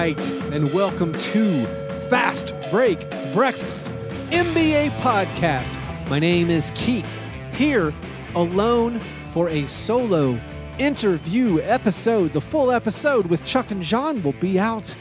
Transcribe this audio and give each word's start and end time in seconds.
night, 0.00 0.30
and 0.50 0.72
welcome 0.72 1.12
to 1.12 1.66
Fast 2.08 2.54
Break 2.70 3.10
Breakfast 3.34 3.84
NBA 4.30 4.88
Podcast. 5.02 5.76
My 6.08 6.18
name 6.18 6.48
is 6.48 6.72
Keith, 6.74 7.06
here 7.52 7.92
alone 8.34 8.98
for 9.30 9.50
a 9.50 9.66
solo 9.66 10.40
interview 10.78 11.60
episode. 11.60 12.32
The 12.32 12.40
full 12.40 12.72
episode 12.72 13.26
with 13.26 13.44
Chuck 13.44 13.72
and 13.72 13.82
John 13.82 14.22
will 14.22 14.32
be 14.32 14.58
out 14.58 14.94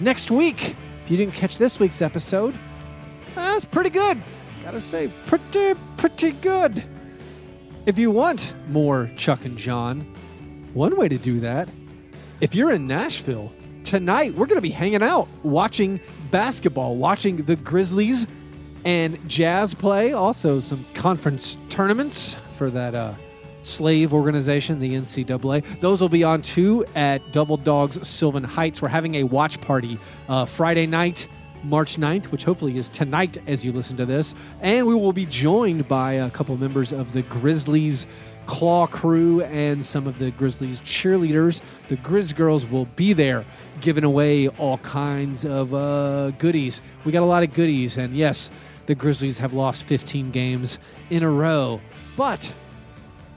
next 0.00 0.28
week. 0.32 0.74
If 1.04 1.10
you 1.12 1.16
didn't 1.16 1.34
catch 1.34 1.56
this 1.56 1.78
week's 1.78 2.02
episode, 2.02 2.58
that's 3.36 3.64
pretty 3.64 3.90
good. 3.90 4.20
Gotta 4.64 4.80
say, 4.80 5.08
pretty, 5.28 5.78
pretty 5.96 6.32
good. 6.32 6.82
If 7.86 7.96
you 7.96 8.10
want 8.10 8.54
more 8.66 9.08
Chuck 9.16 9.44
and 9.44 9.56
John, 9.56 10.00
one 10.74 10.96
way 10.96 11.08
to 11.08 11.16
do 11.16 11.38
that, 11.38 11.68
if 12.40 12.56
you're 12.56 12.72
in 12.72 12.88
Nashville, 12.88 13.52
tonight 13.92 14.34
we're 14.34 14.46
going 14.46 14.56
to 14.56 14.62
be 14.62 14.70
hanging 14.70 15.02
out, 15.02 15.28
watching 15.42 16.00
basketball, 16.30 16.96
watching 16.96 17.36
the 17.36 17.56
Grizzlies 17.56 18.26
and 18.86 19.18
Jazz 19.28 19.74
play, 19.74 20.14
also 20.14 20.60
some 20.60 20.82
conference 20.94 21.58
tournaments 21.68 22.34
for 22.56 22.70
that 22.70 22.94
uh, 22.94 23.12
slave 23.60 24.14
organization, 24.14 24.80
the 24.80 24.94
NCAA. 24.94 25.78
Those 25.80 26.00
will 26.00 26.08
be 26.08 26.24
on 26.24 26.40
too 26.40 26.86
at 26.94 27.32
Double 27.32 27.58
Dogs 27.58 28.08
Sylvan 28.08 28.44
Heights. 28.44 28.80
We're 28.80 28.88
having 28.88 29.16
a 29.16 29.24
watch 29.24 29.60
party 29.60 29.98
uh, 30.26 30.46
Friday 30.46 30.86
night. 30.86 31.28
March 31.64 31.96
9th, 31.96 32.26
which 32.32 32.42
hopefully 32.42 32.76
is 32.76 32.88
tonight 32.88 33.38
as 33.46 33.64
you 33.64 33.70
listen 33.70 33.96
to 33.96 34.04
this. 34.04 34.34
And 34.62 34.84
we 34.84 34.96
will 34.96 35.12
be 35.12 35.26
joined 35.26 35.86
by 35.86 36.14
a 36.14 36.28
couple 36.28 36.56
members 36.56 36.92
of 36.92 37.12
the 37.12 37.22
Grizzlies 37.22 38.04
Claw 38.46 38.86
crew 38.86 39.42
and 39.42 39.84
some 39.84 40.06
of 40.06 40.18
the 40.18 40.30
Grizzlies 40.30 40.80
cheerleaders. 40.80 41.62
The 41.88 41.96
Grizz 41.96 42.34
girls 42.34 42.66
will 42.66 42.86
be 42.86 43.12
there 43.12 43.44
giving 43.80 44.04
away 44.04 44.48
all 44.48 44.78
kinds 44.78 45.44
of 45.44 45.74
uh, 45.74 46.30
goodies. 46.32 46.80
We 47.04 47.12
got 47.12 47.22
a 47.22 47.26
lot 47.26 47.42
of 47.42 47.54
goodies. 47.54 47.96
And 47.96 48.16
yes, 48.16 48.50
the 48.86 48.94
Grizzlies 48.94 49.38
have 49.38 49.54
lost 49.54 49.86
15 49.86 50.30
games 50.30 50.78
in 51.10 51.22
a 51.22 51.30
row. 51.30 51.80
But 52.16 52.52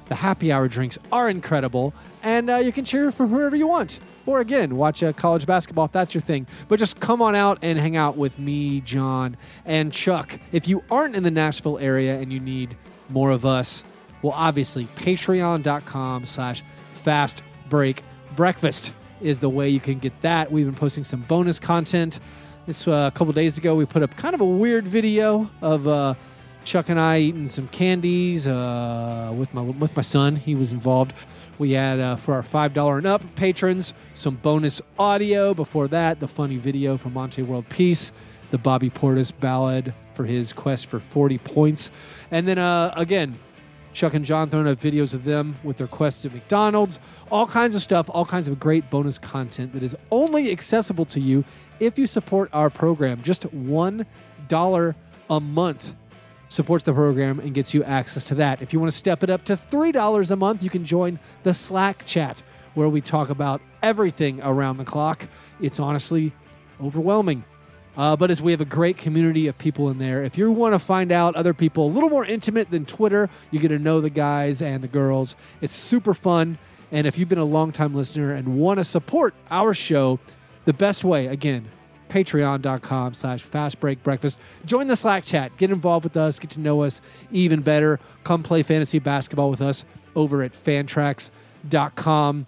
the 0.06 0.16
happy 0.16 0.52
hour 0.52 0.68
drinks 0.68 0.98
are 1.12 1.30
incredible, 1.30 1.94
and 2.22 2.50
uh, 2.50 2.58
you 2.58 2.72
can 2.72 2.86
cheer 2.86 3.12
for 3.12 3.26
whoever 3.28 3.56
you 3.56 3.68
want. 3.68 4.00
Or 4.26 4.40
again, 4.40 4.76
watch 4.76 5.04
uh, 5.04 5.14
college 5.14 5.46
basketball 5.46 5.86
if 5.86 5.92
that's 5.92 6.14
your 6.14 6.22
thing. 6.22 6.48
But 6.68 6.80
just 6.80 7.00
come 7.00 7.22
on 7.22 7.36
out 7.36 7.60
and 7.62 7.80
hang 7.80 7.96
out 7.96 8.18
with 8.18 8.38
me, 8.38 8.82
John, 8.82 9.38
and 9.66 9.92
Chuck. 9.92 10.40
If 10.52 10.68
you 10.68 10.84
aren't 10.90 11.16
in 11.16 11.24
the 11.24 11.32
Nashville 11.32 11.78
area 11.80 12.20
and 12.20 12.32
you 12.32 12.40
need 12.40 12.76
more 13.10 13.32
of 13.32 13.46
us, 13.46 13.84
well, 14.26 14.34
obviously, 14.36 14.86
patreon.com 14.96 16.26
slash 16.26 16.64
fast 16.96 17.44
break 17.70 18.02
breakfast 18.36 18.92
is 19.22 19.40
the 19.40 19.50
way 19.50 19.70
you 19.70 19.80
can 19.80 20.00
get 20.00 20.20
that. 20.22 20.52
We've 20.52 20.66
been 20.66 20.74
posting 20.74 21.04
some 21.04 21.22
bonus 21.22 21.60
content. 21.60 22.20
This 22.66 22.88
uh, 22.88 23.12
a 23.14 23.16
couple 23.16 23.32
days 23.34 23.60
ago, 23.60 23.76
we 23.76 23.86
put 23.86 24.02
up 24.02 24.18
kind 24.18 24.34
of 24.34 24.42
a 24.42 24.46
weird 24.46 24.88
video 24.88 25.48
of 25.62 25.88
uh, 25.88 26.16
Chuck 26.64 26.90
and 26.90 27.00
I 27.00 27.20
eating 27.20 27.48
some 27.48 27.68
candies 27.68 28.48
uh, 28.48 29.32
with 29.38 29.54
my 29.54 29.62
with 29.62 29.96
my 29.96 30.02
son. 30.02 30.38
He 30.38 30.56
was 30.56 30.72
involved. 30.72 31.14
We 31.60 31.74
had 31.74 32.00
uh, 32.00 32.16
for 32.16 32.34
our 32.34 32.42
five 32.42 32.74
dollar 32.74 32.98
and 32.98 33.06
up 33.06 33.22
patrons 33.36 33.94
some 34.16 34.38
bonus 34.38 34.82
audio. 34.98 35.54
Before 35.54 35.88
that, 35.90 36.20
the 36.20 36.28
funny 36.28 36.58
video 36.58 36.98
from 36.98 37.14
Metta 37.14 37.46
World 37.46 37.70
Peace, 37.70 38.12
the 38.50 38.58
Bobby 38.58 38.90
Portis 38.90 39.32
ballad 39.40 39.94
for 40.16 40.26
his 40.26 40.52
quest 40.52 40.88
for 40.88 41.00
forty 41.00 41.38
points, 41.38 41.92
and 42.32 42.48
then 42.48 42.58
uh, 42.58 42.92
again. 42.98 43.38
Chuck 43.96 44.14
and 44.14 44.26
John 44.26 44.50
throwing 44.50 44.68
up 44.68 44.80
videos 44.80 45.14
of 45.14 45.24
them 45.24 45.58
with 45.64 45.78
their 45.78 45.88
quests 45.88 46.26
at 46.26 46.34
McDonald's, 46.34 47.00
all 47.32 47.48
kinds 47.48 47.76
of 47.76 47.82
stuff, 47.82 48.10
all 48.10 48.26
kinds 48.26 48.50
of 48.50 48.60
great 48.60 48.90
bonus 48.90 49.18
content 49.18 49.72
that 49.72 49.82
is 49.82 49.96
only 50.12 50.52
accessible 50.52 51.06
to 51.06 51.22
you 51.22 51.46
if 51.80 51.98
you 51.98 52.06
support 52.06 52.50
our 52.52 52.70
program. 52.70 53.22
Just 53.22 53.46
one 53.54 54.06
dollar 54.50 54.96
a 55.30 55.40
month 55.40 55.96
supports 56.50 56.84
the 56.84 56.94
program 56.94 57.40
and 57.40 57.54
gets 57.54 57.74
you 57.74 57.84
access 57.86 58.26
to 58.26 58.36
that. 58.36 58.62
If 58.62 58.74
you 58.74 58.80
want 58.80 58.92
to 58.92 58.98
step 58.98 59.24
it 59.24 59.30
up 59.30 59.46
to 59.46 59.54
$3 59.54 60.32
a 60.32 60.36
month, 60.36 60.62
you 60.62 60.70
can 60.70 60.86
join 60.86 61.18
the 61.44 61.54
Slack 61.54 62.06
chat 62.06 62.44
where 62.76 62.90
we 62.90 63.02
talk 63.02 63.30
about 63.30 63.62
everything 63.82 64.42
around 64.44 64.78
the 64.78 64.86
clock. 64.86 65.28
It's 65.62 65.80
honestly 65.80 66.34
overwhelming. 66.82 67.46
Uh, 67.98 68.16
but 68.16 68.30
as 68.30 68.42
we 68.42 68.52
have 68.52 68.62
a 68.62 68.66
great 68.66 68.98
community 68.98 69.48
of 69.48 69.58
people 69.58 69.90
in 69.90 70.00
there, 70.00 70.24
if 70.24 70.38
you 70.38 70.52
want 70.52 70.74
to 70.74 70.80
find 70.80 71.12
out 71.12 71.36
other 71.36 71.54
people 71.54 71.88
a 71.88 71.92
little 71.92 72.10
more 72.10 72.26
intimate 72.26 72.70
than 72.70 72.86
Twitter, 72.86 73.30
you 73.52 73.60
get 73.60 73.70
to 73.70 73.80
know 73.80 74.02
the 74.02 74.10
guys 74.10 74.62
and 74.62 74.84
the 74.84 74.88
girls. 74.88 75.36
It's 75.62 75.74
super 75.74 76.14
fun. 76.14 76.58
And 76.92 77.08
if 77.08 77.18
you've 77.18 77.30
been 77.30 77.38
a 77.38 77.46
longtime 77.46 77.94
listener 77.94 78.34
and 78.34 78.58
want 78.58 78.80
to 78.80 78.84
support 78.84 79.34
our 79.50 79.74
show, 79.74 80.20
the 80.66 80.74
best 80.74 81.04
way, 81.04 81.28
again, 81.28 81.70
patreon.com 82.10 83.14
slash 83.14 83.44
fast 83.44 83.80
break 83.80 84.04
breakfast. 84.04 84.40
Join 84.66 84.88
the 84.88 84.96
slack 84.96 85.24
chat. 85.24 85.56
Get 85.58 85.72
involved 85.72 86.04
with 86.04 86.18
us. 86.18 86.38
Get 86.40 86.52
to 86.52 86.60
know 86.60 86.84
us 86.84 87.02
even 87.32 87.62
better. 87.62 88.00
Come 88.24 88.44
play 88.44 88.62
fantasy 88.64 89.00
basketball 89.00 89.50
with 89.50 89.62
us 89.62 89.86
over 90.16 90.44
at 90.44 90.54
fantrax.com 90.54 92.48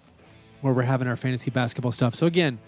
where 0.60 0.74
we're 0.74 0.82
having 0.82 1.06
our 1.06 1.16
fantasy 1.16 1.50
basketball 1.50 1.92
stuff. 1.92 2.14
So 2.14 2.26
again 2.26 2.58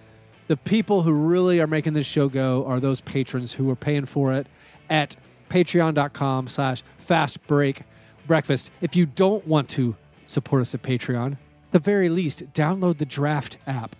the 0.51 0.57
people 0.57 1.03
who 1.03 1.13
really 1.13 1.61
are 1.61 1.69
making 1.69 1.93
this 1.93 2.09
show 2.09 2.29
go 2.29 2.67
are 2.67 2.81
those 2.81 3.01
patrons 3.01 3.53
who 3.53 3.71
are 3.71 3.77
paying 3.77 4.05
for 4.05 4.33
it 4.33 4.49
at 4.89 5.15
patreon.com 5.49 6.49
slash 6.49 6.83
fast 6.99 7.47
break 7.47 7.85
breakfast. 8.27 8.73
If 8.81 8.97
you 8.97 9.07
don't 9.07 9.47
want 9.47 9.69
to 9.69 9.95
support 10.27 10.63
us 10.63 10.75
at 10.75 10.83
patreon 10.83 11.35
at 11.35 11.39
the 11.71 11.79
very 11.79 12.09
least 12.09 12.53
download 12.53 12.99
the 12.99 13.07
draft 13.07 13.59
app 13.65 13.95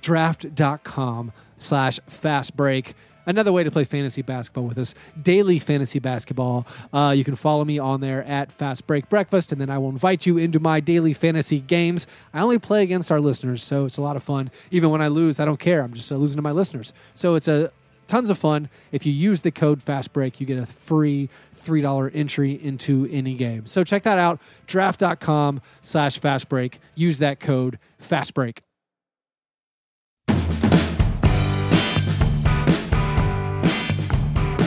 draft.com 0.00 1.32
slash 1.58 1.98
fast 2.06 2.56
break 2.56 2.94
another 3.26 3.52
way 3.52 3.62
to 3.62 3.70
play 3.70 3.84
fantasy 3.84 4.22
basketball 4.22 4.64
with 4.64 4.78
us 4.78 4.94
daily 5.20 5.58
fantasy 5.58 5.98
basketball 5.98 6.66
uh, 6.92 7.12
you 7.16 7.24
can 7.24 7.34
follow 7.34 7.64
me 7.64 7.78
on 7.78 8.00
there 8.00 8.24
at 8.24 8.50
fast 8.52 8.86
break 8.86 9.08
breakfast 9.08 9.52
and 9.52 9.60
then 9.60 9.68
i 9.68 9.76
will 9.78 9.90
invite 9.90 10.24
you 10.24 10.38
into 10.38 10.60
my 10.60 10.80
daily 10.80 11.12
fantasy 11.12 11.60
games. 11.60 12.06
I 12.32 12.40
only 12.40 12.58
play 12.58 12.82
against 12.82 13.10
our 13.10 13.20
listeners 13.20 13.62
so 13.62 13.84
it's 13.84 13.96
a 13.96 14.02
lot 14.02 14.16
of 14.16 14.22
fun. 14.22 14.50
Even 14.70 14.90
when 14.90 15.00
i 15.00 15.08
lose 15.08 15.38
i 15.40 15.44
don't 15.44 15.60
care. 15.60 15.82
I'm 15.82 15.92
just 15.92 16.10
uh, 16.10 16.16
losing 16.16 16.36
to 16.36 16.42
my 16.42 16.52
listeners. 16.52 16.92
So 17.14 17.34
it's 17.34 17.48
a 17.48 17.72
tons 18.06 18.30
of 18.30 18.38
fun. 18.38 18.68
If 18.92 19.04
you 19.04 19.12
use 19.12 19.42
the 19.42 19.50
code 19.50 19.82
fast 19.82 20.12
break 20.12 20.40
you 20.40 20.46
get 20.46 20.58
a 20.58 20.66
free 20.66 21.28
$3 21.58 22.10
entry 22.14 22.52
into 22.52 23.08
any 23.10 23.34
game. 23.34 23.66
So 23.66 23.82
check 23.82 24.04
that 24.04 24.18
out 24.18 24.40
draft.com 24.66 25.60
slash 25.82 26.18
fast 26.18 26.48
break. 26.48 26.78
Use 26.94 27.18
that 27.18 27.40
code 27.40 27.78
fast 27.98 28.34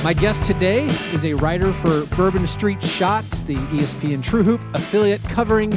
My 0.01 0.13
guest 0.13 0.45
today 0.45 0.85
is 1.13 1.25
a 1.25 1.33
writer 1.33 1.73
for 1.73 2.05
Bourbon 2.15 2.47
Street 2.47 2.81
Shots, 2.81 3.41
the 3.41 3.55
ESPN 3.55 4.23
True 4.23 4.43
Hoop 4.43 4.61
affiliate 4.73 5.21
covering 5.23 5.73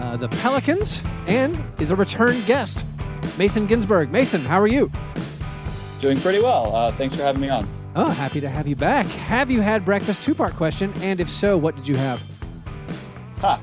uh, 0.00 0.16
the 0.16 0.28
Pelicans, 0.28 1.00
and 1.28 1.62
is 1.78 1.92
a 1.92 1.96
return 1.96 2.44
guest, 2.44 2.84
Mason 3.38 3.68
Ginsberg. 3.68 4.10
Mason, 4.10 4.44
how 4.44 4.60
are 4.60 4.66
you? 4.66 4.90
Doing 6.00 6.20
pretty 6.20 6.40
well. 6.40 6.74
Uh, 6.74 6.90
thanks 6.90 7.14
for 7.14 7.22
having 7.22 7.40
me 7.40 7.50
on. 7.50 7.68
Oh, 7.94 8.10
happy 8.10 8.40
to 8.40 8.48
have 8.48 8.66
you 8.66 8.74
back. 8.74 9.06
Have 9.06 9.48
you 9.48 9.60
had 9.60 9.84
breakfast? 9.84 10.24
Two 10.24 10.34
part 10.34 10.56
question. 10.56 10.92
And 10.96 11.20
if 11.20 11.30
so, 11.30 11.56
what 11.56 11.76
did 11.76 11.86
you 11.86 11.94
have? 11.96 12.20
Ha. 13.38 13.60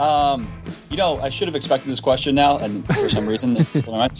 Um, 0.00 0.52
you 0.90 0.96
know, 0.96 1.20
I 1.20 1.28
should 1.28 1.46
have 1.46 1.54
expected 1.54 1.88
this 1.88 2.00
question 2.00 2.34
now, 2.34 2.58
and 2.58 2.84
for 2.84 3.08
some 3.08 3.28
reason, 3.28 3.56
it's 3.56 3.80
still 3.80 4.00
in 4.00 4.10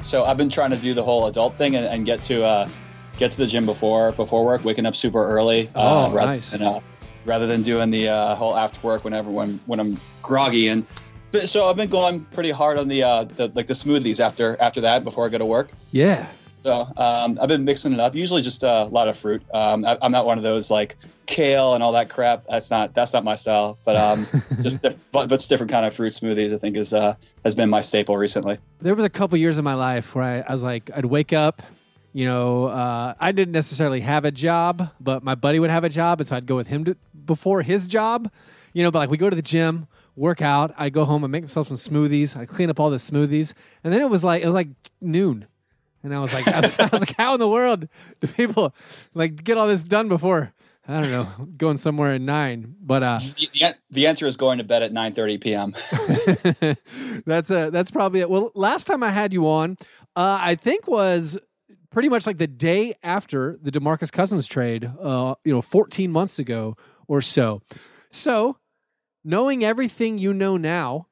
so 0.00 0.24
I've 0.24 0.36
been 0.36 0.50
trying 0.50 0.70
to 0.70 0.76
do 0.76 0.92
the 0.92 1.02
whole 1.02 1.26
adult 1.26 1.54
thing 1.54 1.76
and, 1.76 1.86
and 1.86 2.04
get 2.04 2.24
to 2.24 2.44
uh, 2.44 2.68
get 3.16 3.32
to 3.32 3.38
the 3.38 3.46
gym 3.46 3.66
before 3.66 4.12
before 4.12 4.44
work, 4.44 4.64
waking 4.64 4.86
up 4.86 4.96
super 4.96 5.24
early. 5.24 5.70
Oh, 5.74 6.06
uh, 6.06 6.10
rather 6.10 6.32
nice. 6.32 6.50
Than, 6.50 6.62
uh, 6.62 6.80
rather 7.24 7.46
than 7.46 7.62
doing 7.62 7.90
the 7.90 8.08
uh, 8.08 8.34
whole 8.34 8.56
after 8.56 8.80
work 8.80 9.04
whenever 9.04 9.30
when 9.30 9.60
when 9.66 9.80
I'm 9.80 9.96
groggy 10.22 10.68
and. 10.68 10.86
But, 11.32 11.48
so 11.48 11.68
I've 11.68 11.76
been 11.76 11.90
going 11.90 12.24
pretty 12.24 12.52
hard 12.52 12.78
on 12.78 12.86
the, 12.86 13.02
uh, 13.02 13.24
the 13.24 13.50
like 13.52 13.66
the 13.66 13.74
smoothies 13.74 14.20
after 14.24 14.56
after 14.60 14.82
that 14.82 15.02
before 15.02 15.26
I 15.26 15.28
go 15.28 15.38
to 15.38 15.44
work. 15.46 15.70
Yeah. 15.90 16.28
So 16.58 16.72
um, 16.96 17.38
I've 17.40 17.48
been 17.48 17.64
mixing 17.64 17.92
it 17.92 18.00
up. 18.00 18.14
Usually 18.14 18.42
just 18.42 18.62
a 18.62 18.84
lot 18.84 19.08
of 19.08 19.16
fruit. 19.16 19.42
Um, 19.52 19.84
I, 19.84 19.98
I'm 20.00 20.12
not 20.12 20.24
one 20.24 20.38
of 20.38 20.44
those 20.44 20.70
like 20.70 20.96
kale 21.26 21.74
and 21.74 21.82
all 21.82 21.92
that 21.92 22.08
crap. 22.08 22.44
That's 22.48 22.70
not 22.70 22.94
that's 22.94 23.12
not 23.12 23.24
my 23.24 23.36
style. 23.36 23.78
But 23.84 23.96
um, 23.96 24.26
just 24.62 24.82
diff- 24.82 24.96
but, 25.12 25.28
but 25.28 25.34
it's 25.34 25.48
different 25.48 25.72
kind 25.72 25.84
of 25.84 25.94
fruit 25.94 26.12
smoothies. 26.12 26.54
I 26.54 26.58
think 26.58 26.76
is 26.76 26.92
uh, 26.92 27.14
has 27.44 27.54
been 27.54 27.70
my 27.70 27.82
staple 27.82 28.16
recently. 28.16 28.58
There 28.80 28.94
was 28.94 29.04
a 29.04 29.10
couple 29.10 29.36
years 29.38 29.58
in 29.58 29.64
my 29.64 29.74
life 29.74 30.14
where 30.14 30.24
I, 30.24 30.40
I 30.40 30.52
was 30.52 30.62
like, 30.62 30.90
I'd 30.94 31.04
wake 31.04 31.32
up, 31.32 31.62
you 32.16 32.24
know, 32.24 32.64
uh, 32.64 33.12
I 33.20 33.30
didn't 33.30 33.52
necessarily 33.52 34.00
have 34.00 34.24
a 34.24 34.30
job, 34.30 34.88
but 34.98 35.22
my 35.22 35.34
buddy 35.34 35.58
would 35.58 35.68
have 35.68 35.84
a 35.84 35.90
job, 35.90 36.18
and 36.18 36.26
so 36.26 36.34
I'd 36.34 36.46
go 36.46 36.56
with 36.56 36.66
him 36.66 36.86
to, 36.86 36.96
before 37.26 37.60
his 37.60 37.86
job, 37.86 38.32
you 38.72 38.82
know. 38.82 38.90
But 38.90 39.00
like 39.00 39.10
we 39.10 39.18
go 39.18 39.28
to 39.28 39.36
the 39.36 39.42
gym, 39.42 39.86
work 40.14 40.40
out, 40.40 40.72
I 40.78 40.88
go 40.88 41.04
home, 41.04 41.24
I 41.24 41.26
make 41.26 41.42
myself 41.42 41.68
some 41.68 41.76
smoothies, 41.76 42.34
I 42.34 42.46
clean 42.46 42.70
up 42.70 42.80
all 42.80 42.88
the 42.88 42.96
smoothies, 42.96 43.52
and 43.84 43.92
then 43.92 44.00
it 44.00 44.08
was 44.08 44.24
like 44.24 44.40
it 44.40 44.46
was 44.46 44.54
like 44.54 44.68
noon, 44.98 45.46
and 46.02 46.14
I 46.14 46.18
was 46.20 46.32
like, 46.32 46.48
I 46.54 46.60
was, 46.62 46.80
I 46.80 46.88
was 46.90 47.00
like, 47.00 47.14
how 47.18 47.34
in 47.34 47.38
the 47.38 47.48
world 47.48 47.86
do 48.22 48.28
people 48.28 48.74
like 49.12 49.44
get 49.44 49.58
all 49.58 49.68
this 49.68 49.82
done 49.82 50.08
before 50.08 50.54
I 50.88 51.00
don't 51.00 51.10
know, 51.10 51.46
going 51.56 51.78
somewhere 51.78 52.12
at 52.12 52.20
nine. 52.20 52.76
But 52.80 53.02
uh, 53.02 53.18
the, 53.18 53.74
the 53.90 54.06
answer 54.06 54.26
is 54.26 54.36
going 54.36 54.58
to 54.58 54.64
bed 54.64 54.82
at 54.82 54.92
9:30 54.92 55.40
p.m. 55.40 55.72
that's 57.26 57.50
a 57.50 57.70
that's 57.70 57.90
probably 57.90 58.20
it. 58.20 58.30
Well, 58.30 58.52
last 58.54 58.86
time 58.86 59.02
I 59.02 59.10
had 59.10 59.34
you 59.34 59.48
on, 59.48 59.76
uh, 60.14 60.38
I 60.40 60.54
think 60.54 60.86
was 60.86 61.38
pretty 61.96 62.10
much 62.10 62.26
like 62.26 62.36
the 62.36 62.46
day 62.46 62.92
after 63.02 63.58
the 63.62 63.70
Demarcus 63.70 64.12
Cousins 64.12 64.46
trade. 64.46 64.84
Uh, 65.00 65.34
you 65.46 65.52
know, 65.54 65.62
14 65.62 66.12
months 66.12 66.38
ago 66.38 66.76
or 67.08 67.22
so. 67.22 67.62
So, 68.10 68.58
knowing 69.24 69.64
everything 69.64 70.18
you 70.18 70.34
know 70.34 70.58
now, 70.58 71.06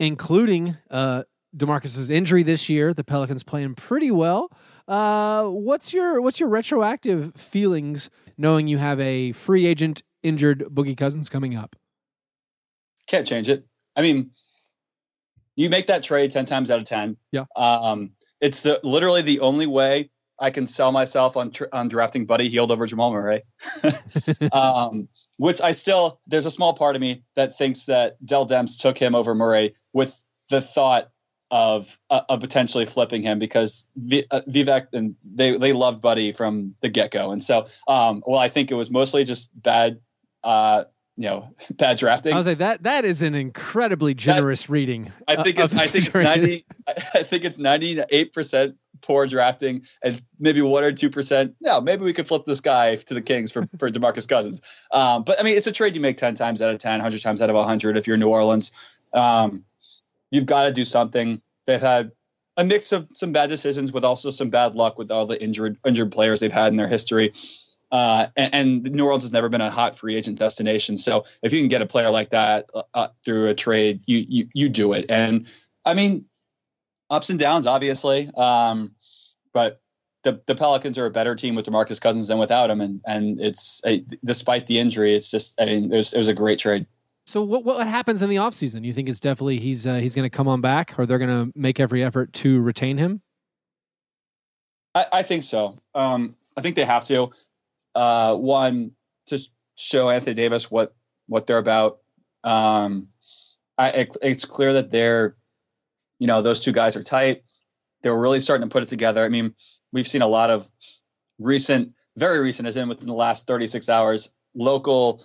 including 0.00 0.78
uh, 0.90 1.24
Demarcus's 1.54 2.08
injury 2.08 2.42
this 2.42 2.70
year, 2.70 2.94
the 2.94 3.04
Pelicans 3.04 3.42
playing 3.42 3.74
pretty 3.74 4.10
well. 4.10 4.50
Uh, 4.88 5.48
what's 5.48 5.92
your 5.92 6.22
what's 6.22 6.40
your 6.40 6.48
retroactive 6.48 7.34
feelings 7.34 8.08
knowing 8.38 8.68
you 8.68 8.78
have 8.78 8.98
a 8.98 9.32
free 9.32 9.66
agent 9.66 10.02
injured 10.22 10.60
Boogie 10.72 10.96
Cousins 10.96 11.28
coming 11.28 11.54
up? 11.54 11.76
Can't 13.08 13.26
change 13.26 13.50
it. 13.50 13.66
I 13.94 14.00
mean, 14.00 14.30
you 15.54 15.68
make 15.68 15.88
that 15.88 16.02
trade 16.02 16.30
ten 16.30 16.46
times 16.46 16.70
out 16.70 16.78
of 16.78 16.86
ten. 16.86 17.18
Yeah. 17.30 17.44
Um, 17.54 18.12
it's 18.42 18.64
the 18.64 18.80
literally 18.82 19.22
the 19.22 19.40
only 19.40 19.66
way 19.66 20.10
I 20.38 20.50
can 20.50 20.66
sell 20.66 20.92
myself 20.92 21.36
on 21.38 21.52
on 21.72 21.88
drafting 21.88 22.26
Buddy 22.26 22.50
Hield 22.50 22.72
over 22.72 22.86
Jamal 22.86 23.12
Murray. 23.12 23.42
um, 24.52 25.08
which 25.38 25.62
I 25.62 25.72
still 25.72 26.20
there's 26.26 26.46
a 26.46 26.50
small 26.50 26.74
part 26.74 26.96
of 26.96 27.00
me 27.00 27.22
that 27.36 27.56
thinks 27.56 27.86
that 27.86 28.22
Dell 28.24 28.46
Demps 28.46 28.82
took 28.82 28.98
him 28.98 29.14
over 29.14 29.34
Murray 29.34 29.74
with 29.94 30.22
the 30.50 30.60
thought 30.60 31.08
of 31.50 31.98
uh, 32.10 32.22
of 32.28 32.40
potentially 32.40 32.86
flipping 32.86 33.22
him 33.22 33.38
because 33.38 33.90
v- 33.94 34.26
uh, 34.30 34.40
Vivek 34.48 34.88
and 34.92 35.14
they 35.24 35.56
they 35.56 35.72
loved 35.72 36.02
Buddy 36.02 36.32
from 36.32 36.74
the 36.80 36.88
get 36.88 37.12
go, 37.12 37.30
and 37.30 37.42
so 37.42 37.66
um, 37.86 38.24
well 38.26 38.40
I 38.40 38.48
think 38.48 38.70
it 38.70 38.74
was 38.74 38.90
mostly 38.90 39.24
just 39.24 39.50
bad. 39.60 40.00
Uh, 40.42 40.84
you 41.16 41.28
know, 41.28 41.54
bad 41.74 41.98
drafting. 41.98 42.32
I 42.32 42.36
was 42.36 42.46
like 42.46 42.58
that. 42.58 42.82
That 42.84 43.04
is 43.04 43.22
an 43.22 43.34
incredibly 43.34 44.14
generous 44.14 44.62
that, 44.62 44.72
reading. 44.72 45.12
I 45.26 45.36
think 45.42 45.58
it's. 45.58 45.74
I 45.74 45.86
think 45.86 46.06
it's 46.06 46.16
ninety. 46.16 46.64
I 47.14 47.22
think 47.22 47.44
it's 47.44 47.58
ninety 47.58 48.00
eight 48.10 48.32
percent 48.32 48.76
poor 49.00 49.26
drafting 49.26 49.82
and 50.02 50.20
maybe 50.38 50.62
one 50.62 50.84
or 50.84 50.92
two 50.92 51.10
percent. 51.10 51.56
No, 51.60 51.80
maybe 51.80 52.04
we 52.04 52.12
could 52.12 52.26
flip 52.26 52.44
this 52.44 52.60
guy 52.60 52.96
to 52.96 53.14
the 53.14 53.22
Kings 53.22 53.52
for 53.52 53.68
for 53.78 53.90
Demarcus 53.90 54.28
Cousins. 54.28 54.62
Um, 54.90 55.24
but 55.24 55.40
I 55.40 55.42
mean, 55.42 55.56
it's 55.56 55.66
a 55.66 55.72
trade 55.72 55.94
you 55.94 56.00
make 56.00 56.16
ten 56.16 56.34
times 56.34 56.62
out 56.62 56.72
of 56.72 56.78
10, 56.78 56.92
100 56.98 57.22
times 57.22 57.42
out 57.42 57.50
of 57.50 57.66
hundred 57.66 57.96
if 57.96 58.06
you're 58.06 58.16
New 58.16 58.28
Orleans. 58.28 58.96
Um, 59.12 59.64
you've 60.30 60.46
got 60.46 60.64
to 60.64 60.72
do 60.72 60.84
something. 60.84 61.42
They've 61.66 61.80
had 61.80 62.12
a 62.56 62.64
mix 62.64 62.92
of 62.92 63.08
some 63.14 63.32
bad 63.32 63.48
decisions 63.48 63.92
with 63.92 64.04
also 64.04 64.30
some 64.30 64.50
bad 64.50 64.74
luck 64.74 64.98
with 64.98 65.10
all 65.10 65.26
the 65.26 65.40
injured 65.42 65.78
injured 65.86 66.12
players 66.12 66.40
they've 66.40 66.52
had 66.52 66.68
in 66.68 66.76
their 66.76 66.88
history. 66.88 67.32
Uh, 67.92 68.28
and, 68.36 68.54
and, 68.54 68.82
New 68.90 69.04
Orleans 69.04 69.24
has 69.24 69.32
never 69.32 69.50
been 69.50 69.60
a 69.60 69.70
hot 69.70 69.98
free 69.98 70.16
agent 70.16 70.38
destination. 70.38 70.96
So 70.96 71.26
if 71.42 71.52
you 71.52 71.60
can 71.60 71.68
get 71.68 71.82
a 71.82 71.86
player 71.86 72.08
like 72.08 72.30
that 72.30 72.70
uh, 72.74 72.82
uh, 72.94 73.08
through 73.22 73.48
a 73.48 73.54
trade, 73.54 74.00
you, 74.06 74.24
you 74.26 74.48
you 74.54 74.68
do 74.70 74.94
it. 74.94 75.10
And 75.10 75.46
I 75.84 75.92
mean, 75.92 76.24
ups 77.10 77.28
and 77.28 77.38
downs, 77.38 77.66
obviously. 77.66 78.30
Um, 78.34 78.94
but 79.52 79.82
the, 80.22 80.40
the 80.46 80.54
Pelicans 80.54 80.96
are 80.96 81.04
a 81.04 81.10
better 81.10 81.34
team 81.34 81.54
with 81.54 81.66
DeMarcus 81.66 82.00
Cousins 82.00 82.28
than 82.28 82.38
without 82.38 82.70
him, 82.70 82.80
and 82.80 83.02
and 83.06 83.38
it's 83.38 83.82
a, 83.84 84.02
despite 84.24 84.66
the 84.66 84.78
injury, 84.78 85.14
it's 85.14 85.30
just 85.30 85.60
I 85.60 85.66
mean 85.66 85.92
it 85.92 85.96
was, 85.96 86.14
it 86.14 86.18
was 86.18 86.28
a 86.28 86.34
great 86.34 86.58
trade. 86.58 86.86
So 87.26 87.42
what 87.42 87.64
what 87.64 87.86
happens 87.86 88.22
in 88.22 88.30
the 88.30 88.36
offseason? 88.36 88.84
You 88.84 88.92
think 88.92 89.08
it's 89.08 89.20
definitely 89.20 89.58
he's 89.58 89.86
uh, 89.86 89.96
he's 89.96 90.14
going 90.14 90.28
to 90.28 90.34
come 90.34 90.48
on 90.48 90.60
back, 90.60 90.98
or 90.98 91.06
they're 91.06 91.18
going 91.18 91.52
to 91.52 91.58
make 91.58 91.78
every 91.78 92.02
effort 92.02 92.32
to 92.34 92.60
retain 92.60 92.96
him? 92.96 93.20
I, 94.94 95.06
I 95.12 95.22
think 95.22 95.42
so. 95.42 95.76
Um, 95.94 96.36
I 96.56 96.62
think 96.62 96.76
they 96.76 96.84
have 96.84 97.04
to. 97.06 97.32
Uh, 97.94 98.34
one 98.36 98.92
to 99.26 99.38
show 99.76 100.08
Anthony 100.08 100.34
Davis 100.34 100.70
what 100.70 100.94
what 101.26 101.46
they're 101.46 101.58
about. 101.58 101.98
Um, 102.44 103.08
I, 103.78 103.90
it, 103.90 104.16
it's 104.22 104.44
clear 104.44 104.74
that 104.74 104.90
they're, 104.90 105.36
you 106.18 106.26
know, 106.26 106.42
those 106.42 106.60
two 106.60 106.72
guys 106.72 106.96
are 106.96 107.02
tight. 107.02 107.42
They're 108.02 108.18
really 108.18 108.40
starting 108.40 108.68
to 108.68 108.72
put 108.72 108.82
it 108.82 108.88
together. 108.88 109.24
I 109.24 109.28
mean, 109.28 109.54
we've 109.92 110.06
seen 110.06 110.22
a 110.22 110.26
lot 110.26 110.50
of 110.50 110.68
recent, 111.38 111.94
very 112.16 112.40
recent, 112.40 112.68
as 112.68 112.76
in 112.76 112.88
within 112.88 113.08
the 113.08 113.14
last 113.14 113.46
36 113.46 113.88
hours, 113.88 114.32
local 114.54 115.22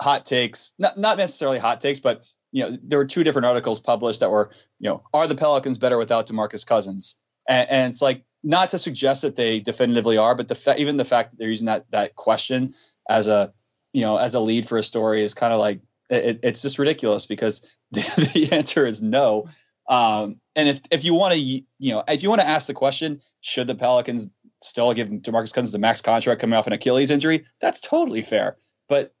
hot 0.00 0.24
takes, 0.24 0.74
not, 0.78 0.98
not 0.98 1.18
necessarily 1.18 1.58
hot 1.58 1.80
takes, 1.80 2.00
but 2.00 2.24
you 2.52 2.62
know, 2.62 2.78
there 2.82 2.98
were 3.00 3.04
two 3.04 3.24
different 3.24 3.46
articles 3.46 3.80
published 3.80 4.20
that 4.20 4.30
were, 4.30 4.50
you 4.78 4.88
know, 4.88 5.02
are 5.12 5.26
the 5.26 5.34
Pelicans 5.34 5.78
better 5.78 5.98
without 5.98 6.28
DeMarcus 6.28 6.66
Cousins? 6.66 7.20
And, 7.48 7.68
and 7.68 7.88
it's 7.90 8.00
like 8.00 8.24
not 8.44 8.70
to 8.70 8.78
suggest 8.78 9.22
that 9.22 9.36
they 9.36 9.60
definitively 9.60 10.18
are, 10.18 10.34
but 10.34 10.48
the 10.48 10.54
fa- 10.54 10.78
even 10.78 10.96
the 10.96 11.04
fact 11.04 11.30
that 11.30 11.38
they're 11.38 11.48
using 11.48 11.66
that 11.66 11.90
that 11.90 12.14
question 12.14 12.74
as 13.08 13.26
a, 13.26 13.52
you 13.92 14.02
know, 14.02 14.16
as 14.16 14.34
a 14.34 14.40
lead 14.40 14.66
for 14.66 14.78
a 14.78 14.82
story 14.82 15.22
is 15.22 15.34
kind 15.34 15.52
of 15.52 15.58
like 15.58 15.80
it, 16.10 16.40
it's 16.42 16.62
just 16.62 16.78
ridiculous 16.78 17.26
because 17.26 17.74
the, 17.90 18.30
the 18.34 18.56
answer 18.56 18.84
is 18.84 19.02
no. 19.02 19.46
Um, 19.88 20.40
and 20.54 20.68
if 20.68 20.80
if 20.90 21.04
you 21.04 21.14
want 21.14 21.34
to, 21.34 21.40
you 21.40 21.64
know, 21.80 22.04
if 22.06 22.22
you 22.22 22.28
want 22.28 22.42
to 22.42 22.46
ask 22.46 22.66
the 22.66 22.74
question, 22.74 23.20
should 23.40 23.66
the 23.66 23.74
Pelicans 23.74 24.30
still 24.62 24.92
give 24.94 25.08
DeMarcus 25.08 25.54
Cousins 25.54 25.72
the 25.72 25.78
max 25.78 26.02
contract 26.02 26.40
coming 26.40 26.56
off 26.56 26.66
an 26.66 26.72
Achilles 26.72 27.10
injury? 27.10 27.44
That's 27.60 27.80
totally 27.80 28.22
fair. 28.22 28.56
But 28.88 29.12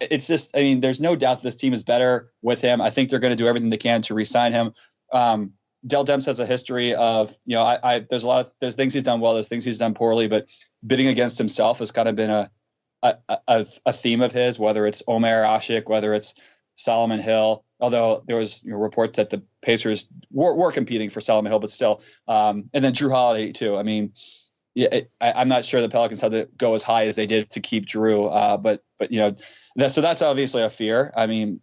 it's 0.00 0.26
just, 0.26 0.56
I 0.56 0.60
mean, 0.60 0.80
there's 0.80 1.00
no 1.00 1.16
doubt 1.16 1.42
this 1.42 1.56
team 1.56 1.72
is 1.72 1.82
better 1.82 2.30
with 2.42 2.60
him. 2.60 2.80
I 2.80 2.90
think 2.90 3.08
they're 3.08 3.18
going 3.18 3.32
to 3.32 3.42
do 3.42 3.48
everything 3.48 3.70
they 3.70 3.78
can 3.78 4.02
to 4.02 4.14
re-sign 4.14 4.52
him. 4.52 4.72
Um, 5.12 5.54
Dell 5.86 6.04
Demps 6.04 6.26
has 6.26 6.38
a 6.38 6.46
history 6.46 6.94
of, 6.94 7.32
you 7.44 7.56
know, 7.56 7.62
I, 7.62 7.78
I, 7.82 7.98
there's 8.08 8.24
a 8.24 8.28
lot 8.28 8.46
of 8.46 8.52
there's 8.60 8.76
things 8.76 8.94
he's 8.94 9.02
done 9.02 9.20
well, 9.20 9.34
there's 9.34 9.48
things 9.48 9.64
he's 9.64 9.78
done 9.78 9.94
poorly, 9.94 10.28
but 10.28 10.48
bidding 10.86 11.08
against 11.08 11.38
himself 11.38 11.80
has 11.80 11.90
kind 11.92 12.08
of 12.08 12.14
been 12.14 12.30
a 12.30 12.50
a, 13.02 13.16
a, 13.48 13.66
a 13.86 13.92
theme 13.92 14.22
of 14.22 14.32
his, 14.32 14.58
whether 14.58 14.86
it's 14.86 15.02
Omer 15.08 15.42
Asik, 15.42 15.88
whether 15.88 16.14
it's 16.14 16.60
Solomon 16.74 17.20
Hill. 17.20 17.64
Although 17.80 18.22
there 18.26 18.36
was 18.36 18.64
you 18.64 18.70
know, 18.70 18.76
reports 18.76 19.16
that 19.16 19.30
the 19.30 19.42
Pacers 19.60 20.08
were, 20.30 20.54
were, 20.54 20.70
competing 20.70 21.10
for 21.10 21.20
Solomon 21.20 21.50
Hill, 21.50 21.58
but 21.58 21.70
still, 21.70 22.00
um, 22.28 22.70
and 22.72 22.84
then 22.84 22.92
Jrue 22.92 23.10
Holiday 23.10 23.50
too. 23.50 23.76
I 23.76 23.82
mean, 23.82 24.12
yeah, 24.74 24.88
it, 24.92 25.10
I, 25.20 25.42
am 25.42 25.48
not 25.48 25.64
sure 25.64 25.80
the 25.80 25.88
Pelicans 25.88 26.20
had 26.20 26.32
to 26.32 26.48
go 26.56 26.74
as 26.74 26.82
high 26.82 27.06
as 27.06 27.16
they 27.16 27.26
did 27.26 27.50
to 27.50 27.60
keep 27.60 27.86
Jrue, 27.86 28.30
uh, 28.32 28.56
but 28.56 28.84
but 28.98 29.10
you 29.10 29.18
know, 29.18 29.32
that, 29.76 29.90
so 29.90 30.00
that's 30.00 30.22
obviously 30.22 30.62
a 30.62 30.70
fear. 30.70 31.12
I 31.16 31.26
mean, 31.26 31.60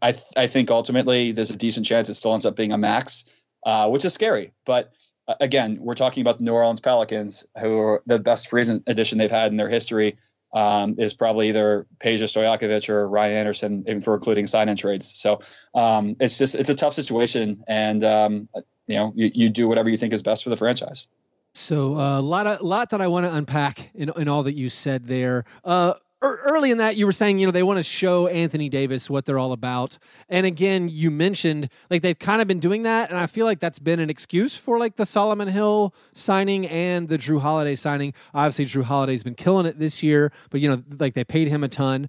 I 0.00 0.14
I 0.36 0.46
think 0.46 0.70
ultimately 0.70 1.32
there's 1.32 1.50
a 1.50 1.56
decent 1.56 1.86
chance 1.86 2.08
it 2.08 2.14
still 2.14 2.32
ends 2.32 2.46
up 2.46 2.56
being 2.56 2.72
a 2.72 2.78
max, 2.78 3.42
uh, 3.64 3.88
which 3.88 4.04
is 4.04 4.12
scary. 4.12 4.52
But 4.66 4.92
uh, 5.26 5.34
again, 5.40 5.78
we're 5.80 5.94
talking 5.94 6.20
about 6.20 6.38
the 6.38 6.44
New 6.44 6.52
Orleans 6.52 6.80
Pelicans, 6.80 7.46
who 7.58 7.78
are 7.78 8.02
the 8.06 8.18
best 8.18 8.48
free 8.48 8.62
agent 8.62 8.84
addition 8.86 9.18
they've 9.18 9.30
had 9.30 9.50
in 9.50 9.56
their 9.56 9.68
history. 9.68 10.16
Um, 10.54 10.96
is 10.98 11.14
probably 11.14 11.48
either 11.48 11.86
Peja 11.98 12.24
Stojakovic 12.24 12.90
or 12.90 13.08
Ryan 13.08 13.38
Anderson, 13.38 13.84
even 13.88 14.02
for 14.02 14.14
including 14.14 14.46
sign-in 14.46 14.76
trades. 14.76 15.18
So 15.18 15.40
um, 15.74 16.16
it's 16.20 16.36
just 16.36 16.54
it's 16.54 16.68
a 16.68 16.74
tough 16.74 16.92
situation, 16.92 17.64
and 17.66 18.04
um, 18.04 18.48
you 18.86 18.96
know 18.96 19.14
you, 19.16 19.30
you 19.32 19.48
do 19.48 19.66
whatever 19.66 19.88
you 19.88 19.96
think 19.96 20.12
is 20.12 20.22
best 20.22 20.44
for 20.44 20.50
the 20.50 20.58
franchise. 20.58 21.08
So 21.54 21.94
a 21.94 22.18
uh, 22.18 22.22
lot 22.22 22.46
of 22.46 22.60
lot 22.60 22.90
that 22.90 23.00
I 23.00 23.06
want 23.06 23.26
to 23.26 23.34
unpack 23.34 23.90
in, 23.94 24.10
in 24.16 24.28
all 24.28 24.42
that 24.42 24.54
you 24.54 24.68
said 24.68 25.06
there. 25.06 25.44
Uh, 25.64 25.94
early 26.22 26.70
in 26.70 26.78
that 26.78 26.96
you 26.96 27.04
were 27.04 27.12
saying 27.12 27.38
you 27.38 27.46
know 27.46 27.50
they 27.50 27.62
want 27.62 27.78
to 27.78 27.82
show 27.82 28.26
anthony 28.28 28.68
davis 28.68 29.10
what 29.10 29.24
they're 29.24 29.38
all 29.38 29.52
about 29.52 29.98
and 30.28 30.46
again 30.46 30.88
you 30.88 31.10
mentioned 31.10 31.68
like 31.90 32.02
they've 32.02 32.18
kind 32.18 32.40
of 32.40 32.48
been 32.48 32.60
doing 32.60 32.82
that 32.82 33.10
and 33.10 33.18
i 33.18 33.26
feel 33.26 33.44
like 33.44 33.60
that's 33.60 33.78
been 33.78 33.98
an 33.98 34.08
excuse 34.08 34.56
for 34.56 34.78
like 34.78 34.96
the 34.96 35.06
solomon 35.06 35.48
hill 35.48 35.94
signing 36.14 36.66
and 36.66 37.08
the 37.08 37.18
Jrue 37.18 37.40
holiday 37.40 37.74
signing 37.74 38.14
obviously 38.32 38.66
Jrue 38.66 38.84
holiday's 38.84 39.22
been 39.22 39.34
killing 39.34 39.66
it 39.66 39.78
this 39.78 40.02
year 40.02 40.32
but 40.50 40.60
you 40.60 40.70
know 40.70 40.82
like 40.98 41.14
they 41.14 41.24
paid 41.24 41.48
him 41.48 41.64
a 41.64 41.68
ton 41.68 42.08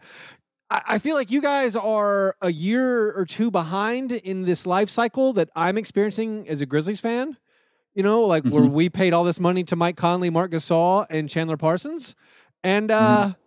I 0.87 0.97
feel 0.97 1.15
like 1.15 1.29
you 1.29 1.39
guys 1.39 1.75
are 1.75 2.35
a 2.41 2.51
year 2.51 3.11
or 3.11 3.25
two 3.25 3.51
behind 3.51 4.11
in 4.11 4.41
this 4.41 4.65
life 4.65 4.89
cycle 4.89 5.31
that 5.33 5.51
I'm 5.55 5.77
experiencing 5.77 6.49
as 6.49 6.61
a 6.61 6.65
Grizzlies 6.65 6.99
fan. 6.99 7.37
You 7.93 8.01
know, 8.01 8.23
like 8.23 8.43
mm-hmm. 8.43 8.55
where 8.55 8.65
we 8.65 8.89
paid 8.89 9.13
all 9.13 9.23
this 9.23 9.39
money 9.39 9.63
to 9.65 9.75
Mike 9.75 9.97
Conley, 9.97 10.31
Marc 10.31 10.49
Gasol, 10.49 11.05
and 11.11 11.29
Chandler 11.29 11.57
Parsons. 11.57 12.15
And 12.63 12.89
uh, 12.89 13.25
mm-hmm 13.25 13.42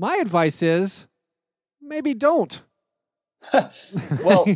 my 0.00 0.16
advice 0.16 0.62
is 0.62 1.06
maybe 1.82 2.14
don't. 2.14 2.60
well, 4.24 4.46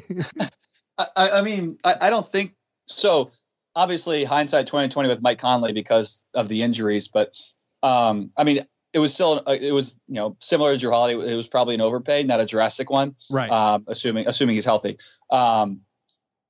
I, 0.99 1.07
I, 1.17 1.43
mean, 1.43 1.77
I, 1.85 1.97
I, 2.01 2.11
don't 2.11 2.27
think 2.27 2.55
so. 2.87 3.31
Obviously, 3.77 4.25
hindsight 4.25 4.67
2020 4.69 5.09
with 5.09 5.23
Mike 5.23 5.39
Conley 5.39 5.73
because 5.73 6.25
of 6.35 6.49
the 6.49 6.63
injuries, 6.63 7.09
but 7.09 7.35
um, 7.83 8.31
I 8.37 8.45
mean, 8.45 8.61
it 8.95 8.99
was 8.99 9.13
still 9.13 9.43
uh, 9.47 9.57
it 9.61 9.73
was 9.73 10.01
you 10.07 10.15
know 10.15 10.37
similar 10.41 10.77
to 10.77 10.87
Jrue 10.87 10.91
Holiday. 10.91 11.33
It 11.33 11.37
was 11.37 11.49
probably 11.49 11.75
an 11.75 11.83
overpay, 11.83 12.23
not 12.23 12.41
a 12.41 12.47
drastic 12.47 12.89
one, 12.89 13.15
right? 13.31 13.51
Um, 13.51 13.85
assuming 13.89 14.27
assuming 14.29 14.55
he's 14.55 14.65
healthy. 14.65 14.97
Um, 15.31 15.81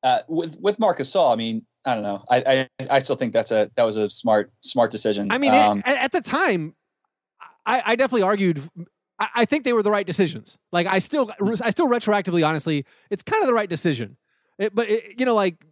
uh, 0.02 0.20
with 0.28 0.56
with 0.60 0.78
Marcus 0.78 1.10
Gasol, 1.10 1.32
I 1.32 1.36
mean, 1.36 1.64
I 1.84 1.94
don't 1.94 2.02
know. 2.02 2.24
I, 2.30 2.68
I, 2.78 2.86
I 2.90 2.98
still 3.00 3.16
think 3.16 3.32
that's 3.32 3.50
a 3.50 3.70
that 3.76 3.84
was 3.84 3.96
a 3.96 4.10
smart 4.10 4.52
smart 4.60 4.90
decision. 4.90 5.32
I 5.32 5.38
mean, 5.38 5.54
um, 5.54 5.78
it, 5.78 5.86
at 5.86 6.12
the 6.12 6.20
time, 6.20 6.74
I, 7.66 7.82
I 7.84 7.96
definitely 7.96 8.22
argued. 8.22 8.62
I, 9.18 9.28
I, 9.34 9.44
think 9.44 9.64
they 9.64 9.72
were 9.72 9.82
the 9.82 9.90
right 9.90 10.06
decisions. 10.06 10.58
Like 10.72 10.86
I 10.86 10.98
still, 10.98 11.30
hmm. 11.38 11.54
I 11.62 11.70
still 11.70 11.88
retroactively, 11.88 12.46
honestly, 12.46 12.84
it's 13.10 13.22
kind 13.22 13.42
of 13.42 13.46
the 13.46 13.54
right 13.54 13.68
decision. 13.68 14.16
It, 14.58 14.74
but 14.74 14.88
it, 14.88 15.18
you 15.18 15.26
know, 15.26 15.34
like 15.34 15.64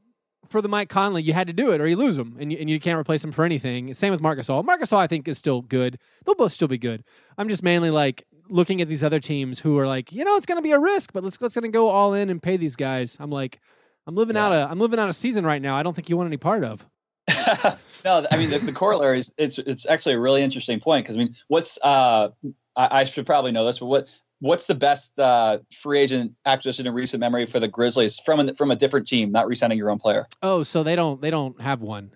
for 0.49 0.61
the 0.61 0.69
Mike 0.69 0.89
Conley, 0.89 1.23
you 1.23 1.33
had 1.33 1.47
to 1.47 1.53
do 1.53 1.73
it 1.73 1.81
or 1.81 1.87
you 1.87 1.97
lose 1.97 2.17
him, 2.17 2.37
and 2.39 2.53
you, 2.53 2.59
and 2.59 2.69
you 2.69 2.79
can't 2.79 2.99
replace 2.99 3.25
him 3.25 3.33
for 3.33 3.45
anything. 3.45 3.95
Same 3.95 4.11
with 4.11 4.21
Marcus 4.21 4.51
All. 4.51 4.63
Marcus 4.63 4.91
Gasol, 4.91 4.99
I 4.99 5.07
think, 5.07 5.27
is 5.29 5.39
still 5.39 5.63
good. 5.63 5.99
They'll 6.25 6.35
both 6.35 6.53
still 6.53 6.69
be 6.69 6.79
good. 6.79 7.05
I'm 7.39 7.49
just 7.49 7.63
mainly 7.63 7.91
like 7.91 8.25
looking 8.49 8.81
at 8.83 8.89
these 8.89 9.03
other 9.03 9.21
teams 9.21 9.61
who 9.61 9.79
are 9.79 9.87
like, 9.87 10.13
you 10.13 10.25
know, 10.25 10.37
it's 10.37 10.47
going 10.47 10.59
to 10.59 10.63
be 10.63 10.73
a 10.73 10.79
risk, 10.79 11.13
but 11.13 11.25
let's 11.25 11.41
let's 11.41 11.55
going 11.55 11.63
to 11.65 11.69
go 11.71 11.89
all 11.89 12.15
in 12.15 12.31
and 12.31 12.43
pay 12.43 12.57
these 12.57 12.77
guys. 12.77 13.17
I'm 13.19 13.31
like, 13.31 13.61
I'm 14.07 14.15
living 14.15 14.37
Yeah. 14.37 14.47
out 14.47 14.53
a 14.53 14.71
I'm 14.71 14.79
living 14.81 14.99
out 14.99 15.09
a 15.09 15.13
season 15.13 15.47
right 15.47 15.63
now. 15.63 15.77
I 15.77 15.83
don't 15.83 15.95
think 15.95 16.11
you 16.11 16.17
want 16.17 16.27
any 16.27 16.37
part 16.37 16.65
of. 16.65 16.87
no, 18.05 18.27
I 18.31 18.37
mean 18.37 18.51
the, 18.51 18.59
the 18.59 18.73
corollary 18.73 19.19
is 19.19 19.35
it's 19.39 19.59
it's 19.59 19.87
actually 19.87 20.15
a 20.17 20.21
really 20.21 20.43
interesting 20.43 20.81
point 20.81 21.05
because 21.05 21.17
I 21.17 21.21
mean, 21.21 21.35
what's 21.49 21.79
uh, 21.83 22.29
I, 22.77 22.89
I 23.01 23.05
should 23.05 23.27
probably 23.27 23.53
know 23.53 23.65
this, 23.65 23.79
but 23.79 23.87
what 23.87 24.21
what's 24.41 24.67
the 24.67 24.75
best 24.75 25.19
uh, 25.21 25.59
free 25.73 26.01
agent 26.01 26.33
acquisition 26.45 26.87
in 26.87 26.95
recent 26.95 27.21
memory 27.21 27.47
for 27.47 27.61
the 27.61 27.69
Grizzlies 27.69 28.19
from 28.21 28.41
a, 28.41 28.55
from 28.55 28.71
a 28.71 28.77
different 28.77 29.07
team, 29.07 29.31
not 29.31 29.47
re-signing 29.47 29.79
your 29.79 29.91
own 29.91 29.99
player? 29.99 30.27
Oh, 30.43 30.63
so 30.65 30.83
they 30.83 30.97
don't 30.97 31.21
they 31.23 31.31
don't 31.31 31.61
have 31.61 31.81
one. 31.81 32.11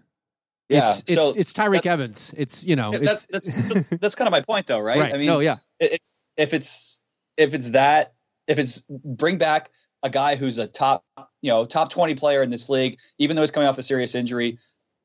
Yeah, 0.69 0.91
it's 0.91 1.01
it's, 1.07 1.15
so 1.15 1.33
it's 1.37 1.53
Tyreke 1.53 1.87
Evans. 1.87 2.35
It's 2.37 2.65
you 2.65 2.75
know, 2.75 2.91
it's 2.93 3.01
that, 3.01 3.27
that's 3.31 3.69
so 3.69 3.85
that's 4.01 4.17
kind 4.17 4.27
of 4.27 4.33
my 4.33 4.41
point, 4.41 4.67
though, 4.67 4.81
right? 4.81 4.99
right. 5.01 5.15
I 5.15 5.19
mean, 5.19 5.29
no, 5.29 5.39
yeah, 5.39 5.57
it- 5.79 5.93
it's 5.93 6.29
if 6.37 6.53
it's 6.53 7.03
if 7.37 7.55
it's 7.55 7.71
that 7.71 8.15
if 8.49 8.59
it's 8.59 8.85
bring 8.89 9.39
back 9.39 9.71
a 10.03 10.11
guy 10.11 10.35
who's 10.37 10.59
a 10.59 10.67
top 10.67 11.05
you 11.43 11.51
know 11.51 11.65
top 11.65 11.91
20 11.91 12.15
player 12.17 12.43
in 12.43 12.51
this 12.51 12.69
league 12.69 12.99
even 13.19 13.35
though 13.35 13.43
he's 13.43 13.51
coming 13.51 13.69
off 13.69 13.79
a 13.79 13.83
serious 13.83 14.15
injury 14.15 14.59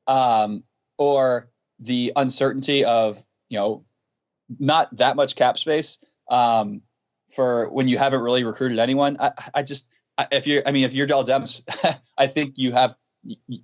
um 0.06 0.62
or 0.98 1.48
the 1.80 2.12
uncertainty 2.16 2.84
of 2.84 3.18
you 3.48 3.58
know 3.58 3.84
not 4.58 4.94
that 4.96 5.16
much 5.16 5.36
cap 5.36 5.56
space 5.56 5.98
um 6.30 6.82
for 7.34 7.70
when 7.70 7.88
you 7.88 7.98
haven't 7.98 8.20
really 8.20 8.44
recruited 8.44 8.78
anyone 8.78 9.16
i 9.20 9.32
i 9.54 9.62
just 9.62 9.94
if 10.30 10.46
you're 10.46 10.62
i 10.66 10.72
mean 10.72 10.84
if 10.84 10.94
you're 10.94 11.06
Dell 11.06 11.24
Demps 11.24 11.64
i 12.18 12.26
think 12.26 12.54
you 12.56 12.72
have 12.72 12.94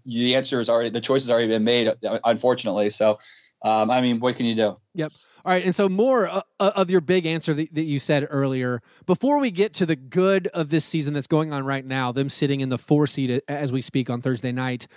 the 0.04 0.36
answer 0.36 0.60
is 0.60 0.68
already 0.68 0.90
the 0.90 1.00
choice 1.00 1.22
has 1.24 1.30
already 1.30 1.48
been 1.48 1.64
made 1.64 1.92
unfortunately 2.24 2.90
so 2.90 3.18
um 3.62 3.90
i 3.90 4.00
mean 4.00 4.20
what 4.20 4.36
can 4.36 4.46
you 4.46 4.54
do 4.54 4.76
Yep. 4.94 5.12
All 5.44 5.52
right, 5.52 5.64
and 5.64 5.74
so 5.74 5.88
more 5.88 6.28
uh, 6.28 6.40
uh, 6.58 6.72
of 6.74 6.90
your 6.90 7.00
big 7.00 7.24
answer 7.24 7.54
that, 7.54 7.72
that 7.74 7.84
you 7.84 7.98
said 7.98 8.26
earlier. 8.28 8.82
Before 9.06 9.38
we 9.38 9.50
get 9.50 9.72
to 9.74 9.86
the 9.86 9.96
good 9.96 10.48
of 10.48 10.70
this 10.70 10.84
season 10.84 11.14
that's 11.14 11.28
going 11.28 11.52
on 11.52 11.64
right 11.64 11.86
now, 11.86 12.10
them 12.10 12.28
sitting 12.28 12.60
in 12.60 12.68
the 12.68 12.76
four 12.76 13.06
seed 13.06 13.40
as 13.48 13.70
we 13.70 13.80
speak 13.80 14.10
on 14.10 14.20
Thursday 14.20 14.52
night, 14.52 14.88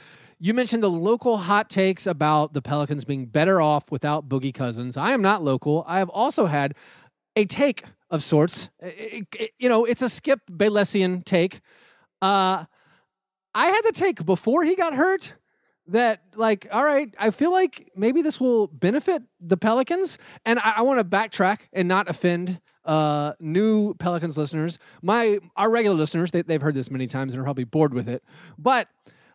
you 0.44 0.54
mentioned 0.56 0.82
the 0.82 0.90
local 0.90 1.38
hot 1.38 1.70
takes 1.70 2.08
about 2.08 2.54
the 2.54 2.62
Pelicans 2.62 3.06
being 3.06 3.28
better 3.28 3.62
off 3.62 3.92
without 3.92 4.28
Boogie 4.28 4.54
Cousins. 4.54 4.98
I 4.98 5.12
am 5.12 5.22
not 5.22 5.44
local. 5.44 5.84
I 5.88 6.00
have 6.00 6.10
also 6.10 6.48
had 6.48 6.74
a 7.36 7.46
take 7.46 7.84
of 8.10 8.24
sorts. 8.24 8.70
It- 8.80 9.28
it- 9.40 9.52
you 9.60 9.70
know, 9.70 9.86
it's 9.86 10.02
a 10.02 10.10
Skip 10.10 10.40
Baylessian 10.52 11.24
take. 11.24 11.62
Uh, 12.22 12.66
I 13.54 13.68
had 13.68 13.82
the 13.84 13.92
take 13.94 14.26
before 14.26 14.64
he 14.64 14.76
got 14.76 14.94
hurt 14.96 15.34
that 15.88 16.22
like 16.36 16.68
all 16.72 16.86
right 16.86 17.14
i 17.20 17.32
feel 17.32 17.52
like 17.52 17.90
maybe 17.96 18.22
this 18.22 18.40
will 18.40 18.68
benefit 18.68 19.24
the 19.42 19.58
pelicans 19.58 20.20
and 20.46 20.60
i, 20.60 20.74
I 20.78 20.82
want 20.84 21.00
to 21.00 21.04
backtrack 21.04 21.62
and 21.74 21.88
not 21.88 22.08
offend 22.08 22.62
uh 22.86 23.34
new 23.40 23.96
pelicans 23.96 24.38
listeners 24.38 24.78
my 25.02 25.40
our 25.58 25.70
regular 25.72 25.98
listeners 25.98 26.32
they, 26.32 26.44
they've 26.44 26.62
heard 26.62 26.76
this 26.76 26.92
many 26.92 27.08
times 27.08 27.34
and 27.34 27.42
are 27.42 27.44
probably 27.44 27.64
bored 27.64 27.96
with 27.96 28.08
it 28.08 28.24
but 28.60 28.88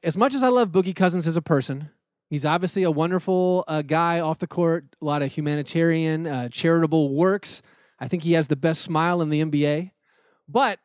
as 0.03 0.17
much 0.17 0.35
as 0.35 0.43
i 0.43 0.49
love 0.49 0.71
boogie 0.71 0.97
cousins 0.97 1.27
as 1.27 1.37
a 1.37 1.43
person 1.43 1.91
he's 2.29 2.45
obviously 2.45 2.83
a 2.83 2.91
wonderful 2.91 3.65
uh, 3.69 3.83
guy 3.83 4.21
off 4.21 4.39
the 4.39 4.47
court 4.47 4.85
a 5.01 5.05
lot 5.05 5.23
of 5.23 5.33
humanitarian 5.33 6.27
uh, 6.27 6.49
charitable 6.49 7.15
works 7.15 7.63
i 7.99 8.09
think 8.09 8.23
he 8.23 8.33
has 8.33 8.47
the 8.47 8.57
best 8.57 8.83
smile 8.83 9.21
in 9.21 9.31
the 9.31 9.43
nba 9.43 9.91
but 10.49 10.79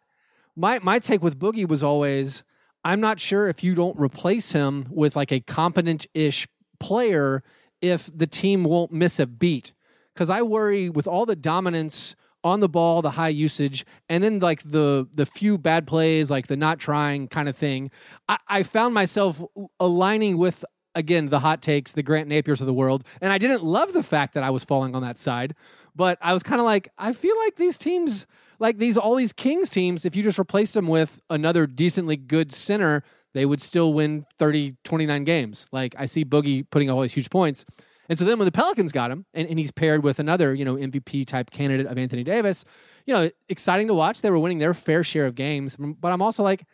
my 0.56 0.80
my 0.80 1.00
take 1.00 1.24
with 1.24 1.40
Boogie 1.40 1.68
was 1.68 1.84
always 1.84 2.44
I'm 2.84 3.00
not 3.00 3.20
sure 3.20 3.48
if 3.48 3.64
you 3.64 3.76
don't 3.76 4.00
replace 4.00 4.52
him 4.54 4.86
with 4.90 5.16
like 5.16 5.32
a 5.32 5.40
competent 5.40 6.08
ish 6.14 6.48
player 6.80 7.44
if 7.82 8.10
the 8.14 8.28
team 8.28 8.64
won't 8.64 8.92
miss 8.92 9.20
a 9.20 9.28
beat. 9.28 9.72
Because 10.14 10.30
I 10.30 10.42
worry 10.42 10.90
with 10.90 11.08
all 11.08 11.26
the 11.26 11.36
dominance 11.36 12.16
on 12.44 12.60
the 12.60 12.70
ball, 12.70 13.02
the 13.02 13.12
high 13.12 13.30
usage, 13.30 13.86
and 14.10 14.24
then 14.24 14.40
like 14.40 14.64
the 14.64 15.08
the 15.14 15.26
few 15.26 15.58
bad 15.58 15.88
plays, 15.88 16.32
like 16.32 16.48
the 16.48 16.58
not 16.58 16.80
trying 16.80 17.28
kind 17.28 17.48
of 17.48 17.56
thing. 17.56 17.92
I, 18.28 18.38
I 18.48 18.64
found 18.64 18.94
myself 18.94 19.44
aligning 19.80 20.38
with 20.38 20.66
again 20.96 21.30
the 21.30 21.40
hot 21.40 21.62
takes, 21.62 21.92
the 21.92 22.04
Grant 22.04 22.28
Napears 22.28 22.62
of 22.62 22.68
the 22.68 22.74
world, 22.74 23.04
and 23.22 23.32
I 23.32 23.38
didn't 23.38 23.64
love 23.64 23.94
the 23.94 24.04
fact 24.04 24.34
that 24.34 24.44
I 24.44 24.50
was 24.50 24.64
falling 24.64 24.96
on 24.96 25.02
that 25.02 25.18
side. 25.18 25.56
But 25.96 26.18
I 26.22 26.34
was 26.34 26.42
kind 26.42 26.62
of 26.62 26.66
like, 26.66 26.90
I 26.98 27.12
feel 27.12 27.38
like 27.44 27.58
these 27.58 27.78
teams, 27.78 28.26
like 28.60 28.78
these 28.78 28.98
all 28.98 29.16
these 29.16 29.34
Kings 29.34 29.70
teams, 29.70 30.06
if 30.06 30.16
you 30.16 30.24
just 30.24 30.40
replaced 30.40 30.74
them 30.74 30.88
with 30.88 31.20
another 31.30 31.68
decently 31.68 32.16
good 32.16 32.52
center, 32.52 33.04
they 33.34 33.46
would 33.46 33.62
still 33.62 33.94
win 33.94 34.26
30, 34.40 34.78
29 34.84 35.24
games. 35.24 35.66
Like 35.72 35.96
I 35.98 36.06
see 36.06 36.24
Boogie 36.24 36.66
putting 36.70 36.90
all 36.90 37.02
these 37.02 37.14
huge 37.14 37.30
points. 37.30 37.66
And 38.12 38.20
so 38.20 38.26
then 38.26 38.38
when 38.38 38.46
the 38.46 38.52
Pelicans 38.52 38.92
got 38.92 39.10
him 39.10 39.26
and, 39.34 39.48
and 39.48 39.58
he's 39.58 39.72
paired 39.72 40.04
with 40.04 40.20
another, 40.20 40.54
you 40.54 40.66
know, 40.66 40.76
MVP 40.76 41.26
type 41.26 41.50
candidate 41.50 41.86
of 41.86 41.98
Anthony 41.98 42.26
Davis, 42.26 42.66
you 43.06 43.14
know, 43.14 43.32
exciting 43.48 43.88
to 43.88 43.94
watch. 43.94 44.22
They 44.22 44.30
were 44.30 44.38
winning 44.38 44.58
their 44.58 44.74
fair 44.74 45.02
share 45.02 45.26
of 45.26 45.34
games. 45.34 45.78
But 45.80 46.12
I'm 46.12 46.22
also 46.22 46.44
like, 46.44 46.66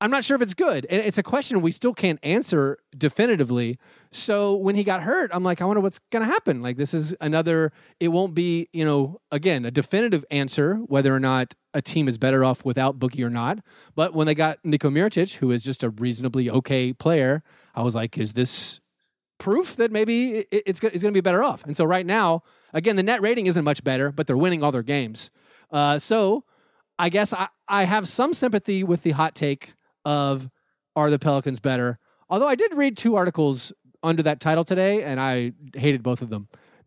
I'm 0.00 0.12
not 0.12 0.24
sure 0.24 0.36
if 0.36 0.42
it's 0.42 0.54
good. 0.54 0.86
And 0.88 1.04
it's 1.04 1.18
a 1.18 1.24
question 1.24 1.60
we 1.60 1.72
still 1.72 1.92
can't 1.92 2.20
answer 2.22 2.78
definitively. 2.96 3.80
So 4.12 4.54
when 4.54 4.76
he 4.76 4.84
got 4.84 5.02
hurt, 5.02 5.32
I'm 5.34 5.42
like, 5.42 5.60
I 5.60 5.64
wonder 5.64 5.80
what's 5.80 5.98
going 6.12 6.24
to 6.24 6.32
happen. 6.32 6.62
Like, 6.62 6.76
this 6.76 6.94
is 6.94 7.16
another, 7.20 7.72
it 7.98 8.08
won't 8.08 8.36
be, 8.36 8.68
you 8.72 8.84
know, 8.84 9.20
again, 9.32 9.64
a 9.64 9.72
definitive 9.72 10.24
answer 10.30 10.76
whether 10.86 11.12
or 11.12 11.18
not 11.18 11.56
a 11.74 11.82
team 11.82 12.06
is 12.06 12.16
better 12.16 12.44
off 12.44 12.64
without 12.64 13.00
Boogie 13.00 13.24
or 13.24 13.30
not. 13.30 13.58
But 13.96 14.14
when 14.14 14.28
they 14.28 14.36
got 14.36 14.62
Niko 14.62 14.88
Mirotic, 14.88 15.38
who 15.38 15.50
is 15.50 15.64
just 15.64 15.82
a 15.82 15.90
reasonably 15.90 16.48
okay 16.48 16.92
player, 16.92 17.42
I 17.74 17.82
was 17.82 17.96
like, 17.96 18.16
is 18.16 18.34
this 18.34 18.80
proof 19.40 19.74
that 19.76 19.90
maybe 19.90 20.36
it- 20.38 20.48
it's, 20.52 20.80
it's 20.80 21.02
going 21.02 21.12
to 21.12 21.12
be 21.12 21.20
better 21.20 21.42
off? 21.42 21.64
And 21.64 21.76
so 21.76 21.84
right 21.84 22.06
now, 22.06 22.44
again, 22.72 22.94
the 22.94 23.02
net 23.02 23.20
rating 23.20 23.46
isn't 23.46 23.64
much 23.64 23.82
better, 23.82 24.12
but 24.12 24.28
they're 24.28 24.36
winning 24.36 24.62
all 24.62 24.70
their 24.70 24.84
games. 24.84 25.30
Uh, 25.72 25.98
so 25.98 26.44
I 26.98 27.08
guess 27.08 27.32
I, 27.32 27.48
I 27.66 27.84
have 27.84 28.06
some 28.06 28.34
sympathy 28.34 28.84
with 28.84 29.02
the 29.02 29.10
hot 29.12 29.34
take 29.34 29.74
of 30.04 30.48
are 30.94 31.10
the 31.10 31.18
Pelicans 31.18 31.58
better? 31.60 31.98
Although 32.28 32.48
I 32.48 32.54
did 32.54 32.74
read 32.74 32.96
two 32.96 33.16
articles 33.16 33.72
under 34.02 34.22
that 34.22 34.40
title 34.40 34.64
today, 34.64 35.02
and 35.02 35.18
I 35.20 35.52
hated 35.74 36.02
both 36.02 36.22
of 36.22 36.30
them. 36.30 36.48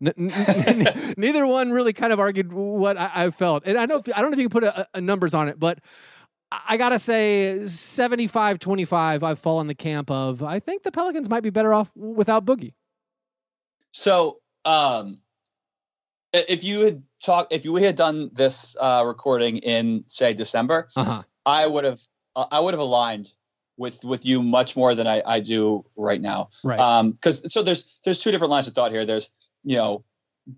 Neither 1.16 1.46
one 1.46 1.70
really 1.72 1.92
kind 1.92 2.12
of 2.12 2.20
argued 2.20 2.52
what 2.52 2.96
I, 2.96 3.10
I 3.14 3.30
felt, 3.30 3.62
and 3.66 3.78
I 3.78 3.86
don't 3.86 4.06
I 4.14 4.20
don't 4.20 4.30
know 4.30 4.34
if 4.34 4.38
you 4.40 4.48
can 4.48 4.60
put 4.60 4.64
a, 4.64 4.86
a 4.94 5.00
numbers 5.00 5.34
on 5.34 5.48
it, 5.48 5.58
but 5.58 5.78
I 6.66 6.74
I 6.74 6.76
gotta 6.76 6.98
say 6.98 7.60
75-25, 7.64 9.22
I've 9.22 9.38
fallen 9.38 9.66
the 9.66 9.74
camp 9.74 10.10
of 10.10 10.42
I 10.42 10.58
think 10.58 10.82
the 10.82 10.92
Pelicans 10.92 11.28
might 11.28 11.42
be 11.42 11.50
better 11.50 11.72
off 11.72 11.90
without 11.96 12.44
Boogie. 12.44 12.74
So, 13.92 14.38
um, 14.64 15.18
if 16.32 16.64
you 16.64 16.84
had 16.84 17.02
talked, 17.22 17.52
if 17.52 17.64
you 17.64 17.76
had 17.76 17.94
done 17.94 18.30
this 18.32 18.76
uh, 18.80 19.04
recording 19.06 19.58
in 19.58 20.04
say 20.08 20.34
December, 20.34 20.88
Uh 20.96 21.04
huh. 21.04 21.22
I 21.46 21.66
would 21.66 21.84
have, 21.84 22.00
uh, 22.34 22.46
I 22.50 22.58
would 22.58 22.74
have 22.74 22.80
aligned 22.80 23.30
with 23.76 24.02
with 24.04 24.26
you 24.26 24.42
much 24.42 24.76
more 24.76 24.94
than 24.94 25.06
I, 25.06 25.22
I 25.24 25.40
do 25.40 25.84
right 25.96 26.20
now. 26.20 26.50
Right. 26.64 26.80
Um, 26.80 27.12
because 27.12 27.52
so 27.52 27.62
there's 27.62 28.00
there's 28.04 28.18
two 28.18 28.32
different 28.32 28.50
lines 28.50 28.66
of 28.68 28.74
thought 28.74 28.90
here. 28.90 29.04
There's 29.04 29.30
you 29.62 29.76
know, 29.76 30.04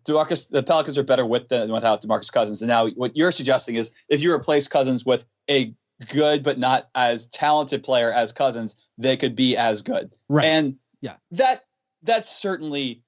Demarcus, 0.04 0.48
the 0.48 0.62
Pelicans 0.62 0.98
are 0.98 1.04
better 1.04 1.24
with 1.26 1.48
than 1.48 1.70
without 1.70 2.02
Demarcus 2.02 2.32
Cousins, 2.32 2.62
and 2.62 2.68
now 2.68 2.88
what 2.88 3.16
you're 3.16 3.32
suggesting 3.32 3.74
is 3.74 4.04
if 4.08 4.22
you 4.22 4.32
replace 4.32 4.68
Cousins 4.68 5.04
with 5.04 5.26
a 5.50 5.74
good 6.08 6.42
but 6.42 6.58
not 6.58 6.88
as 6.94 7.26
talented 7.26 7.82
player 7.82 8.12
as 8.12 8.32
Cousins, 8.32 8.88
they 8.98 9.16
could 9.16 9.36
be 9.36 9.56
as 9.56 9.82
good. 9.82 10.12
right. 10.28 10.44
And 10.44 10.76
Yeah. 11.00 11.16
that 11.32 11.64
that's 12.02 12.28
certainly 12.28 13.02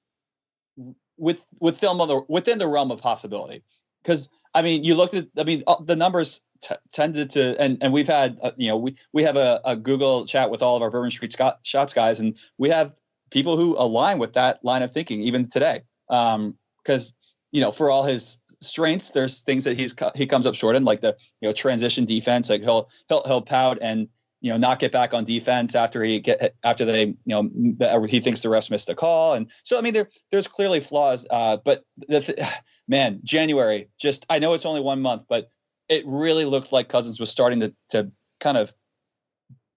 with 1.17 1.45
with 1.59 1.79
them 1.79 2.01
on 2.01 2.07
the 2.07 2.21
within 2.27 2.57
the 2.57 2.67
realm 2.67 2.91
of 2.91 3.01
possibility. 3.01 3.63
Because 4.01 4.29
I 4.53 4.61
mean, 4.61 4.83
you 4.83 4.95
looked 4.95 5.13
at 5.13 5.27
I 5.37 5.43
mean 5.43 5.63
uh, 5.67 5.81
the 5.83 5.95
numbers 5.95 6.45
t- 6.61 6.75
tended 6.91 7.31
to 7.31 7.61
and 7.61 7.83
and 7.83 7.93
we've 7.93 8.07
had 8.07 8.39
uh, 8.41 8.51
you 8.57 8.69
know 8.69 8.77
we 8.77 8.95
we 9.13 9.23
have 9.23 9.35
a, 9.35 9.61
a 9.65 9.75
Google 9.75 10.25
chat 10.25 10.49
with 10.49 10.61
all 10.61 10.75
of 10.77 10.81
our 10.81 10.89
Bourbon 10.89 11.11
Street 11.11 11.31
Scott, 11.33 11.59
shots 11.63 11.93
guys, 11.93 12.19
and 12.21 12.37
we 12.57 12.69
have 12.69 12.93
people 13.29 13.57
who 13.57 13.77
align 13.77 14.17
with 14.17 14.33
that 14.33 14.63
line 14.63 14.81
of 14.81 14.91
thinking 14.91 15.21
even 15.21 15.47
today. 15.47 15.81
Um 16.09 16.57
because 16.83 17.13
you 17.51 17.61
know 17.61 17.71
for 17.71 17.89
all 17.89 18.03
his 18.03 18.41
strengths, 18.61 19.11
there's 19.11 19.41
things 19.41 19.65
that 19.65 19.77
he's 19.77 19.95
he 20.15 20.27
comes 20.27 20.45
up 20.45 20.55
short 20.55 20.75
in, 20.75 20.85
like 20.85 21.01
the 21.01 21.15
you 21.41 21.49
know 21.49 21.53
transition 21.53 22.05
defense. 22.05 22.49
Like 22.49 22.61
he'll 22.61 22.89
he'll 23.07 23.23
he'll 23.25 23.41
pout 23.41 23.79
and 23.81 24.07
you 24.41 24.51
know 24.51 24.57
not 24.57 24.79
get 24.79 24.91
back 24.91 25.13
on 25.13 25.23
defense 25.23 25.75
after 25.75 26.03
he 26.03 26.21
get 26.21 26.55
after 26.63 26.85
they 26.85 27.05
you 27.05 27.15
know 27.25 27.43
the, 27.43 28.07
he 28.09 28.19
thinks 28.19 28.41
the 28.41 28.49
refs 28.49 28.71
missed 28.71 28.89
a 28.89 28.95
call 28.95 29.33
and 29.33 29.51
so 29.63 29.77
I 29.77 29.81
mean 29.81 29.93
there 29.93 30.09
there's 30.31 30.47
clearly 30.47 30.79
flaws 30.79 31.27
uh, 31.29 31.57
but 31.57 31.83
th- 32.09 32.31
man 32.87 33.21
January 33.23 33.89
just 33.99 34.25
I 34.29 34.39
know 34.39 34.53
it's 34.53 34.65
only 34.65 34.81
one 34.81 35.01
month 35.01 35.25
but 35.27 35.49
it 35.89 36.03
really 36.07 36.45
looked 36.45 36.71
like 36.71 36.87
Cousins 36.87 37.19
was 37.19 37.29
starting 37.29 37.61
to 37.61 37.73
to 37.89 38.11
kind 38.39 38.57
of 38.57 38.73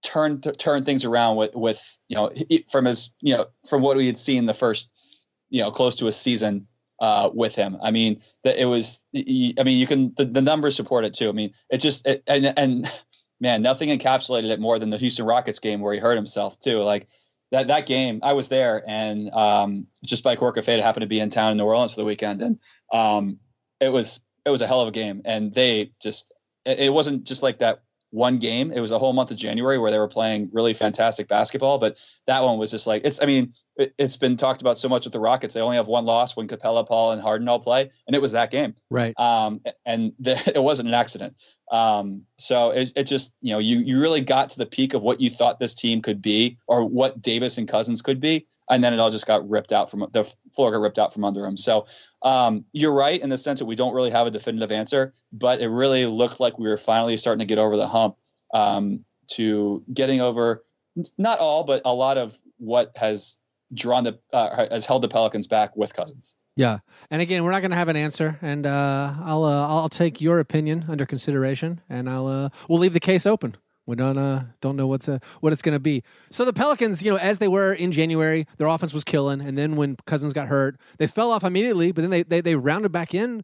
turn 0.03 0.41
to 0.43 0.53
turn 0.53 0.85
things 0.85 1.05
around 1.05 1.37
with 1.37 1.55
with 1.55 1.99
you 2.09 2.17
know 2.17 2.31
from 2.71 2.85
his 2.85 3.15
you 3.21 3.37
know 3.37 3.47
from 3.69 3.83
what 3.83 3.97
we 3.97 4.07
had 4.07 4.17
seen 4.17 4.47
the 4.47 4.55
first 4.55 4.93
you 5.49 5.63
know 5.63 5.71
close 5.71 5.97
to 5.97 6.07
a 6.07 6.13
season 6.13 6.67
uh, 7.03 7.29
with 7.35 7.57
him. 7.57 7.79
I 7.83 7.91
mean, 7.91 8.21
it 8.45 8.65
was. 8.65 9.05
I 9.15 9.19
mean, 9.65 9.79
you 9.79 9.87
can 9.89 10.15
the, 10.17 10.25
the 10.25 10.41
numbers 10.41 10.77
support 10.77 11.05
it 11.05 11.15
too. 11.15 11.29
I 11.29 11.33
mean, 11.33 11.53
it 11.69 11.79
just 11.79 12.07
it, 12.07 12.23
and 12.29 12.55
and 12.57 13.03
man, 13.41 13.61
nothing 13.61 13.89
encapsulated 13.89 14.51
it 14.51 14.61
more 14.61 14.79
than 14.79 14.91
the 14.91 14.99
Houston 14.99 15.27
Rockets 15.27 15.59
game 15.59 15.81
where 15.81 15.93
he 15.93 15.99
hurt 15.99 16.15
himself 16.15 16.59
too. 16.61 16.81
Like 16.81 17.09
that 17.51 17.67
that 17.67 17.87
game, 17.87 18.21
I 18.23 18.35
was 18.35 18.49
there, 18.49 18.83
and 18.87 19.29
um, 19.35 19.89
just 20.05 20.23
by 20.23 20.37
quirk 20.37 20.57
of 20.57 20.65
fate, 20.65 20.81
happened 20.81 21.03
to 21.03 21.09
be 21.09 21.19
in 21.19 21.29
town 21.29 21.51
in 21.51 21.57
New 21.59 21.65
Orleans 21.65 21.95
for 21.95 22.03
the 22.03 22.07
weekend, 22.07 22.41
and 22.41 22.61
um, 22.93 23.41
it 23.81 23.89
was 23.89 24.25
it 24.47 24.51
was 24.51 24.63
a 24.63 24.69
hell 24.69 24.81
of 24.81 24.89
a 24.89 24.93
game, 24.93 25.23
and 25.25 25.53
they 25.53 25.91
just 26.01 26.33
it, 26.65 26.79
it 26.79 26.93
wasn't 26.93 27.27
just 27.27 27.43
like 27.43 27.59
that 27.59 27.83
one 28.13 28.39
game. 28.39 28.71
It 28.71 28.81
was 28.81 28.93
a 28.93 28.99
whole 28.99 29.13
month 29.13 29.31
of 29.31 29.39
January 29.39 29.79
where 29.79 29.91
they 29.91 29.99
were 29.99 30.09
playing 30.09 30.51
really 30.53 30.75
fantastic 30.75 31.29
basketball. 31.29 31.79
But 31.79 31.99
that 32.27 32.43
one 32.43 32.59
was 32.59 32.71
just 32.71 32.87
like 32.87 33.03
it's. 33.05 33.21
I 33.21 33.27
mean, 33.27 33.55
it, 33.75 33.95
has 33.99 34.19
been 34.19 34.37
talked 34.37 34.61
about 34.61 34.79
so 34.79 34.89
much 34.89 35.05
with 35.05 35.15
the 35.15 35.21
Rockets. 35.21 35.55
They 35.55 35.61
only 35.61 35.77
have 35.77 35.89
one 35.89 36.05
loss 36.05 36.37
when 36.37 36.47
Capela, 36.47 36.87
Paul, 36.87 37.13
and 37.13 37.23
Harden 37.23 37.49
all 37.49 37.59
play, 37.59 37.91
and 38.07 38.15
it 38.15 38.21
was 38.21 38.33
that 38.33 38.51
game. 38.51 38.75
Right. 38.91 39.19
Um, 39.19 39.63
and 39.85 40.13
the, 40.21 40.53
it 40.55 40.63
wasn't 40.63 40.91
an 40.91 40.95
accident. 40.95 41.37
Um, 41.71 42.27
so 42.37 42.71
it, 42.71 42.93
it 42.97 43.05
just 43.05 43.35
you 43.41 43.55
know 43.55 43.59
you 43.59 43.79
you 43.79 44.01
really 44.01 44.21
got 44.21 44.51
to 44.51 44.59
the 44.59 44.67
peak 44.67 44.95
of 44.95 45.03
what 45.03 45.21
you 45.21 45.31
thought 45.31 45.59
this 45.59 45.75
team 45.75 46.03
could 46.03 46.21
be, 46.21 46.59
or 46.67 46.85
what 46.85 47.21
Davis 47.21 47.57
and 47.59 47.67
Cousins 47.67 48.03
could 48.03 48.21
be, 48.21 48.47
and 48.71 48.83
then 48.83 48.93
it 48.93 49.01
all 49.01 49.11
just 49.11 49.27
got 49.27 49.49
ripped 49.49 49.73
out 49.73 49.91
from 49.91 50.07
the 50.13 50.25
floor 50.55 50.71
got 50.71 50.81
ripped 50.81 50.99
out 50.99 51.13
from 51.13 51.25
under 51.25 51.45
him. 51.45 51.57
So 51.57 51.87
um, 52.23 52.65
you're 52.73 52.93
right 52.93 53.21
in 53.21 53.29
the 53.29 53.39
sense 53.39 53.61
that 53.61 53.67
we 53.67 53.77
don't 53.77 53.95
really 53.95 54.11
have 54.11 54.27
a 54.27 54.31
definitive 54.31 54.73
answer, 54.73 55.13
but 55.33 55.61
it 55.61 55.69
really 55.69 56.07
looked 56.07 56.41
like 56.41 56.59
we 56.59 56.69
were 56.69 56.77
finally 56.77 57.17
starting 57.17 57.41
to 57.41 57.47
get 57.47 57.59
over 57.59 57.77
the 57.77 57.89
hump 57.89 58.17
um, 58.55 59.05
to 59.33 59.83
getting 59.93 60.21
over 60.21 60.65
not 61.19 61.39
all, 61.39 61.65
but 61.65 61.83
a 61.85 61.93
lot 61.93 62.19
of 62.19 62.37
what 62.59 62.93
has 62.97 63.39
drawn 63.73 64.05
the 64.05 64.19
uh, 64.33 64.67
has 64.71 64.87
held 64.87 65.03
the 65.03 65.09
Pelicans 65.09 65.47
back 65.47 65.77
with 65.77 65.95
Cousins. 65.95 66.37
Yeah, 66.55 66.81
and 67.11 67.23
again, 67.23 67.45
we're 67.45 67.51
not 67.51 67.61
going 67.61 67.71
to 67.71 67.79
have 67.79 67.89
an 67.89 67.97
answer, 67.97 68.39
and 68.43 68.67
uh, 68.67 69.15
I'll 69.25 69.45
uh, 69.45 69.69
I'll 69.69 69.89
take 69.89 70.21
your 70.21 70.39
opinion 70.39 70.85
under 70.89 71.07
consideration, 71.07 71.81
and 71.89 72.11
I'll 72.11 72.27
uh, 72.27 72.49
we'll 72.69 72.79
leave 72.79 72.93
the 72.93 73.01
case 73.01 73.25
open. 73.25 73.57
We 73.87 73.97
don't 73.97 74.17
uh, 74.17 74.45
don't 74.61 74.77
know 74.77 74.87
what's 74.87 75.09
uh, 75.09 75.19
what 75.41 75.53
it's 75.53 75.63
going 75.63 75.75
to 75.75 75.81
be. 75.81 76.05
So 76.31 76.45
the 76.45 76.53
Pelicans, 76.53 77.03
you 77.03 77.11
know, 77.11 77.19
as 77.19 77.39
they 77.39 77.49
were 77.49 77.73
in 77.73 77.91
January, 77.91 78.47
their 78.57 78.69
offense 78.69 78.95
was 78.95 79.03
killing, 79.03 79.41
and 79.41 79.59
then 79.59 79.77
when 79.77 79.97
Cousins 80.07 80.33
got 80.33 80.49
hurt, 80.49 80.79
they 80.99 81.07
fell 81.07 81.33
off 81.33 81.43
immediately. 81.43 81.91
But 81.91 82.03
then 82.03 82.11
they 82.11 82.23
they, 82.23 82.41
they 82.41 82.55
rounded 82.55 82.93
back 82.93 83.15
in. 83.15 83.43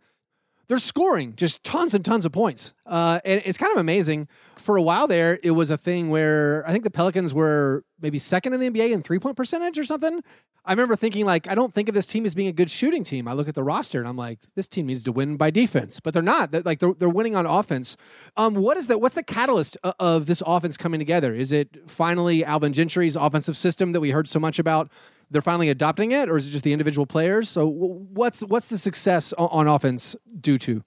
They're 0.69 0.79
scoring 0.79 1.35
just 1.35 1.65
tons 1.65 1.95
and 1.95 2.05
tons 2.05 2.27
of 2.27 2.33
points, 2.33 2.75
uh, 2.87 3.21
and 3.25 3.43
it's 3.45 3.59
kind 3.59 3.73
of 3.73 3.79
amazing. 3.79 4.29
For 4.57 4.77
a 4.77 4.83
while 4.83 5.09
there, 5.09 5.39
it 5.43 5.53
was 5.53 5.71
a 5.71 5.79
thing 5.79 6.11
where 6.11 6.63
I 6.67 6.73
think 6.73 6.85
the 6.85 6.91
Pelicans 6.91 7.33
were 7.33 7.85
maybe 8.01 8.19
second 8.19 8.53
in 8.53 8.61
the 8.61 8.69
NBA 8.69 8.93
in 8.93 9.03
three 9.03 9.19
point 9.19 9.37
percentage 9.37 9.79
or 9.79 9.85
something. 9.85 10.23
I 10.69 10.73
remember 10.73 10.97
thinking 10.97 11.25
like 11.25 11.49
I 11.49 11.55
don't 11.55 11.73
think 11.73 11.89
of 11.89 11.95
this 11.95 12.07
team 12.07 12.27
as 12.27 12.35
being 12.35 12.49
a 12.49 12.53
good 12.53 12.71
shooting 12.71 13.03
team. 13.03 13.27
I 13.27 13.33
look 13.33 13.49
at 13.49 13.55
the 13.55 13.63
roster 13.63 13.99
and 13.99 14.07
I'm 14.07 14.19
like, 14.19 14.41
this 14.55 14.69
team 14.69 14.87
needs 14.87 15.03
to 15.05 15.13
win 15.13 15.39
by 15.39 15.51
defense, 15.51 15.99
but 15.99 16.13
they're 16.13 16.23
not. 16.23 16.53
Like 16.67 16.81
they're, 16.81 16.93
they're 16.93 17.09
winning 17.09 17.35
on 17.35 17.47
offense. 17.47 17.97
Um, 18.37 18.55
what 18.55 18.77
is 18.77 18.89
that? 18.89 19.01
What's 19.01 19.15
the 19.15 19.23
catalyst 19.23 19.79
of 19.99 20.27
this 20.27 20.43
offense 20.47 20.77
coming 20.77 21.01
together? 21.01 21.35
Is 21.35 21.53
it 21.53 21.91
finally 21.91 22.45
Alvin 22.45 22.75
Gentry's 22.75 23.17
offensive 23.17 23.57
system 23.57 23.93
that 23.93 24.01
we 24.01 24.11
heard 24.11 24.29
so 24.29 24.39
much 24.39 24.59
about? 24.59 24.91
They're 25.31 25.43
finally 25.43 25.69
adopting 25.69 26.13
it, 26.13 26.29
or 26.29 26.37
is 26.37 26.47
it 26.47 26.51
just 26.51 26.65
the 26.65 26.73
individual 26.73 27.07
players? 27.07 27.49
So 27.49 27.67
what's 27.67 28.41
what's 28.41 28.69
the 28.69 28.79
success 28.79 29.33
on 29.37 29.67
offense 29.67 30.17
due 30.41 30.59
to? 30.59 30.83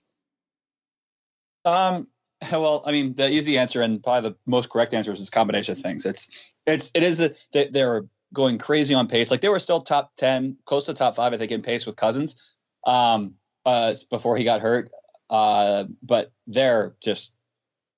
Um, 1.66 2.08
well, 2.52 2.84
I 2.86 2.92
mean, 2.92 3.14
the 3.14 3.30
easy 3.30 3.58
answer 3.58 3.82
and 3.82 4.02
probably 4.02 4.32
the 4.32 4.36
most 4.46 4.70
correct 4.70 4.94
answer 4.94 5.12
is 5.12 5.30
combination 5.30 5.74
of 5.74 5.80
things. 5.80 6.06
It's 6.06 6.54
it's 6.66 6.92
it 6.96 7.04
is 7.04 7.22
a, 7.22 7.34
they're 7.72 8.06
going 8.34 8.58
crazy 8.58 8.94
on 8.94 9.08
pace. 9.08 9.32
Like 9.32 9.42
they 9.42 9.50
were 9.50 9.60
still 9.60 9.82
top 9.82 10.14
ten, 10.16 10.58
close 10.66 10.86
to 10.86 10.94
top 10.94 11.16
five, 11.16 11.34
I 11.34 11.38
think, 11.38 11.52
in 11.52 11.62
pace 11.62 11.86
with 11.86 11.96
Cousins 11.96 12.56
um, 12.86 13.36
uh, 13.66 13.94
before 14.10 14.38
he 14.38 14.44
got 14.44 14.62
hurt. 14.62 14.90
Uh, 15.30 15.86
but 16.02 16.32
they're 16.48 16.96
just 17.02 17.36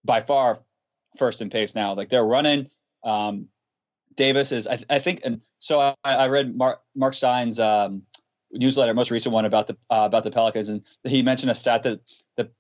by 0.04 0.22
far 0.22 0.60
first 1.18 1.42
in 1.42 1.50
pace 1.50 1.76
now. 1.76 1.94
Like 1.94 2.10
they're 2.10 2.26
running. 2.26 2.70
Um, 3.04 3.48
Davis 4.16 4.52
is, 4.52 4.68
I, 4.68 4.78
I, 4.90 5.00
think, 5.00 5.22
and 5.24 5.42
so 5.60 5.80
I, 5.80 5.96
I 6.04 6.28
read 6.28 6.56
Mark, 6.56 6.82
Marc 6.96 7.14
Stein's 7.14 7.60
um, 7.60 8.04
newsletter, 8.52 8.94
most 8.94 9.12
recent 9.12 9.34
one 9.34 9.46
about 9.46 9.68
the 9.68 9.78
uh, 9.90 10.04
about 10.06 10.24
the 10.24 10.32
Pelicans, 10.32 10.70
and 10.70 10.86
he 11.04 11.24
mentioned 11.24 11.52
a 11.52 11.56
stat 11.56 11.84
that 11.84 12.00
the 12.38 12.52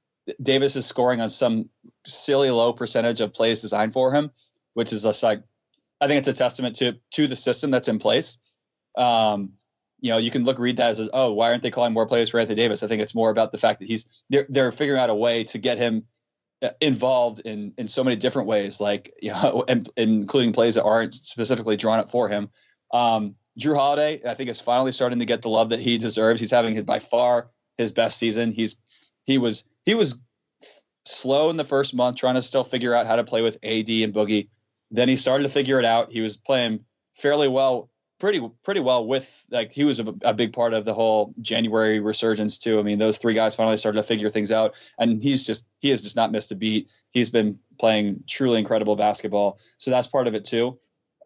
Davis 0.41 0.75
is 0.75 0.85
scoring 0.85 1.21
on 1.21 1.29
some 1.29 1.69
silly 2.05 2.51
low 2.51 2.73
percentage 2.73 3.21
of 3.21 3.33
plays 3.33 3.61
designed 3.61 3.93
for 3.93 4.13
him, 4.13 4.31
which 4.73 4.93
is 4.93 5.03
just 5.03 5.23
like 5.23 5.43
I 6.01 6.07
think 6.07 6.19
it's 6.19 6.27
a 6.27 6.33
testament 6.33 6.77
to 6.77 6.99
to 7.11 7.27
the 7.27 7.35
system 7.35 7.71
that's 7.71 7.87
in 7.87 7.99
place. 7.99 8.39
Um, 8.97 9.53
you 9.99 10.11
know, 10.11 10.17
you 10.17 10.31
can 10.31 10.43
look 10.43 10.59
read 10.59 10.77
that 10.77 10.91
as, 10.91 11.09
oh, 11.13 11.31
why 11.31 11.49
aren't 11.49 11.63
they 11.63 11.71
calling 11.71 11.93
more 11.93 12.05
plays 12.05 12.29
for 12.29 12.39
Anthony 12.39 12.57
Davis? 12.57 12.83
I 12.83 12.87
think 12.87 13.01
it's 13.01 13.15
more 13.15 13.29
about 13.29 13.53
the 13.53 13.57
fact 13.57 13.79
that 13.79 13.87
he's 13.87 14.23
they're 14.29 14.45
they're 14.49 14.71
figuring 14.71 14.99
out 14.99 15.09
a 15.09 15.15
way 15.15 15.45
to 15.45 15.57
get 15.59 15.77
him 15.77 16.05
involved 16.79 17.41
in 17.41 17.73
in 17.77 17.87
so 17.87 18.03
many 18.03 18.15
different 18.15 18.47
ways, 18.47 18.79
like 18.79 19.13
you 19.21 19.31
know, 19.31 19.65
including 19.97 20.53
plays 20.53 20.75
that 20.75 20.83
aren't 20.83 21.13
specifically 21.13 21.77
drawn 21.77 21.99
up 21.99 22.11
for 22.11 22.29
him. 22.29 22.49
Um, 22.91 23.35
Jrue 23.59 23.75
Holiday, 23.75 24.21
I 24.27 24.33
think, 24.33 24.49
is 24.49 24.61
finally 24.61 24.91
starting 24.91 25.19
to 25.19 25.25
get 25.25 25.41
the 25.41 25.49
love 25.49 25.69
that 25.69 25.79
he 25.79 25.97
deserves. 25.97 26.39
He's 26.39 26.51
having 26.51 26.73
his, 26.73 26.83
by 26.83 26.99
far 26.99 27.49
his 27.77 27.91
best 27.91 28.17
season. 28.17 28.51
He's 28.51 28.81
he 29.23 29.37
was 29.37 29.63
he 29.85 29.95
was 29.95 30.19
slow 31.05 31.49
in 31.49 31.57
the 31.57 31.63
first 31.63 31.93
month, 31.93 32.17
trying 32.17 32.35
to 32.35 32.41
still 32.41 32.63
figure 32.63 32.95
out 32.95 33.07
how 33.07 33.17
to 33.17 33.23
play 33.23 33.41
with 33.41 33.57
AD 33.63 33.89
and 33.89 34.13
Boogie. 34.13 34.49
Then 34.91 35.09
he 35.09 35.15
started 35.15 35.43
to 35.43 35.49
figure 35.49 35.79
it 35.79 35.85
out. 35.85 36.11
He 36.11 36.21
was 36.21 36.37
playing 36.37 36.85
fairly 37.15 37.47
well, 37.47 37.89
pretty 38.23 38.39
pretty 38.63 38.79
well 38.79 39.05
with 39.05 39.45
like 39.51 39.73
he 39.73 39.83
was 39.83 39.99
a, 39.99 40.05
a, 40.21 40.33
big 40.33 40.53
part 40.53 40.73
of 40.73 40.85
the 40.85 40.93
whole 40.93 41.33
January 41.41 41.99
resurgence 41.99 42.57
too. 42.57 42.79
I 42.79 42.83
mean, 42.83 42.97
those 42.97 43.17
three 43.17 43.33
guys 43.33 43.53
finally 43.53 43.75
started 43.75 43.97
to 43.97 44.07
figure 44.07 44.29
things 44.29 44.49
out, 44.49 44.75
and 44.97 45.21
he's 45.21 45.45
just 45.45 45.67
he 45.81 45.89
has 45.89 46.01
just 46.01 46.15
not 46.15 46.31
missed 46.31 46.53
a 46.53 46.55
beat. 46.55 46.89
He's 47.11 47.29
been 47.29 47.59
playing 47.77 48.23
truly 48.25 48.59
incredible 48.59 48.95
basketball, 48.95 49.59
so 49.77 49.91
that's 49.91 50.07
part 50.07 50.27
of 50.27 50.35
it 50.35 50.45
too. 50.45 50.79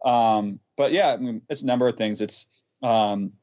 Um, 0.04 0.58
but 0.76 0.90
yeah, 0.90 1.12
I 1.12 1.18
mean, 1.18 1.42
it's 1.48 1.62
a 1.62 1.66
number 1.66 1.86
of 1.86 1.96
things. 1.96 2.20
It's 2.20 2.50
um, 2.82 3.34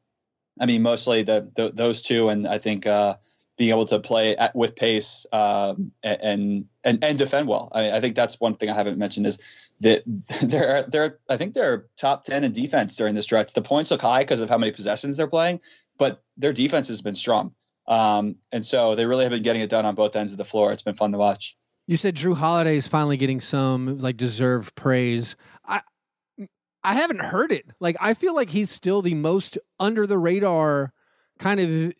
I 0.59 0.65
mean, 0.65 0.81
mostly 0.81 1.23
the, 1.23 1.49
the, 1.55 1.71
those 1.71 2.01
two, 2.01 2.27
and 2.27 2.45
I 2.45 2.57
think 2.57 2.85
uh, 2.85 3.15
being 3.57 3.69
able 3.69 3.85
to 3.85 3.99
play 3.99 4.35
at, 4.35 4.55
with 4.55 4.75
pace 4.75 5.25
um, 5.31 5.91
and, 6.03 6.67
and 6.83 7.03
and 7.03 7.17
defend 7.17 7.47
well. 7.47 7.69
I, 7.71 7.91
I, 7.91 7.99
think 7.99 8.15
that's 8.15 8.39
one 8.39 8.55
thing 8.55 8.69
I 8.69 8.73
haven't 8.73 8.97
mentioned 8.97 9.25
is 9.27 9.73
that 9.81 10.03
they're 10.41 10.83
they're 10.83 11.19
I 11.29 11.37
think 11.37 11.53
they're 11.53 11.85
top 11.97 12.23
ten 12.23 12.43
in 12.43 12.51
defense 12.51 12.95
during 12.95 13.15
the 13.15 13.21
stretch. 13.21 13.53
The 13.53 13.61
points 13.61 13.91
look 13.91 14.01
high 14.01 14.21
because 14.21 14.41
of 14.41 14.49
how 14.49 14.57
many 14.57 14.71
possessions 14.71 15.17
they're 15.17 15.27
playing, 15.27 15.61
but 15.97 16.21
their 16.37 16.53
defense 16.53 16.89
has 16.89 17.01
been 17.01 17.15
strong, 17.15 17.53
um, 17.87 18.35
and 18.51 18.65
so 18.65 18.95
they 18.95 19.05
really 19.05 19.23
have 19.23 19.31
been 19.31 19.43
getting 19.43 19.61
it 19.61 19.69
done 19.69 19.85
on 19.85 19.95
both 19.95 20.15
ends 20.15 20.33
of 20.33 20.37
the 20.37 20.45
floor. 20.45 20.71
It's 20.71 20.83
been 20.83 20.95
fun 20.95 21.11
to 21.13 21.17
watch. 21.17 21.55
You 21.87 21.97
said 21.97 22.15
Jrue 22.15 22.35
Holiday 22.35 22.77
is 22.77 22.87
finally 22.87 23.17
getting 23.17 23.39
some 23.39 23.99
like 23.99 24.17
deserved 24.17 24.75
praise. 24.75 25.35
I 25.65 25.81
I 26.83 26.93
haven't 26.95 27.21
heard 27.21 27.51
it. 27.51 27.65
Like 27.79 27.95
I 28.01 28.13
feel 28.13 28.35
like 28.35 28.49
he's 28.49 28.69
still 28.69 29.01
the 29.01 29.13
most 29.13 29.57
under 29.79 30.05
the 30.05 30.17
radar 30.17 30.93
kind 31.39 31.59
of 31.59 31.93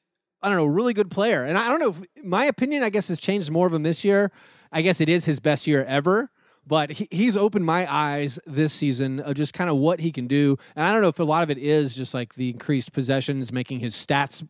I 0.46 0.50
don't 0.50 0.58
know, 0.58 0.66
really 0.68 0.94
good 0.94 1.10
player. 1.10 1.44
And 1.44 1.58
I 1.58 1.68
don't 1.70 1.80
know 1.80 1.90
if 1.90 2.24
my 2.24 2.46
opinion, 2.46 2.84
I 2.84 2.92
guess, 2.92 3.08
has 3.08 3.20
changed 3.20 3.50
more 3.50 3.66
of 3.66 3.74
him 3.74 3.82
this 3.82 4.04
year. 4.04 4.32
I 4.72 4.84
guess 4.84 5.02
it 5.02 5.10
is 5.10 5.26
his 5.26 5.40
best 5.40 5.66
year 5.66 5.84
ever, 5.86 6.30
but 6.68 6.92
he, 6.92 7.08
he's 7.10 7.36
opened 7.36 7.66
my 7.66 7.92
eyes 7.92 8.38
this 8.46 8.72
season 8.72 9.20
of 9.22 9.34
just 9.34 9.56
kind 9.56 9.72
of 9.72 9.78
what 9.78 10.02
he 10.02 10.12
can 10.12 10.28
do. 10.28 10.56
And 10.76 10.86
I 10.86 10.92
don't 10.92 11.02
know 11.02 11.08
if 11.08 11.20
a 11.20 11.24
lot 11.24 11.42
of 11.42 11.50
it 11.50 11.58
is 11.58 11.96
just 11.96 12.14
like 12.14 12.36
the 12.36 12.52
increased 12.52 12.94
possessions 12.94 13.52
making 13.52 13.80
his 13.80 13.96
stats 13.96 14.48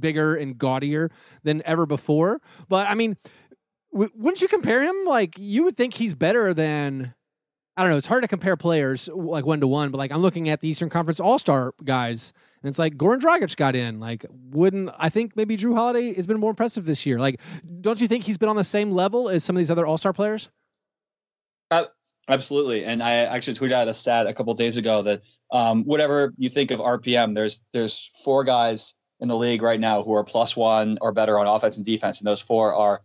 bigger 0.00 0.34
and 0.34 0.56
gaudier 0.56 1.10
than 1.42 1.62
ever 1.66 1.84
before. 1.84 2.40
But 2.70 2.88
I 2.88 2.94
mean, 2.94 3.18
w- 3.92 4.10
wouldn't 4.16 4.40
you 4.40 4.48
compare 4.48 4.82
him? 4.82 4.96
Like, 5.04 5.38
you 5.38 5.62
would 5.64 5.76
think 5.76 5.92
he's 5.92 6.14
better 6.14 6.54
than 6.54 7.12
I 7.76 7.82
don't 7.82 7.90
know. 7.90 7.98
It's 7.98 8.06
hard 8.06 8.22
to 8.22 8.28
compare 8.28 8.56
players 8.56 9.08
like 9.08 9.44
one 9.44 9.60
to 9.60 9.66
one, 9.66 9.90
but 9.90 9.98
like 9.98 10.10
I'm 10.12 10.22
looking 10.22 10.48
at 10.48 10.60
the 10.60 10.68
Eastern 10.68 10.88
Conference 10.88 11.20
All 11.20 11.38
Star 11.38 11.74
guys, 11.84 12.32
and 12.64 12.70
it's 12.70 12.78
like 12.78 12.96
Goran 12.96 13.20
Dragic 13.20 13.56
got 13.56 13.76
in. 13.76 14.00
Like, 14.00 14.24
wouldn't 14.30 14.90
I 14.98 15.10
think 15.10 15.36
maybe 15.36 15.54
Jrue 15.54 15.74
Holiday 15.74 16.14
has 16.14 16.26
been 16.26 16.40
more 16.40 16.48
impressive 16.48 16.86
this 16.86 17.04
year? 17.04 17.18
Like, 17.18 17.38
don't 17.82 18.00
you 18.00 18.08
think 18.08 18.24
he's 18.24 18.38
been 18.38 18.48
on 18.48 18.56
the 18.56 18.64
same 18.64 18.90
level 18.90 19.28
as 19.28 19.44
some 19.44 19.54
of 19.54 19.60
these 19.60 19.70
other 19.70 19.84
All 19.84 19.98
Star 19.98 20.14
players? 20.14 20.48
Uh, 21.70 21.84
absolutely. 22.26 22.86
And 22.86 23.02
I 23.02 23.16
actually 23.16 23.54
tweeted 23.54 23.72
out 23.72 23.88
a 23.88 23.92
stat 23.92 24.26
a 24.26 24.32
couple 24.32 24.54
days 24.54 24.78
ago 24.78 25.02
that 25.02 25.20
um, 25.52 25.84
whatever 25.84 26.32
you 26.38 26.48
think 26.48 26.70
of 26.70 26.80
RPM, 26.80 27.34
there's 27.34 27.66
there's 27.74 28.10
four 28.24 28.44
guys 28.44 28.94
in 29.20 29.28
the 29.28 29.36
league 29.36 29.60
right 29.60 29.78
now 29.78 30.02
who 30.02 30.14
are 30.14 30.24
plus 30.24 30.56
one 30.56 30.96
or 31.02 31.12
better 31.12 31.38
on 31.38 31.46
offense 31.46 31.76
and 31.76 31.84
defense, 31.84 32.22
and 32.22 32.26
those 32.26 32.40
four 32.40 32.74
are 32.74 33.02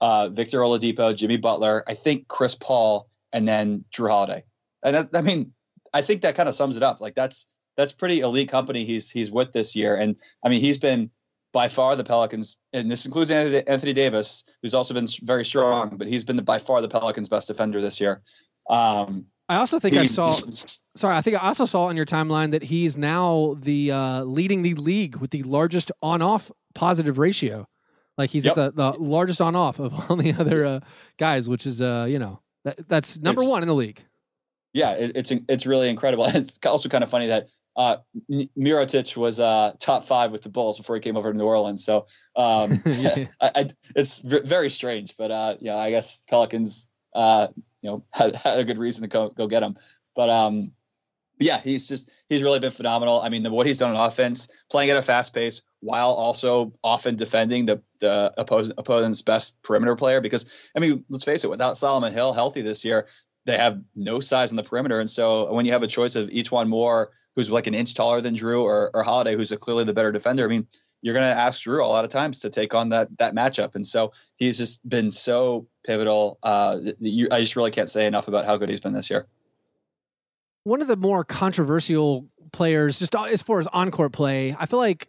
uh, 0.00 0.28
Victor 0.28 0.60
Oladipo, 0.60 1.16
Jimmy 1.16 1.38
Butler, 1.38 1.82
I 1.88 1.94
think 1.94 2.28
Chris 2.28 2.54
Paul 2.54 3.08
and 3.32 3.48
then 3.48 3.80
Jrue 3.92 4.10
Holiday. 4.10 4.44
And 4.84 5.08
I 5.12 5.22
mean, 5.22 5.54
I 5.92 6.02
think 6.02 6.22
that 6.22 6.36
kind 6.36 6.48
of 6.48 6.54
sums 6.54 6.76
it 6.76 6.84
up. 6.84 7.00
Like 7.00 7.14
that's 7.14 7.51
that's 7.76 7.92
pretty 7.92 8.20
elite 8.20 8.50
company 8.50 8.84
he's 8.84 9.10
he's 9.10 9.30
with 9.30 9.52
this 9.52 9.76
year. 9.76 9.96
And 9.96 10.16
I 10.44 10.48
mean, 10.48 10.60
he's 10.60 10.78
been 10.78 11.10
by 11.52 11.68
far 11.68 11.96
the 11.96 12.04
Pelicans, 12.04 12.58
and 12.72 12.90
this 12.90 13.06
includes 13.06 13.30
Anthony 13.30 13.92
Davis, 13.92 14.44
who's 14.62 14.74
also 14.74 14.94
been 14.94 15.06
very 15.22 15.44
strong, 15.44 15.96
but 15.96 16.06
he's 16.06 16.24
been 16.24 16.36
the, 16.36 16.42
by 16.42 16.58
far 16.58 16.80
the 16.80 16.88
Pelicans' 16.88 17.28
best 17.28 17.48
defender 17.48 17.80
this 17.80 18.00
year. 18.00 18.22
Um, 18.68 19.26
I 19.48 19.56
also 19.56 19.78
think 19.78 19.94
he, 19.94 20.00
I 20.00 20.04
saw. 20.04 20.30
Sorry, 20.30 21.14
I 21.14 21.20
think 21.20 21.42
I 21.42 21.48
also 21.48 21.66
saw 21.66 21.84
on 21.84 21.96
your 21.96 22.06
timeline 22.06 22.52
that 22.52 22.64
he's 22.64 22.96
now 22.96 23.56
the 23.60 23.90
uh, 23.90 24.24
leading 24.24 24.62
the 24.62 24.74
league 24.74 25.16
with 25.16 25.30
the 25.30 25.42
largest 25.42 25.92
on-off 26.02 26.50
positive 26.74 27.18
ratio. 27.18 27.68
Like 28.16 28.30
he's 28.30 28.44
yep. 28.44 28.54
the, 28.54 28.72
the 28.72 28.90
largest 28.92 29.40
on-off 29.40 29.78
of 29.78 30.10
all 30.10 30.16
the 30.16 30.32
other 30.32 30.64
uh, 30.64 30.80
guys, 31.18 31.48
which 31.48 31.66
is 31.66 31.82
uh, 31.82 32.06
you 32.08 32.18
know 32.18 32.40
That, 32.64 32.88
that's 32.88 33.18
number 33.18 33.42
It's- 33.42 33.50
one 33.50 33.62
in 33.62 33.68
the 33.68 33.74
league. 33.74 34.02
Yeah, 34.74 34.92
it, 34.92 35.12
it's 35.16 35.32
it's 35.48 35.66
really 35.66 35.90
incredible. 35.90 36.24
And 36.24 36.36
it's 36.36 36.58
also 36.64 36.88
kind 36.88 37.04
of 37.04 37.10
funny 37.10 37.26
that 37.26 37.48
uh, 37.76 37.96
Mirotic 38.30 39.16
was 39.16 39.40
uh, 39.40 39.72
top 39.78 40.04
five 40.04 40.32
with 40.32 40.42
the 40.42 40.48
Bulls 40.48 40.78
before 40.78 40.96
he 40.96 41.00
came 41.00 41.16
over 41.16 41.32
to 41.32 41.38
New 41.38 41.44
Orleans. 41.44 41.84
So 41.84 42.06
um, 42.36 42.82
Yeah. 42.86 43.26
I, 43.40 43.50
I, 43.54 43.70
it's 43.96 44.20
very 44.20 44.68
strange, 44.68 45.16
but 45.16 45.30
uh, 45.30 45.56
yeah, 45.60 45.76
I 45.76 45.90
guess 45.90 46.24
Pelicans, 46.28 46.90
uh, 47.14 47.48
you 47.80 47.90
know, 47.90 48.04
had, 48.12 48.34
had 48.36 48.58
a 48.58 48.64
good 48.64 48.78
reason 48.78 49.02
to 49.02 49.08
go 49.08 49.30
go 49.30 49.46
get 49.46 49.62
him. 49.62 49.76
But 50.14 50.28
um, 50.28 50.72
yeah, 51.38 51.60
he's 51.60 51.88
just 51.88 52.10
he's 52.28 52.42
really 52.42 52.60
been 52.60 52.70
phenomenal. 52.70 53.20
I 53.20 53.28
mean, 53.28 53.42
the, 53.42 53.50
what 53.50 53.66
he's 53.66 53.78
done 53.78 53.94
on 53.94 54.08
offense, 54.08 54.48
playing 54.70 54.90
at 54.90 54.96
a 54.96 55.02
fast 55.02 55.34
pace 55.34 55.62
while 55.80 56.10
also 56.10 56.72
often 56.84 57.16
defending 57.16 57.66
the 57.66 57.82
the 58.00 58.32
opposing 58.36 58.74
opponent's 58.78 59.22
best 59.22 59.62
perimeter 59.62 59.96
player. 59.96 60.20
Because 60.20 60.70
I 60.76 60.80
mean, 60.80 61.04
let's 61.10 61.24
face 61.24 61.44
it, 61.44 61.50
without 61.50 61.76
Solomon 61.76 62.12
Hill 62.12 62.32
healthy 62.32 62.62
this 62.62 62.84
year, 62.84 63.06
they 63.44 63.56
have 63.56 63.80
no 63.94 64.20
size 64.20 64.52
on 64.52 64.56
the 64.56 64.62
perimeter, 64.62 65.00
and 65.00 65.10
so 65.10 65.52
when 65.52 65.66
you 65.66 65.72
have 65.72 65.82
a 65.82 65.88
choice 65.88 66.16
of 66.16 66.28
E'Twaun 66.28 66.68
Moore 66.68 67.10
who's 67.34 67.50
like 67.50 67.66
an 67.66 67.74
inch 67.74 67.94
taller 67.94 68.20
than 68.20 68.34
Jrue 68.34 68.62
or, 68.62 68.90
or 68.94 69.02
Holiday, 69.02 69.34
who's 69.34 69.52
a 69.52 69.56
clearly 69.56 69.84
the 69.84 69.94
better 69.94 70.12
defender, 70.12 70.44
I 70.44 70.48
mean, 70.48 70.66
you're 71.00 71.14
going 71.14 71.24
to 71.24 71.40
ask 71.40 71.62
Jrue 71.62 71.82
a 71.82 71.86
lot 71.86 72.04
of 72.04 72.10
times 72.10 72.40
to 72.40 72.50
take 72.50 72.74
on 72.74 72.90
that 72.90 73.08
that 73.18 73.34
matchup, 73.34 73.74
and 73.74 73.86
so 73.86 74.12
he's 74.36 74.58
just 74.58 74.88
been 74.88 75.10
so 75.10 75.66
pivotal. 75.84 76.38
Uh, 76.42 76.78
you, 77.00 77.28
I 77.32 77.40
just 77.40 77.56
really 77.56 77.70
can't 77.70 77.90
say 77.90 78.06
enough 78.06 78.28
about 78.28 78.44
how 78.44 78.56
good 78.56 78.68
he's 78.68 78.80
been 78.80 78.92
this 78.92 79.10
year. 79.10 79.26
one 80.64 80.80
of 80.80 80.88
the 80.88 80.96
more 80.96 81.24
controversial 81.24 82.28
players, 82.52 82.98
just 82.98 83.14
as 83.14 83.42
far 83.42 83.60
as 83.60 83.66
on-court 83.68 84.12
play, 84.12 84.54
I 84.58 84.66
feel 84.66 84.78
like 84.78 85.08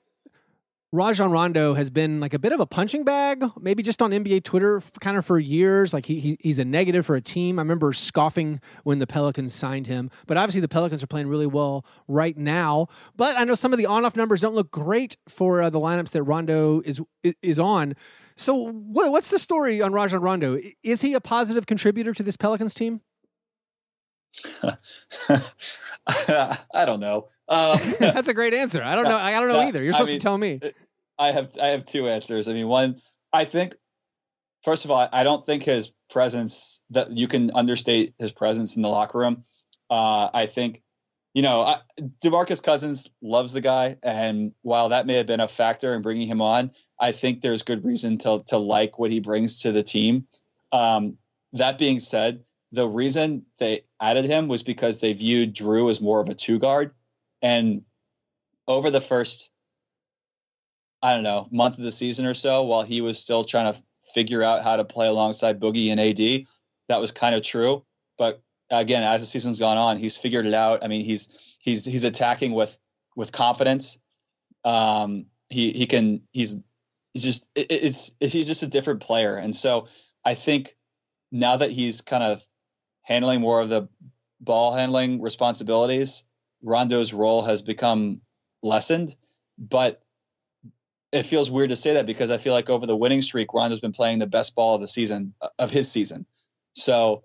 Rajon 0.94 1.32
Rondo 1.32 1.74
has 1.74 1.90
been 1.90 2.20
like 2.20 2.36
a 2.36 2.40
bit 2.40 2.52
of 2.52 2.60
a 2.60 2.68
punching 2.68 3.04
bag, 3.04 3.44
maybe 3.60 3.82
just 3.82 4.00
on 4.00 4.12
NBA 4.12 4.44
Twitter, 4.44 4.80
kind 5.00 5.18
of 5.18 5.26
for 5.26 5.40
years. 5.40 5.92
Like 5.92 6.06
he, 6.06 6.20
he 6.20 6.38
he's 6.40 6.60
a 6.60 6.66
negative 6.66 7.04
for 7.04 7.16
a 7.16 7.22
team. 7.22 7.58
I 7.58 7.64
remember 7.64 7.94
scoffing 7.94 8.62
when 8.84 9.00
the 9.00 9.08
Pelicans 9.08 9.56
signed 9.56 9.88
him, 9.88 10.12
but 10.28 10.38
obviously 10.38 10.62
the 10.62 10.68
Pelicans 10.68 11.02
are 11.02 11.08
playing 11.08 11.30
really 11.30 11.48
well 11.48 11.84
right 12.08 12.38
now. 12.38 12.90
But 13.16 13.36
I 13.36 13.44
know 13.44 13.56
some 13.56 13.74
of 13.74 13.80
the 13.80 13.88
on-off 13.88 14.16
numbers 14.16 14.42
don't 14.42 14.54
look 14.54 14.70
great 14.70 15.18
for 15.28 15.64
uh, 15.64 15.72
the 15.72 15.80
lineups 15.80 16.12
that 16.12 16.22
Rondo 16.22 16.82
is 16.86 17.02
is 17.42 17.58
on. 17.58 17.96
So 18.36 18.54
what, 18.54 19.12
what's 19.12 19.30
the 19.30 19.40
story 19.40 19.82
on 19.82 19.94
Rajon 19.94 20.22
Rondo? 20.22 20.60
Is 20.84 21.02
he 21.02 21.16
a 21.16 21.22
positive 21.22 21.66
contributor 21.66 22.14
to 22.14 22.22
this 22.22 22.38
Pelicans 22.38 22.76
team? 22.76 23.02
I 26.74 26.86
don't 26.86 27.00
know. 27.00 27.28
Um, 27.48 27.80
That's 28.00 28.28
a 28.28 28.34
great 28.34 28.54
answer. 28.54 28.84
I 28.84 28.96
don't 28.96 29.06
know. 29.06 29.17
I 29.17 29.32
don't 29.39 29.48
know 29.48 29.62
No, 29.62 29.67
either. 29.67 29.84
You're 29.84 29.93
I 29.93 29.98
supposed 29.98 30.10
mean, 30.10 30.19
to 30.19 30.24
tell 30.24 30.38
me. 30.38 30.60
I 31.17 31.32
have 31.32 31.52
I 31.62 31.67
have 31.67 31.86
two 31.86 32.08
answers. 32.08 32.48
I 32.48 32.54
mean, 32.54 32.67
one, 32.67 32.98
I 33.32 33.46
think 33.46 33.76
first 34.63 34.86
of 34.86 34.91
all, 34.91 35.08
I 35.12 35.24
don't 35.24 35.46
think 35.46 35.63
his 35.63 35.93
presence 36.10 36.84
that 36.91 37.12
you 37.12 37.28
can 37.28 37.52
understate 37.54 38.13
his 38.17 38.32
presence 38.32 38.76
in 38.76 38.82
the 38.82 38.89
locker 38.89 39.19
room. 39.19 39.43
Uh, 39.89 40.30
I 40.34 40.48
think 40.48 40.82
you 41.34 41.41
know 41.43 41.62
I, 41.62 41.78
Demarcus 42.24 42.63
Cousins 42.63 43.12
loves 43.22 43.54
the 43.54 43.62
guy, 43.62 43.98
and 44.02 44.54
while 44.62 44.89
that 44.89 45.06
may 45.06 45.15
have 45.15 45.28
been 45.28 45.39
a 45.39 45.48
factor 45.48 45.93
in 45.93 46.02
bringing 46.02 46.28
him 46.28 46.41
on, 46.41 46.72
I 47.00 47.12
think 47.12 47.41
there's 47.41 47.63
good 47.63 47.86
reason 47.86 48.17
to 48.19 48.43
to 48.48 48.58
like 48.58 48.98
what 48.98 49.12
he 49.12 49.19
brings 49.19 49.62
to 49.62 49.72
the 49.72 49.84
team. 49.84 50.28
Um, 50.72 51.17
that 51.54 51.78
being 51.78 52.00
said, 52.00 52.43
the 52.72 52.88
reason 52.88 53.46
they 53.60 53.82
added 54.10 54.26
him 54.26 54.48
was 54.48 54.63
because 54.63 55.00
they 55.00 55.13
viewed 55.13 55.56
Jrue 55.56 55.89
as 55.89 56.02
more 56.02 56.22
of 56.22 56.30
a 56.30 56.34
two 56.34 56.60
guard, 56.60 56.94
and 57.42 57.84
over 58.68 58.92
the 58.92 59.02
first 59.02 59.52
I 61.04 61.13
don't 61.13 61.24
know, 61.24 61.50
month 61.52 61.78
of 61.78 61.84
the 61.84 61.92
season 61.92 62.26
or 62.26 62.34
so 62.34 62.63
while 62.63 62.84
he 62.84 63.02
was 63.02 63.20
still 63.20 63.44
trying 63.44 63.74
to 63.74 63.84
figure 64.13 64.42
out 64.42 64.63
how 64.63 64.78
to 64.78 64.86
play 64.86 65.08
alongside 65.08 65.60
Boogie 65.60 65.89
and 65.92 66.00
AD. 66.00 66.48
That 66.88 67.02
was 67.02 67.12
kind 67.12 67.36
of 67.36 67.42
true. 67.42 67.86
But 68.18 68.42
again, 68.72 69.04
as 69.04 69.20
the 69.20 69.28
season's 69.28 69.60
gone 69.60 69.78
on, 69.78 69.98
he's 69.98 70.16
figured 70.16 70.46
it 70.46 70.54
out. 70.54 70.82
I 70.82 70.88
mean, 70.88 71.04
he's 71.04 71.58
he's 71.60 71.84
he's 71.84 72.06
attacking 72.06 72.54
with 72.54 72.80
with 73.18 73.34
confidence. 73.34 74.02
Um, 74.63 75.26
he 75.50 75.74
he 75.74 75.88
can 75.88 76.22
he's 76.32 76.62
he's 77.13 77.24
just 77.24 77.50
it, 77.54 77.68
it's, 77.70 78.16
it's 78.22 78.32
he's 78.32 78.48
just 78.48 78.63
a 78.63 78.70
different 78.70 79.02
player. 79.02 79.36
And 79.36 79.54
so 79.54 79.88
I 80.24 80.36
think 80.36 80.74
now 81.34 81.58
that 81.58 81.72
he's 81.72 82.00
kind 82.00 82.24
of 82.24 82.42
handling 83.04 83.42
more 83.42 83.62
of 83.62 83.70
the 83.70 83.88
ball 84.39 84.74
handling 84.74 85.22
responsibilities, 85.22 86.26
Rondo's 86.62 87.13
role 87.13 87.44
has 87.44 87.62
become 87.62 88.22
lessened. 88.62 89.16
But 89.58 90.02
it 91.12 91.24
feels 91.24 91.52
weird 91.52 91.70
to 91.70 91.76
say 91.76 91.94
that 91.96 92.06
because 92.06 92.32
I 92.32 92.38
feel 92.38 92.54
like 92.54 92.70
over 92.70 92.86
the 92.86 92.96
winning 92.96 93.22
streak, 93.22 93.54
Rondo's 93.54 93.80
been 93.80 93.92
playing 93.92 94.20
the 94.20 94.28
best 94.28 94.56
ball 94.56 94.76
of 94.76 94.82
the 94.82 94.88
season 94.88 95.34
of 95.60 95.70
his 95.70 95.92
season. 95.92 96.26
So, 96.74 97.24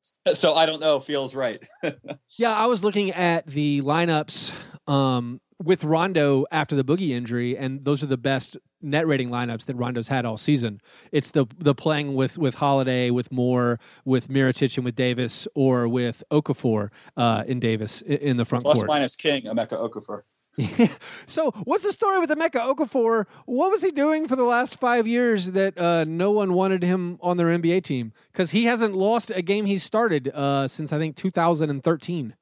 so 0.00 0.54
I 0.54 0.66
don't 0.66 0.80
know. 0.80 1.00
Feels 1.00 1.34
right. 1.34 1.64
Yeah, 2.38 2.54
I 2.54 2.64
was 2.66 2.82
looking 2.82 3.10
at 3.12 3.46
the 3.46 3.82
lineups 3.82 4.52
um, 4.86 5.40
with 5.62 5.84
Rondo 5.84 6.44
after 6.50 6.74
the 6.74 6.84
Boogie 6.84 7.10
injury, 7.10 7.56
and 7.56 7.84
those 7.84 8.02
are 8.02 8.06
the 8.06 8.16
best 8.16 8.56
net 8.80 9.06
rating 9.06 9.30
lineups 9.30 9.66
that 9.66 9.76
Rondo's 9.76 10.08
had 10.08 10.24
all 10.24 10.36
season. 10.36 10.80
It's 11.10 11.30
the 11.30 11.46
the 11.58 11.74
playing 11.74 12.14
with 12.14 12.38
with 12.38 12.56
Holiday, 12.56 13.10
with 13.10 13.30
Moore, 13.32 13.78
with 14.04 14.28
Mirotic, 14.28 14.76
and 14.76 14.84
with 14.84 14.96
Davis, 14.96 15.46
or 15.54 15.88
with 15.88 16.22
Okafor 16.30 16.90
uh, 17.16 17.44
in 17.46 17.60
Davis 17.60 18.02
in 18.02 18.36
the 18.36 18.44
front 18.44 18.64
Plus 18.64 18.78
court. 18.78 18.88
minus 18.88 19.16
King 19.16 19.42
Emeka 19.42 19.78
Okafor. 19.78 20.22
so, 21.26 21.50
what's 21.64 21.84
the 21.84 21.92
story 21.92 22.20
with 22.20 22.28
Emeka 22.28 22.74
Okafor? 22.74 23.26
What 23.46 23.70
was 23.70 23.80
he 23.80 23.90
doing 23.90 24.28
for 24.28 24.36
the 24.36 24.44
last 24.44 24.78
five 24.78 25.06
years 25.06 25.52
that 25.52 25.78
uh, 25.78 26.04
no 26.04 26.30
one 26.30 26.52
wanted 26.52 26.82
him 26.82 27.18
on 27.22 27.38
their 27.38 27.46
NBA 27.46 27.84
team? 27.84 28.12
Because 28.30 28.50
he 28.50 28.64
hasn't 28.64 28.94
lost 28.94 29.30
a 29.30 29.40
game 29.40 29.64
he 29.64 29.78
started 29.78 30.28
uh, 30.28 30.68
since 30.68 30.92
I 30.92 30.98
think 30.98 31.16
2013. 31.16 32.34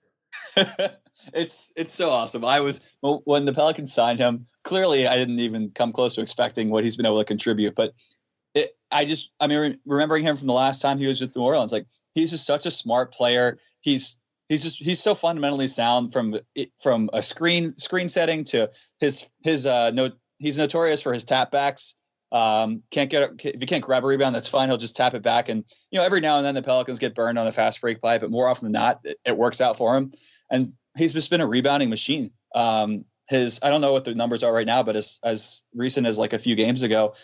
it's 1.32 1.72
it's 1.76 1.92
so 1.92 2.10
awesome. 2.10 2.44
I 2.44 2.60
was 2.60 2.96
when 3.00 3.44
the 3.44 3.52
Pelicans 3.52 3.92
signed 3.92 4.18
him. 4.18 4.46
Clearly, 4.64 5.06
I 5.06 5.16
didn't 5.16 5.40
even 5.40 5.70
come 5.70 5.92
close 5.92 6.14
to 6.14 6.22
expecting 6.22 6.70
what 6.70 6.84
he's 6.84 6.96
been 6.96 7.06
able 7.06 7.18
to 7.18 7.24
contribute. 7.24 7.74
But 7.74 7.94
it, 8.54 8.76
I 8.90 9.04
just, 9.04 9.32
I 9.40 9.46
mean, 9.46 9.58
re- 9.58 9.78
remembering 9.86 10.24
him 10.24 10.36
from 10.36 10.46
the 10.46 10.52
last 10.52 10.82
time 10.82 10.98
he 10.98 11.06
was 11.06 11.20
with 11.20 11.36
New 11.36 11.42
Orleans, 11.42 11.72
like 11.72 11.86
he's 12.14 12.30
just 12.30 12.46
such 12.46 12.66
a 12.66 12.70
smart 12.70 13.12
player. 13.12 13.58
He's 13.80 14.20
he's 14.48 14.62
just 14.62 14.78
he's 14.78 15.00
so 15.00 15.14
fundamentally 15.14 15.66
sound 15.66 16.12
from 16.12 16.36
from 16.78 17.10
a 17.12 17.22
screen 17.22 17.76
screen 17.76 18.08
setting 18.08 18.44
to 18.44 18.70
his 18.98 19.30
his 19.42 19.66
uh 19.66 19.90
no 19.90 20.10
he's 20.38 20.58
notorious 20.58 21.02
for 21.02 21.12
his 21.12 21.24
tap 21.24 21.50
backs. 21.50 21.94
Um, 22.32 22.84
can't 22.90 23.10
get 23.10 23.32
if 23.44 23.60
you 23.60 23.66
can't 23.66 23.82
grab 23.82 24.04
a 24.04 24.06
rebound, 24.06 24.34
that's 24.34 24.48
fine. 24.48 24.68
He'll 24.68 24.78
just 24.78 24.96
tap 24.96 25.14
it 25.14 25.22
back, 25.22 25.48
and 25.48 25.64
you 25.90 25.98
know 25.98 26.04
every 26.04 26.20
now 26.20 26.36
and 26.36 26.46
then 26.46 26.54
the 26.54 26.62
Pelicans 26.62 27.00
get 27.00 27.14
burned 27.14 27.38
on 27.38 27.46
a 27.46 27.52
fast 27.52 27.80
break 27.80 28.00
play, 28.00 28.18
but 28.18 28.30
more 28.30 28.48
often 28.48 28.66
than 28.66 28.72
not, 28.72 29.00
it, 29.04 29.18
it 29.24 29.36
works 29.36 29.60
out 29.60 29.76
for 29.76 29.96
him. 29.96 30.10
And 30.48 30.66
he's 30.96 31.12
just 31.12 31.30
been 31.30 31.40
a 31.40 31.46
rebounding 31.46 31.90
machine. 31.90 32.32
Um, 32.54 33.04
his 33.28 33.60
I 33.62 33.70
don't 33.70 33.80
know 33.80 33.92
what 33.92 34.04
the 34.04 34.14
numbers 34.14 34.42
are 34.42 34.52
right 34.52 34.66
now, 34.66 34.82
but 34.82 34.96
as 34.96 35.20
as 35.22 35.64
recent 35.74 36.06
as 36.06 36.18
like 36.18 36.32
a 36.32 36.38
few 36.38 36.56
games 36.56 36.82
ago, 36.82 37.14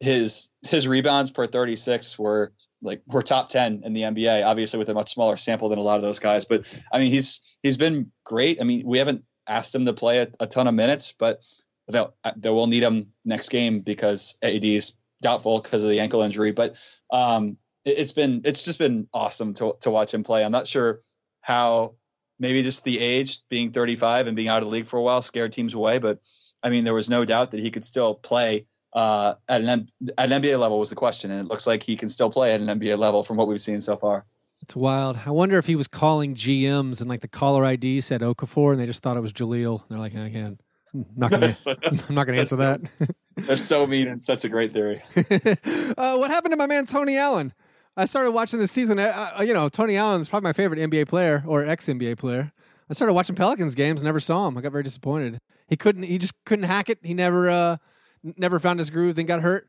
his 0.00 0.50
his 0.62 0.88
rebounds 0.88 1.30
per 1.30 1.46
36 1.46 2.18
were 2.18 2.52
like 2.82 3.02
were 3.06 3.22
top 3.22 3.50
10 3.50 3.82
in 3.84 3.92
the 3.92 4.02
NBA, 4.02 4.44
obviously 4.44 4.78
with 4.78 4.88
a 4.88 4.94
much 4.94 5.12
smaller 5.12 5.36
sample 5.36 5.68
than 5.68 5.78
a 5.78 5.82
lot 5.82 5.96
of 5.96 6.02
those 6.02 6.18
guys. 6.18 6.46
But 6.46 6.82
I 6.90 6.98
mean, 6.98 7.10
he's 7.10 7.40
he's 7.62 7.76
been 7.76 8.10
great. 8.24 8.60
I 8.60 8.64
mean, 8.64 8.84
we 8.86 8.98
haven't 8.98 9.24
asked 9.46 9.74
him 9.74 9.86
to 9.86 9.92
play 9.92 10.20
a, 10.20 10.28
a 10.40 10.46
ton 10.46 10.66
of 10.66 10.74
minutes, 10.74 11.12
but 11.12 11.42
they'll, 11.88 12.14
they 12.36 12.50
will 12.50 12.66
need 12.66 12.82
him 12.82 13.04
next 13.24 13.50
game 13.50 13.80
because 13.80 14.38
AD 14.42 14.64
is 14.64 14.96
doubtful 15.20 15.60
because 15.60 15.84
of 15.84 15.90
the 15.90 16.00
ankle 16.00 16.22
injury. 16.22 16.52
But 16.52 16.78
um, 17.12 17.58
it, 17.84 17.98
it's 17.98 18.12
been 18.12 18.42
it's 18.44 18.64
just 18.64 18.78
been 18.78 19.08
awesome 19.12 19.54
to 19.54 19.74
to 19.82 19.90
watch 19.90 20.14
him 20.14 20.22
play. 20.22 20.44
I'm 20.44 20.52
not 20.52 20.66
sure 20.66 21.00
how 21.42 21.96
maybe 22.40 22.62
just 22.64 22.82
the 22.82 22.98
age, 22.98 23.46
being 23.48 23.70
35 23.70 24.26
and 24.26 24.34
being 24.34 24.48
out 24.48 24.62
of 24.62 24.64
the 24.64 24.70
league 24.70 24.86
for 24.86 24.98
a 24.98 25.02
while, 25.02 25.22
scared 25.22 25.52
teams 25.52 25.74
away. 25.74 25.98
But 25.98 26.18
I 26.62 26.70
mean, 26.70 26.82
there 26.82 26.94
was 26.94 27.08
no 27.08 27.24
doubt 27.24 27.52
that 27.52 27.60
he 27.60 27.70
could 27.70 27.84
still 27.84 28.14
play 28.14 28.66
uh, 28.92 29.34
at 29.48 29.60
an 29.60 29.86
at 30.18 30.32
an 30.32 30.42
NBA 30.42 30.58
level 30.58 30.78
was 30.78 30.90
the 30.90 30.96
question, 30.96 31.30
and 31.30 31.40
it 31.40 31.48
looks 31.48 31.66
like 31.66 31.82
he 31.82 31.96
can 31.96 32.08
still 32.08 32.30
play 32.30 32.54
at 32.54 32.60
an 32.60 32.66
NBA 32.66 32.98
level 32.98 33.22
from 33.22 33.36
what 33.36 33.46
we've 33.46 33.60
seen 33.60 33.80
so 33.80 33.96
far. 33.96 34.24
It's 34.62 34.76
wild. 34.76 35.18
I 35.24 35.30
wonder 35.30 35.58
if 35.58 35.66
he 35.66 35.76
was 35.76 35.88
calling 35.88 36.34
GMs 36.34 37.00
and 37.00 37.08
like 37.08 37.20
the 37.20 37.28
caller 37.28 37.64
ID 37.64 38.00
said 38.00 38.20
Okafor, 38.20 38.72
and 38.72 38.80
they 38.80 38.86
just 38.86 39.02
thought 39.02 39.16
it 39.16 39.20
was 39.20 39.32
Jahlil. 39.32 39.82
They're 39.88 39.98
like, 39.98 40.16
I 40.16 40.30
can't. 40.30 40.60
I'm 40.92 41.06
not 41.16 41.30
gonna. 41.30 41.50
I'm 42.08 42.14
not 42.14 42.26
gonna 42.26 42.38
answer 42.38 42.56
That's 42.56 42.98
that. 42.98 43.14
that's 43.36 43.62
so 43.62 43.86
mean. 43.86 44.08
and 44.08 44.20
That's 44.20 44.44
a 44.44 44.48
great 44.48 44.72
theory. 44.72 45.02
uh, 45.16 46.16
what 46.16 46.30
happened 46.30 46.52
to 46.52 46.56
my 46.56 46.66
man 46.66 46.86
Tony 46.86 47.16
Allen? 47.16 47.52
I 48.00 48.06
started 48.06 48.30
watching 48.30 48.58
this 48.58 48.72
season. 48.72 48.98
Uh, 48.98 49.32
uh, 49.38 49.42
you 49.42 49.52
know, 49.52 49.68
Tony 49.68 49.96
Allen's 49.96 50.28
probably 50.28 50.48
my 50.48 50.52
favorite 50.54 50.80
NBA 50.80 51.06
player 51.06 51.44
or 51.46 51.66
ex 51.66 51.86
NBA 51.86 52.16
player. 52.18 52.50
I 52.88 52.94
started 52.94 53.12
watching 53.12 53.36
Pelicans 53.36 53.74
games, 53.74 54.02
never 54.02 54.20
saw 54.20 54.48
him. 54.48 54.56
I 54.56 54.62
got 54.62 54.72
very 54.72 54.82
disappointed. 54.82 55.38
He 55.68 55.76
couldn't. 55.76 56.04
He 56.04 56.18
just 56.18 56.32
couldn't 56.46 56.64
hack 56.64 56.88
it. 56.88 56.98
He 57.02 57.12
never, 57.12 57.50
uh, 57.50 57.76
never 58.24 58.58
found 58.58 58.78
his 58.78 58.88
groove. 58.88 59.16
Then 59.16 59.26
got 59.26 59.42
hurt. 59.42 59.68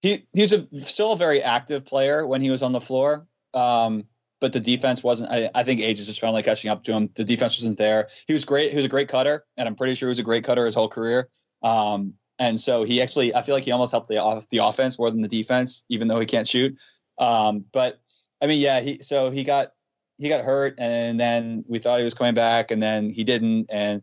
He 0.00 0.26
he's 0.34 0.52
a 0.52 0.66
still 0.80 1.12
a 1.12 1.16
very 1.16 1.42
active 1.42 1.86
player 1.86 2.26
when 2.26 2.42
he 2.42 2.50
was 2.50 2.62
on 2.62 2.72
the 2.72 2.80
floor. 2.80 3.26
Um, 3.54 4.04
but 4.40 4.52
the 4.52 4.60
defense 4.60 5.02
wasn't. 5.02 5.32
I, 5.32 5.48
I 5.54 5.62
think 5.62 5.80
age 5.80 5.98
is 5.98 6.06
just 6.06 6.20
finally 6.20 6.42
catching 6.42 6.70
up 6.70 6.84
to 6.84 6.92
him. 6.92 7.08
The 7.14 7.24
defense 7.24 7.58
wasn't 7.58 7.78
there. 7.78 8.08
He 8.26 8.34
was 8.34 8.44
great. 8.44 8.70
He 8.70 8.76
was 8.76 8.84
a 8.84 8.90
great 8.90 9.08
cutter, 9.08 9.46
and 9.56 9.66
I'm 9.66 9.76
pretty 9.76 9.94
sure 9.94 10.08
he 10.08 10.10
was 10.10 10.18
a 10.18 10.24
great 10.24 10.44
cutter 10.44 10.66
his 10.66 10.74
whole 10.74 10.88
career. 10.88 11.30
Um, 11.62 12.14
and 12.38 12.60
so 12.60 12.84
he 12.84 13.00
actually, 13.00 13.34
I 13.34 13.42
feel 13.42 13.54
like 13.54 13.64
he 13.64 13.70
almost 13.70 13.92
helped 13.92 14.08
the 14.08 14.18
off 14.18 14.48
the 14.48 14.58
offense 14.58 14.98
more 14.98 15.10
than 15.10 15.20
the 15.20 15.28
defense, 15.28 15.84
even 15.88 16.08
though 16.08 16.18
he 16.18 16.26
can't 16.26 16.48
shoot. 16.48 16.78
Um, 17.18 17.64
but 17.72 18.00
I 18.42 18.46
mean, 18.46 18.60
yeah, 18.60 18.80
he 18.80 19.02
so 19.02 19.30
he 19.30 19.44
got 19.44 19.72
he 20.18 20.28
got 20.28 20.44
hurt, 20.44 20.74
and 20.78 21.18
then 21.18 21.64
we 21.66 21.78
thought 21.78 21.98
he 21.98 22.04
was 22.04 22.14
coming 22.14 22.34
back, 22.34 22.70
and 22.70 22.82
then 22.82 23.10
he 23.10 23.24
didn't, 23.24 23.66
and 23.70 24.02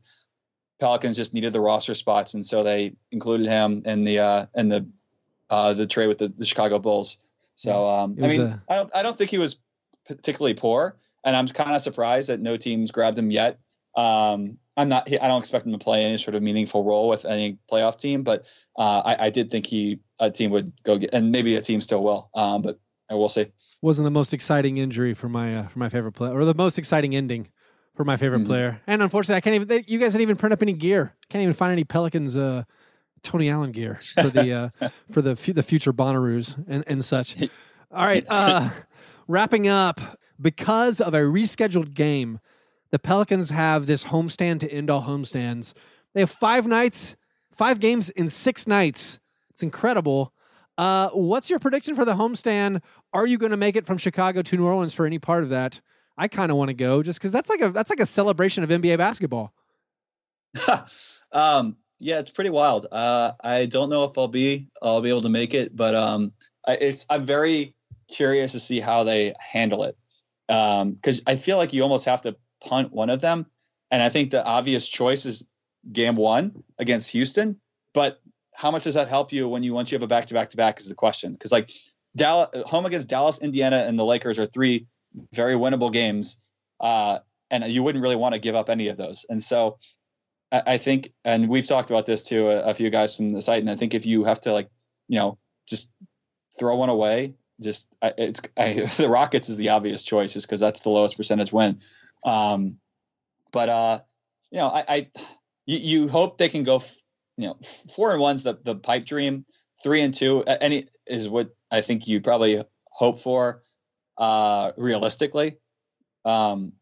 Pelicans 0.79 1.15
just 1.15 1.33
needed 1.33 1.53
the 1.53 1.61
roster 1.61 1.93
spots, 1.93 2.33
and 2.33 2.45
so 2.45 2.63
they 2.63 2.95
included 3.11 3.47
him 3.47 3.83
in 3.85 4.03
the 4.03 4.19
uh, 4.19 4.45
in 4.55 4.67
the 4.67 4.87
uh, 5.49 5.73
the 5.73 5.87
trade 5.87 6.07
with 6.07 6.17
the, 6.17 6.29
the 6.29 6.45
Chicago 6.45 6.79
Bulls. 6.79 7.19
So 7.55 7.87
um, 7.87 8.17
I 8.21 8.27
mean. 8.27 8.61
I 8.67 8.75
don't 8.75 8.95
I 8.95 9.03
don't 9.03 9.15
think 9.15 9.29
he 9.29 9.37
was 9.37 9.59
particularly 10.05 10.55
poor, 10.55 10.97
and 11.23 11.35
I'm 11.35 11.47
kind 11.47 11.75
of 11.75 11.81
surprised 11.81 12.29
that 12.29 12.39
no 12.39 12.57
teams 12.57 12.91
grabbed 12.91 13.17
him 13.17 13.31
yet. 13.31 13.59
Um, 13.95 14.57
I'm 14.77 14.89
not. 14.89 15.11
I 15.11 15.27
don't 15.27 15.39
expect 15.39 15.65
him 15.65 15.73
to 15.73 15.77
play 15.77 16.05
any 16.05 16.17
sort 16.17 16.35
of 16.35 16.41
meaningful 16.41 16.83
role 16.83 17.09
with 17.09 17.25
any 17.25 17.57
playoff 17.69 17.99
team, 17.99 18.23
but 18.23 18.45
uh, 18.77 19.01
I, 19.05 19.25
I, 19.25 19.29
did 19.29 19.51
think 19.51 19.67
he 19.67 19.99
a 20.17 20.31
team 20.31 20.51
would 20.51 20.71
go 20.83 20.97
get, 20.97 21.13
and 21.13 21.31
maybe 21.31 21.55
a 21.57 21.61
team 21.61 21.81
still 21.81 22.01
will. 22.01 22.29
Um, 22.33 22.61
but 22.61 22.79
I 23.11 23.15
will 23.15 23.29
see. 23.29 23.47
Wasn't 23.81 24.03
the 24.03 24.11
most 24.11 24.33
exciting 24.33 24.77
injury 24.77 25.13
for 25.13 25.29
my 25.29 25.57
uh, 25.57 25.67
for 25.67 25.79
my 25.79 25.89
favorite 25.89 26.13
player, 26.13 26.33
or 26.33 26.45
the 26.45 26.55
most 26.55 26.79
exciting 26.79 27.15
ending 27.15 27.49
for 27.95 28.03
my 28.03 28.17
favorite 28.17 28.39
mm-hmm. 28.39 28.47
player. 28.47 28.81
And 28.87 29.01
unfortunately, 29.01 29.37
I 29.37 29.41
can't 29.41 29.55
even. 29.55 29.67
They, 29.67 29.83
you 29.87 29.99
guys 29.99 30.13
didn't 30.13 30.23
even 30.23 30.37
print 30.37 30.53
up 30.53 30.61
any 30.61 30.73
gear. 30.73 31.15
Can't 31.29 31.41
even 31.41 31.53
find 31.53 31.71
any 31.71 31.83
Pelicans 31.83 32.37
uh, 32.37 32.63
Tony 33.21 33.49
Allen 33.49 33.71
gear 33.71 33.95
for 33.95 34.29
the 34.29 34.71
uh, 34.81 34.89
for 35.11 35.21
the 35.21 35.35
the 35.53 35.63
future 35.63 35.93
Bonnaroos 35.93 36.63
and 36.67 36.83
and 36.87 37.03
such. 37.03 37.41
All 37.91 38.05
right, 38.05 38.23
uh, 38.29 38.69
wrapping 39.27 39.67
up 39.67 39.99
because 40.39 41.01
of 41.01 41.13
a 41.13 41.19
rescheduled 41.19 41.93
game 41.93 42.39
the 42.91 42.99
Pelicans 42.99 43.49
have 43.49 43.85
this 43.85 44.05
homestand 44.05 44.59
to 44.59 44.71
end 44.71 44.89
all 44.89 45.03
homestands. 45.03 45.73
They 46.13 46.19
have 46.19 46.29
five 46.29 46.67
nights, 46.67 47.15
five 47.55 47.79
games 47.79 48.09
in 48.09 48.29
six 48.29 48.67
nights. 48.67 49.19
It's 49.49 49.63
incredible. 49.63 50.33
Uh, 50.81 51.11
what's 51.11 51.47
your 51.47 51.59
prediction 51.59 51.93
for 51.93 52.05
the 52.05 52.15
homestand? 52.15 52.81
Are 53.13 53.27
you 53.27 53.37
going 53.37 53.51
to 53.51 53.57
make 53.57 53.75
it 53.75 53.85
from 53.85 53.99
Chicago 53.99 54.41
to 54.41 54.57
New 54.57 54.65
Orleans 54.65 54.95
for 54.95 55.05
any 55.05 55.19
part 55.19 55.43
of 55.43 55.49
that? 55.49 55.79
I 56.17 56.27
kind 56.27 56.51
of 56.51 56.57
want 56.57 56.69
to 56.69 56.73
go 56.73 57.03
just 57.03 57.19
because 57.19 57.31
that's 57.31 57.51
like 57.51 57.61
a 57.61 57.69
that's 57.69 57.91
like 57.91 57.99
a 57.99 58.05
celebration 58.07 58.63
of 58.63 58.71
NBA 58.71 58.97
basketball. 58.97 59.53
um, 61.31 61.77
yeah, 61.99 62.17
it's 62.17 62.31
pretty 62.31 62.49
wild. 62.49 62.87
Uh, 62.91 63.33
I 63.43 63.67
don't 63.67 63.91
know 63.91 64.05
if 64.05 64.17
I'll 64.17 64.27
be 64.27 64.69
I'll 64.81 65.01
be 65.01 65.09
able 65.09 65.21
to 65.21 65.29
make 65.29 65.53
it, 65.53 65.75
but 65.75 65.93
um, 65.93 66.33
I, 66.67 66.77
it's 66.81 67.05
I'm 67.11 67.25
very 67.25 67.75
curious 68.09 68.53
to 68.53 68.59
see 68.59 68.79
how 68.79 69.03
they 69.03 69.35
handle 69.39 69.83
it 69.83 69.95
because 70.47 71.19
um, 71.19 71.23
I 71.27 71.35
feel 71.35 71.57
like 71.57 71.73
you 71.73 71.83
almost 71.83 72.05
have 72.05 72.23
to 72.23 72.35
punt 72.59 72.91
one 72.91 73.11
of 73.11 73.21
them. 73.21 73.45
And 73.91 74.01
I 74.01 74.09
think 74.09 74.31
the 74.31 74.43
obvious 74.43 74.89
choice 74.89 75.27
is 75.27 75.53
game 75.91 76.15
one 76.15 76.63
against 76.79 77.11
Houston. 77.11 77.61
But 77.93 78.20
how 78.61 78.69
much 78.69 78.83
does 78.83 78.93
that 78.93 79.07
help 79.07 79.33
you 79.33 79.49
when 79.49 79.63
you 79.63 79.73
once 79.73 79.91
you 79.91 79.95
have 79.95 80.03
a 80.03 80.07
back 80.07 80.27
to 80.27 80.35
back 80.35 80.49
to 80.49 80.57
back 80.57 80.79
is 80.79 80.87
the 80.87 80.93
question. 80.93 81.33
Because 81.33 81.51
like 81.51 81.71
Dallas 82.15 82.49
home 82.67 82.85
against 82.85 83.09
Dallas, 83.09 83.41
Indiana, 83.41 83.77
and 83.77 83.97
the 83.97 84.05
Lakers 84.05 84.37
are 84.37 84.45
three 84.45 84.85
very 85.33 85.55
winnable 85.55 85.91
games. 85.91 86.37
Uh, 86.79 87.17
and 87.49 87.65
you 87.65 87.81
wouldn't 87.81 88.03
really 88.03 88.15
want 88.15 88.35
to 88.35 88.39
give 88.39 88.53
up 88.55 88.69
any 88.69 88.89
of 88.89 88.97
those. 88.97 89.25
And 89.27 89.41
so 89.41 89.79
I, 90.51 90.61
I 90.67 90.77
think, 90.77 91.11
and 91.25 91.49
we've 91.49 91.65
talked 91.65 91.89
about 91.89 92.05
this 92.05 92.25
to 92.25 92.49
a, 92.49 92.69
a, 92.69 92.73
few 92.75 92.91
guys 92.91 93.17
from 93.17 93.29
the 93.29 93.41
site, 93.41 93.61
and 93.61 93.69
I 93.69 93.75
think 93.75 93.95
if 93.95 94.05
you 94.05 94.25
have 94.25 94.41
to 94.41 94.53
like, 94.53 94.69
you 95.07 95.17
know, 95.17 95.39
just 95.67 95.91
throw 96.57 96.75
one 96.75 96.89
away, 96.89 97.33
just 97.59 97.95
it's 98.03 98.41
I, 98.55 98.73
the 98.97 99.09
Rockets 99.09 99.49
is 99.49 99.57
the 99.57 99.69
obvious 99.69 100.03
choice, 100.03 100.33
just 100.33 100.47
because 100.47 100.59
that's 100.59 100.81
the 100.81 100.91
lowest 100.91 101.17
percentage 101.17 101.51
win. 101.51 101.79
Um, 102.23 102.77
but 103.51 103.69
uh, 103.69 103.99
you 104.51 104.59
know, 104.59 104.67
I, 104.67 104.85
I 104.87 105.11
you, 105.65 105.77
you, 105.77 106.07
hope 106.09 106.37
they 106.37 106.49
can 106.49 106.63
go, 106.63 106.75
f- 106.77 107.01
you 107.37 107.47
know, 107.47 107.55
four 107.95 108.11
and 108.11 108.19
one's 108.19 108.43
the 108.43 108.59
the 108.61 108.75
pipe 108.75 109.05
dream. 109.05 109.45
Three 109.83 110.01
and 110.01 110.13
two, 110.13 110.43
any 110.43 110.85
is 111.07 111.27
what 111.27 111.55
I 111.71 111.81
think 111.81 112.07
you 112.07 112.21
probably 112.21 112.63
hope 112.91 113.19
for, 113.19 113.63
uh, 114.17 114.73
realistically. 114.77 115.57
Um, 116.23 116.73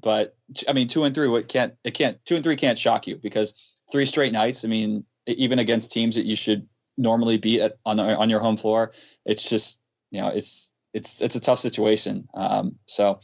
but 0.00 0.36
I 0.68 0.72
mean, 0.72 0.88
two 0.88 1.04
and 1.04 1.14
three, 1.14 1.28
what 1.28 1.48
can't 1.48 1.74
it 1.84 1.92
can't 1.92 2.24
two 2.24 2.34
and 2.34 2.44
three 2.44 2.56
can't 2.56 2.78
shock 2.78 3.06
you 3.06 3.16
because 3.16 3.54
three 3.90 4.06
straight 4.06 4.32
nights. 4.32 4.64
I 4.64 4.68
mean, 4.68 5.04
even 5.26 5.58
against 5.58 5.92
teams 5.92 6.16
that 6.16 6.26
you 6.26 6.34
should 6.34 6.68
normally 6.96 7.38
beat 7.38 7.60
at, 7.60 7.78
on 7.84 8.00
on 8.00 8.30
your 8.30 8.40
home 8.40 8.56
floor, 8.56 8.92
it's 9.24 9.48
just 9.48 9.82
you 10.10 10.20
know 10.20 10.30
it's 10.30 10.72
it's 10.92 11.22
it's 11.22 11.36
a 11.36 11.40
tough 11.40 11.58
situation. 11.58 12.28
Um, 12.34 12.76
so 12.86 13.20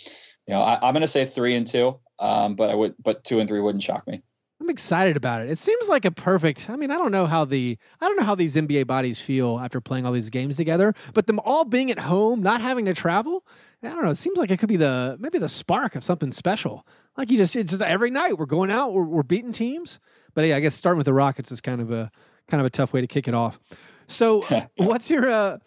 you 0.46 0.54
know, 0.54 0.60
I, 0.60 0.88
am 0.88 0.94
going 0.94 1.02
to 1.02 1.08
say 1.08 1.24
three 1.24 1.54
and 1.56 1.66
two, 1.66 2.00
um, 2.18 2.54
but 2.54 2.70
I 2.70 2.74
would, 2.74 2.94
but 2.98 3.22
two 3.24 3.38
and 3.38 3.48
three 3.48 3.60
wouldn't 3.60 3.82
shock 3.82 4.06
me. 4.06 4.22
I'm 4.68 4.72
excited 4.72 5.16
about 5.16 5.40
it. 5.40 5.48
It 5.48 5.56
seems 5.56 5.88
like 5.88 6.04
a 6.04 6.10
perfect. 6.10 6.68
I 6.68 6.76
mean, 6.76 6.90
I 6.90 6.98
don't 6.98 7.10
know 7.10 7.24
how 7.24 7.46
the 7.46 7.78
I 8.02 8.06
don't 8.06 8.18
know 8.18 8.24
how 8.24 8.34
these 8.34 8.54
NBA 8.54 8.86
bodies 8.86 9.18
feel 9.18 9.58
after 9.58 9.80
playing 9.80 10.04
all 10.04 10.12
these 10.12 10.28
games 10.28 10.56
together, 10.56 10.92
but 11.14 11.26
them 11.26 11.40
all 11.42 11.64
being 11.64 11.90
at 11.90 12.00
home, 12.00 12.42
not 12.42 12.60
having 12.60 12.84
to 12.84 12.92
travel. 12.92 13.46
I 13.82 13.88
don't 13.88 14.04
know. 14.04 14.10
It 14.10 14.16
seems 14.16 14.36
like 14.36 14.50
it 14.50 14.58
could 14.58 14.68
be 14.68 14.76
the 14.76 15.16
maybe 15.18 15.38
the 15.38 15.48
spark 15.48 15.96
of 15.96 16.04
something 16.04 16.32
special. 16.32 16.86
Like 17.16 17.30
you 17.30 17.38
just 17.38 17.56
it's 17.56 17.70
just 17.70 17.80
every 17.80 18.10
night 18.10 18.36
we're 18.36 18.44
going 18.44 18.70
out, 18.70 18.92
we're, 18.92 19.04
we're 19.04 19.22
beating 19.22 19.52
teams. 19.52 20.00
But 20.34 20.44
yeah, 20.44 20.56
I 20.56 20.60
guess 20.60 20.74
starting 20.74 20.98
with 20.98 21.06
the 21.06 21.14
Rockets 21.14 21.50
is 21.50 21.62
kind 21.62 21.80
of 21.80 21.90
a 21.90 22.10
kind 22.48 22.60
of 22.60 22.66
a 22.66 22.70
tough 22.70 22.92
way 22.92 23.00
to 23.00 23.06
kick 23.06 23.26
it 23.26 23.32
off. 23.32 23.58
So, 24.06 24.42
what's 24.76 25.08
your 25.08 25.30
uh, 25.30 25.58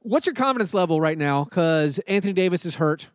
what's 0.00 0.26
your 0.26 0.34
confidence 0.34 0.74
level 0.74 1.00
right 1.00 1.16
now? 1.16 1.44
Because 1.44 1.98
Anthony 2.00 2.34
Davis 2.34 2.66
is 2.66 2.74
hurt 2.74 3.08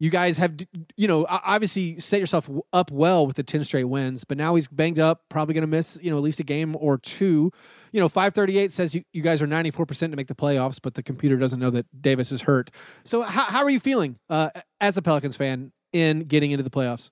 you 0.00 0.10
guys 0.10 0.38
have, 0.38 0.54
you 0.96 1.08
know, 1.08 1.26
obviously 1.28 1.98
set 1.98 2.20
yourself 2.20 2.48
up 2.72 2.90
well 2.90 3.26
with 3.26 3.36
the 3.36 3.42
10 3.42 3.64
straight 3.64 3.84
wins, 3.84 4.24
but 4.24 4.38
now 4.38 4.54
he's 4.54 4.68
banged 4.68 4.98
up, 4.98 5.24
probably 5.28 5.54
going 5.54 5.62
to 5.62 5.68
miss, 5.68 5.98
you 6.00 6.10
know, 6.10 6.16
at 6.16 6.22
least 6.22 6.38
a 6.38 6.44
game 6.44 6.76
or 6.78 6.98
two. 6.98 7.50
You 7.92 8.00
know, 8.00 8.08
538 8.08 8.70
says 8.70 8.94
you, 8.94 9.02
you 9.12 9.22
guys 9.22 9.42
are 9.42 9.46
94% 9.46 10.10
to 10.10 10.16
make 10.16 10.28
the 10.28 10.34
playoffs, 10.34 10.78
but 10.80 10.94
the 10.94 11.02
computer 11.02 11.36
doesn't 11.36 11.58
know 11.58 11.70
that 11.70 11.86
Davis 12.00 12.30
is 12.30 12.42
hurt. 12.42 12.70
So, 13.04 13.22
how, 13.22 13.44
how 13.44 13.64
are 13.64 13.70
you 13.70 13.80
feeling 13.80 14.18
uh, 14.30 14.50
as 14.80 14.96
a 14.96 15.02
Pelicans 15.02 15.36
fan 15.36 15.72
in 15.92 16.20
getting 16.20 16.52
into 16.52 16.62
the 16.62 16.70
playoffs? 16.70 17.10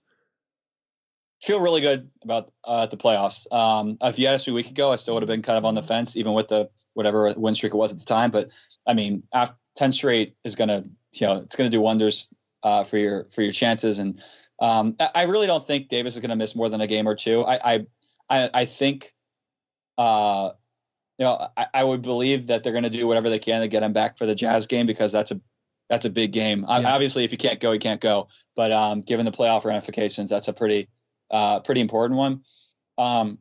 Feel 1.42 1.60
really 1.60 1.80
good 1.80 2.10
about 2.22 2.50
uh, 2.64 2.86
the 2.86 2.96
playoffs. 2.96 3.52
Um, 3.52 3.98
if 4.00 4.18
you 4.18 4.28
asked 4.28 4.46
me 4.46 4.52
a 4.52 4.56
week 4.56 4.70
ago, 4.70 4.92
I 4.92 4.96
still 4.96 5.14
would 5.14 5.22
have 5.22 5.28
been 5.28 5.42
kind 5.42 5.58
of 5.58 5.64
on 5.64 5.74
the 5.74 5.82
fence, 5.82 6.16
even 6.16 6.34
with 6.34 6.48
the 6.48 6.70
whatever 6.94 7.34
win 7.36 7.54
streak 7.54 7.74
it 7.74 7.76
was 7.76 7.92
at 7.92 7.98
the 7.98 8.06
time. 8.06 8.30
But 8.30 8.52
I 8.86 8.94
mean, 8.94 9.24
after 9.34 9.56
10 9.76 9.92
straight 9.92 10.34
is 10.44 10.54
going 10.54 10.68
to, 10.68 10.88
you 11.12 11.26
know, 11.26 11.38
it's 11.40 11.56
going 11.56 11.70
to 11.70 11.76
do 11.76 11.80
wonders 11.80 12.30
uh, 12.66 12.82
for 12.82 12.98
your 12.98 13.26
for 13.30 13.42
your 13.42 13.52
chances. 13.52 14.00
And 14.00 14.20
um, 14.58 14.96
I 15.14 15.22
really 15.24 15.46
don't 15.46 15.64
think 15.64 15.88
Davis 15.88 16.14
is 16.14 16.20
going 16.20 16.30
to 16.30 16.36
miss 16.36 16.56
more 16.56 16.68
than 16.68 16.80
a 16.80 16.88
game 16.88 17.06
or 17.06 17.14
two. 17.14 17.44
I 17.46 17.86
I 18.28 18.50
I, 18.52 18.64
think. 18.64 19.12
Uh, 19.96 20.50
you 21.16 21.24
know, 21.24 21.48
I, 21.56 21.66
I, 21.72 21.84
would 21.84 22.02
believe 22.02 22.48
that 22.48 22.62
they're 22.62 22.72
going 22.72 22.84
to 22.84 22.90
do 22.90 23.06
whatever 23.06 23.30
they 23.30 23.38
can 23.38 23.62
to 23.62 23.68
get 23.68 23.82
him 23.82 23.94
back 23.94 24.18
for 24.18 24.26
the 24.26 24.34
Jazz 24.34 24.66
game 24.66 24.84
because 24.84 25.12
that's 25.12 25.30
a 25.30 25.40
that's 25.88 26.04
a 26.04 26.10
big 26.10 26.32
game. 26.32 26.66
Yeah. 26.68 26.92
Obviously, 26.92 27.24
if 27.24 27.32
you 27.32 27.38
can't 27.38 27.60
go, 27.60 27.72
you 27.72 27.78
can't 27.78 28.00
go. 28.00 28.28
But 28.54 28.72
um, 28.72 29.00
given 29.00 29.24
the 29.24 29.32
playoff 29.32 29.64
ramifications, 29.64 30.28
that's 30.28 30.48
a 30.48 30.52
pretty 30.52 30.88
uh, 31.30 31.60
pretty 31.60 31.80
important 31.80 32.18
one. 32.18 32.42
Um, 32.98 33.38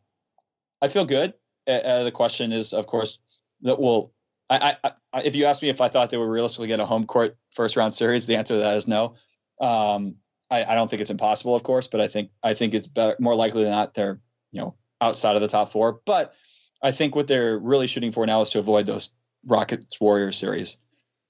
I 0.82 0.88
feel 0.88 1.06
good. 1.06 1.34
Uh, 1.68 1.72
uh 1.72 2.04
the 2.04 2.12
question 2.12 2.54
is, 2.54 2.74
of 2.74 2.86
course, 2.88 3.20
that 3.64 3.80
will 3.80 4.14
I, 4.50 4.78
I, 4.84 4.92
if 5.24 5.36
you 5.36 5.46
ask 5.46 5.62
me 5.62 5.70
if 5.70 5.82
I 5.82 5.88
thought 5.88 6.10
they 6.10 6.18
would 6.18 6.30
realistically 6.30 6.68
get 6.68 6.80
a 6.80 6.86
home 6.86 7.06
court 7.06 7.38
first 7.52 7.78
round 7.78 7.94
series, 7.94 8.28
the 8.28 8.36
answer 8.36 8.56
to 8.56 8.60
that 8.60 8.76
is 8.76 8.88
no. 8.88 9.16
Um, 9.60 10.16
I, 10.50 10.64
I, 10.66 10.76
don't 10.76 10.90
think 10.90 11.02
it's 11.02 11.12
impossible, 11.12 11.56
of 11.56 11.64
course, 11.64 11.88
but 11.88 12.02
I 12.02 12.08
think 12.08 12.32
I 12.44 12.54
think 12.54 12.74
it's 12.74 12.88
better, 12.88 13.16
more 13.20 13.36
likely 13.36 13.64
than 13.64 13.72
not 13.72 13.94
they're 13.94 14.20
you 14.52 14.62
know 14.62 14.76
outside 15.00 15.36
of 15.36 15.42
the 15.42 15.48
top 15.48 15.70
four. 15.70 16.00
But 16.06 16.34
I 16.82 16.92
think 16.92 17.16
what 17.16 17.28
they're 17.28 17.58
really 17.58 17.88
shooting 17.88 18.12
for 18.12 18.26
now 18.26 18.42
is 18.42 18.52
to 18.52 18.60
avoid 18.60 18.86
those 18.86 19.14
Rockets 19.46 20.00
Warriors 20.00 20.38
series. 20.38 20.78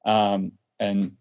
Um, 0.05 0.53
and 0.79 1.15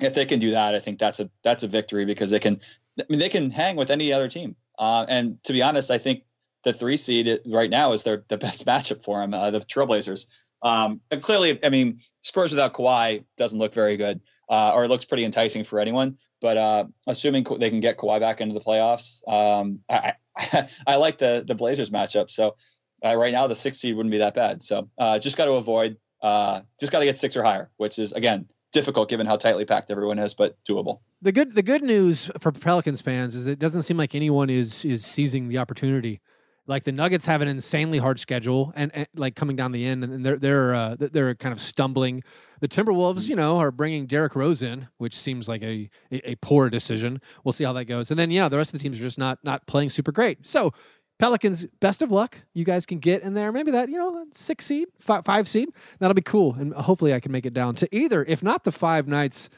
if 0.00 0.14
they 0.14 0.26
can 0.26 0.38
do 0.38 0.52
that, 0.52 0.74
I 0.74 0.80
think 0.80 0.98
that's 0.98 1.20
a 1.20 1.30
that's 1.42 1.62
a 1.62 1.68
victory 1.68 2.04
because 2.04 2.30
they 2.30 2.38
can. 2.38 2.60
I 3.00 3.04
mean, 3.08 3.18
they 3.18 3.28
can 3.28 3.50
hang 3.50 3.76
with 3.76 3.90
any 3.90 4.12
other 4.12 4.28
team. 4.28 4.54
Uh, 4.78 5.06
and 5.08 5.42
to 5.44 5.52
be 5.52 5.62
honest, 5.62 5.90
I 5.90 5.98
think 5.98 6.24
the 6.62 6.72
three 6.72 6.96
seed 6.96 7.40
right 7.46 7.70
now 7.70 7.92
is 7.92 8.02
their 8.02 8.24
the 8.28 8.38
best 8.38 8.66
matchup 8.66 9.02
for 9.04 9.20
them. 9.20 9.34
Uh, 9.34 9.50
the 9.50 9.60
Trailblazers. 9.60 10.26
Um, 10.64 11.02
and 11.10 11.22
clearly, 11.22 11.62
I 11.62 11.68
mean, 11.68 12.00
Spurs 12.22 12.50
without 12.50 12.72
Kawhi 12.72 13.24
doesn't 13.36 13.58
look 13.58 13.74
very 13.74 13.98
good, 13.98 14.22
uh, 14.48 14.72
or 14.74 14.84
it 14.84 14.88
looks 14.88 15.04
pretty 15.04 15.24
enticing 15.24 15.62
for 15.62 15.78
anyone. 15.78 16.16
But 16.40 16.56
uh, 16.56 16.84
assuming 17.06 17.44
they 17.58 17.68
can 17.68 17.80
get 17.80 17.98
Kawhi 17.98 18.18
back 18.18 18.40
into 18.40 18.54
the 18.54 18.60
playoffs, 18.60 19.22
um, 19.28 19.80
I, 19.88 20.14
I, 20.36 20.68
I, 20.86 20.96
like 20.96 21.18
the 21.18 21.44
the 21.46 21.54
Blazers 21.54 21.90
matchup. 21.90 22.30
So 22.30 22.56
uh, 23.04 23.14
right 23.14 23.32
now, 23.32 23.46
the 23.46 23.54
six 23.54 23.78
seed 23.78 23.94
wouldn't 23.94 24.10
be 24.10 24.18
that 24.18 24.34
bad. 24.34 24.62
So 24.62 24.88
uh, 24.96 25.18
just 25.18 25.36
got 25.36 25.44
to 25.44 25.52
avoid, 25.52 25.98
uh, 26.22 26.62
just 26.80 26.92
got 26.92 27.00
to 27.00 27.04
get 27.04 27.18
six 27.18 27.36
or 27.36 27.42
higher, 27.42 27.70
which 27.76 27.98
is 27.98 28.14
again 28.14 28.46
difficult 28.72 29.08
given 29.08 29.26
how 29.26 29.36
tightly 29.36 29.66
packed 29.66 29.90
everyone 29.90 30.18
is, 30.18 30.34
but 30.34 30.56
doable. 30.68 31.00
The 31.20 31.32
good 31.32 31.54
the 31.54 31.62
good 31.62 31.82
news 31.82 32.30
for 32.40 32.52
Pelicans 32.52 33.02
fans 33.02 33.34
is 33.34 33.46
it 33.46 33.58
doesn't 33.58 33.82
seem 33.82 33.98
like 33.98 34.14
anyone 34.14 34.48
is 34.48 34.82
is 34.84 35.04
seizing 35.04 35.48
the 35.48 35.58
opportunity 35.58 36.22
like 36.66 36.84
the 36.84 36.92
Nuggets 36.92 37.26
have 37.26 37.42
an 37.42 37.48
insanely 37.48 37.98
hard 37.98 38.18
schedule, 38.18 38.72
and, 38.74 38.94
and 38.94 39.06
like 39.14 39.36
coming 39.36 39.56
down 39.56 39.72
the 39.72 39.84
end, 39.84 40.02
and 40.04 40.24
they're 40.24 40.36
they're 40.36 40.74
uh, 40.74 40.96
they're 40.98 41.34
kind 41.34 41.52
of 41.52 41.60
stumbling. 41.60 42.22
The 42.60 42.68
Timberwolves, 42.68 43.28
you 43.28 43.36
know, 43.36 43.58
are 43.58 43.70
bringing 43.70 44.06
Derrick 44.06 44.34
Rose 44.34 44.62
in, 44.62 44.88
which 44.96 45.14
seems 45.14 45.48
like 45.48 45.62
a, 45.62 45.90
a, 46.10 46.30
a 46.30 46.34
poor 46.36 46.70
decision. 46.70 47.20
We'll 47.42 47.52
see 47.52 47.64
how 47.64 47.74
that 47.74 47.84
goes. 47.84 48.10
And 48.10 48.18
then 48.18 48.30
yeah, 48.30 48.48
the 48.48 48.56
rest 48.56 48.72
of 48.72 48.80
the 48.80 48.82
teams 48.82 48.98
are 48.98 49.02
just 49.02 49.18
not 49.18 49.38
not 49.44 49.66
playing 49.66 49.90
super 49.90 50.12
great. 50.12 50.46
So 50.46 50.72
Pelicans, 51.18 51.66
best 51.80 52.00
of 52.02 52.10
luck. 52.10 52.38
You 52.54 52.64
guys 52.64 52.86
can 52.86 52.98
get 52.98 53.22
in 53.22 53.34
there. 53.34 53.52
Maybe 53.52 53.70
that 53.70 53.88
you 53.88 53.98
know 53.98 54.24
six 54.32 54.64
seed, 54.64 54.88
five, 54.98 55.24
five 55.24 55.46
seed. 55.46 55.68
That'll 55.98 56.14
be 56.14 56.22
cool, 56.22 56.54
and 56.54 56.72
hopefully 56.72 57.12
I 57.12 57.20
can 57.20 57.32
make 57.32 57.46
it 57.46 57.54
down 57.54 57.74
to 57.76 57.94
either, 57.94 58.24
if 58.24 58.42
not 58.42 58.64
the 58.64 58.72
five 58.72 59.06
nights 59.06 59.50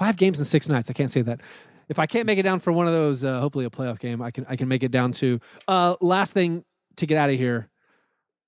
five 0.00 0.16
games 0.16 0.38
in 0.38 0.46
six 0.46 0.66
nights. 0.66 0.88
I 0.88 0.94
can't 0.94 1.10
say 1.10 1.20
that. 1.22 1.42
If 1.90 1.98
I 1.98 2.06
can't 2.06 2.24
make 2.24 2.38
it 2.38 2.44
down 2.44 2.60
for 2.60 2.72
one 2.72 2.86
of 2.86 2.92
those, 2.92 3.24
uh, 3.24 3.40
hopefully 3.40 3.64
a 3.64 3.70
playoff 3.70 3.98
game, 3.98 4.22
I 4.22 4.30
can 4.30 4.46
I 4.48 4.54
can 4.56 4.68
make 4.68 4.82
it 4.82 4.92
down 4.92 5.10
to. 5.12 5.40
Uh, 5.66 5.96
last 6.00 6.32
thing 6.32 6.64
to 6.96 7.04
get 7.04 7.18
out 7.18 7.28
of 7.30 7.36
here, 7.36 7.68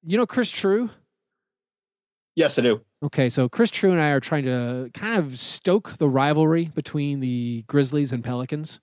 you 0.07 0.17
know 0.17 0.27
Chris 0.27 0.51
True. 0.51 0.91
Yes, 2.37 2.59
I 2.59 2.63
do. 2.63 2.81
Okay, 3.03 3.29
so 3.29 3.49
Chris 3.49 3.71
True 3.71 3.91
and 3.91 4.01
I 4.01 4.11
are 4.11 4.21
trying 4.21 4.45
to 4.45 4.91
kind 4.95 5.19
of 5.19 5.39
stoke 5.39 5.99
the 5.99 6.09
rivalry 6.09 6.71
between 6.75 7.19
the 7.19 7.65
Grizzlies 7.67 8.13
and 8.13 8.23
Pelicans. 8.23 8.81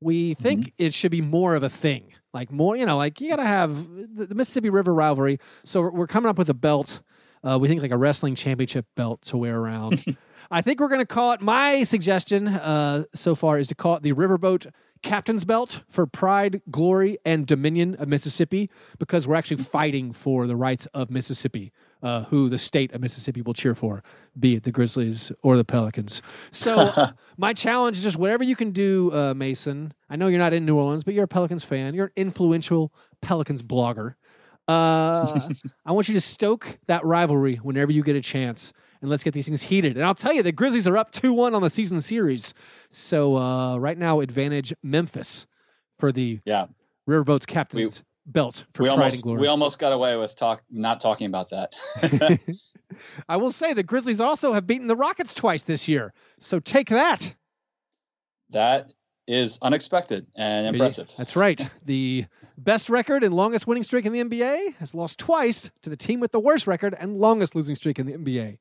We 0.00 0.34
think 0.34 0.72
it 0.78 0.94
should 0.94 1.10
be 1.10 1.20
more 1.20 1.56
of 1.56 1.62
a 1.62 1.68
thing, 1.68 2.12
like 2.32 2.52
more, 2.52 2.76
you 2.76 2.86
know, 2.86 2.96
like 2.96 3.20
you 3.20 3.28
got 3.28 3.36
to 3.36 3.44
have 3.44 3.74
the, 4.14 4.26
the 4.26 4.34
Mississippi 4.34 4.70
River 4.70 4.94
rivalry. 4.94 5.40
So 5.64 5.80
we're 5.90 6.06
coming 6.06 6.30
up 6.30 6.38
with 6.38 6.48
a 6.48 6.54
belt. 6.54 7.02
Uh, 7.46 7.58
we 7.58 7.68
think 7.68 7.80
like 7.80 7.92
a 7.92 7.96
wrestling 7.96 8.34
championship 8.34 8.86
belt 8.96 9.22
to 9.22 9.36
wear 9.36 9.58
around. 9.58 10.04
I 10.50 10.62
think 10.62 10.80
we're 10.80 10.88
going 10.88 11.00
to 11.00 11.06
call 11.06 11.32
it. 11.32 11.40
My 11.40 11.84
suggestion 11.84 12.48
uh, 12.48 13.04
so 13.14 13.34
far 13.34 13.58
is 13.58 13.68
to 13.68 13.74
call 13.74 13.96
it 13.96 14.02
the 14.02 14.12
Riverboat 14.12 14.70
Captain's 15.02 15.44
Belt 15.44 15.82
for 15.88 16.06
pride, 16.06 16.62
glory, 16.70 17.18
and 17.24 17.46
dominion 17.46 17.94
of 17.96 18.08
Mississippi 18.08 18.70
because 18.98 19.26
we're 19.26 19.36
actually 19.36 19.62
fighting 19.62 20.12
for 20.12 20.46
the 20.46 20.56
rights 20.56 20.86
of 20.86 21.10
Mississippi, 21.10 21.72
uh, 22.02 22.24
who 22.24 22.48
the 22.48 22.58
state 22.58 22.92
of 22.92 23.00
Mississippi 23.00 23.42
will 23.42 23.54
cheer 23.54 23.74
for, 23.74 24.02
be 24.38 24.56
it 24.56 24.64
the 24.64 24.72
Grizzlies 24.72 25.30
or 25.42 25.56
the 25.56 25.64
Pelicans. 25.64 26.22
So 26.50 26.92
my 27.36 27.52
challenge 27.52 27.98
is 27.98 28.02
just 28.02 28.16
whatever 28.16 28.42
you 28.42 28.56
can 28.56 28.72
do, 28.72 29.12
uh, 29.12 29.34
Mason. 29.34 29.92
I 30.10 30.16
know 30.16 30.26
you're 30.26 30.40
not 30.40 30.52
in 30.52 30.64
New 30.64 30.76
Orleans, 30.76 31.04
but 31.04 31.14
you're 31.14 31.24
a 31.24 31.28
Pelicans 31.28 31.62
fan. 31.62 31.94
You're 31.94 32.06
an 32.06 32.12
influential 32.16 32.92
Pelicans 33.20 33.62
blogger. 33.62 34.14
Uh, 34.68 35.48
I 35.84 35.92
want 35.92 36.08
you 36.08 36.14
to 36.14 36.20
stoke 36.20 36.78
that 36.86 37.04
rivalry 37.04 37.56
whenever 37.56 37.92
you 37.92 38.02
get 38.02 38.16
a 38.16 38.20
chance, 38.20 38.72
and 39.00 39.08
let's 39.10 39.22
get 39.22 39.32
these 39.34 39.46
things 39.46 39.62
heated. 39.62 39.96
And 39.96 40.04
I'll 40.04 40.14
tell 40.14 40.32
you, 40.32 40.42
the 40.42 40.52
Grizzlies 40.52 40.88
are 40.88 40.96
up 40.96 41.12
two 41.12 41.32
one 41.32 41.54
on 41.54 41.62
the 41.62 41.70
season 41.70 42.00
series. 42.00 42.52
So 42.90 43.36
uh, 43.36 43.76
right 43.78 43.96
now, 43.96 44.20
advantage 44.20 44.74
Memphis 44.82 45.46
for 45.98 46.10
the 46.12 46.40
Yeah, 46.44 46.66
Riverboats 47.08 47.46
captain's 47.46 48.02
belt 48.26 48.64
for 48.74 48.82
we 48.82 48.88
pride 48.88 48.94
almost 48.94 49.16
and 49.16 49.22
glory. 49.22 49.40
we 49.40 49.46
almost 49.46 49.78
got 49.78 49.92
away 49.92 50.16
with 50.16 50.34
talk 50.34 50.62
not 50.70 51.00
talking 51.00 51.26
about 51.28 51.50
that. 51.50 51.74
I 53.28 53.36
will 53.36 53.52
say 53.52 53.72
the 53.72 53.82
Grizzlies 53.84 54.20
also 54.20 54.52
have 54.52 54.66
beaten 54.66 54.88
the 54.88 54.96
Rockets 54.96 55.32
twice 55.34 55.62
this 55.64 55.86
year. 55.86 56.12
So 56.40 56.58
take 56.60 56.88
that. 56.88 57.34
that 58.50 58.92
is 59.28 59.58
unexpected 59.60 60.26
and 60.36 60.68
impressive. 60.68 61.12
That's 61.18 61.34
right. 61.36 61.60
The 61.84 62.26
best 62.56 62.88
record 62.88 63.22
and 63.22 63.34
longest 63.34 63.66
winning 63.66 63.82
streak 63.82 64.06
in 64.06 64.12
the 64.12 64.22
NBA 64.22 64.76
has 64.76 64.94
lost 64.94 65.18
twice 65.18 65.70
to 65.82 65.90
the 65.90 65.96
team 65.96 66.20
with 66.20 66.32
the 66.32 66.40
worst 66.40 66.66
record 66.66 66.94
and 66.98 67.18
longest 67.18 67.54
losing 67.54 67.76
streak 67.76 67.98
in 67.98 68.06
the 68.06 68.12
NBA. 68.12 68.58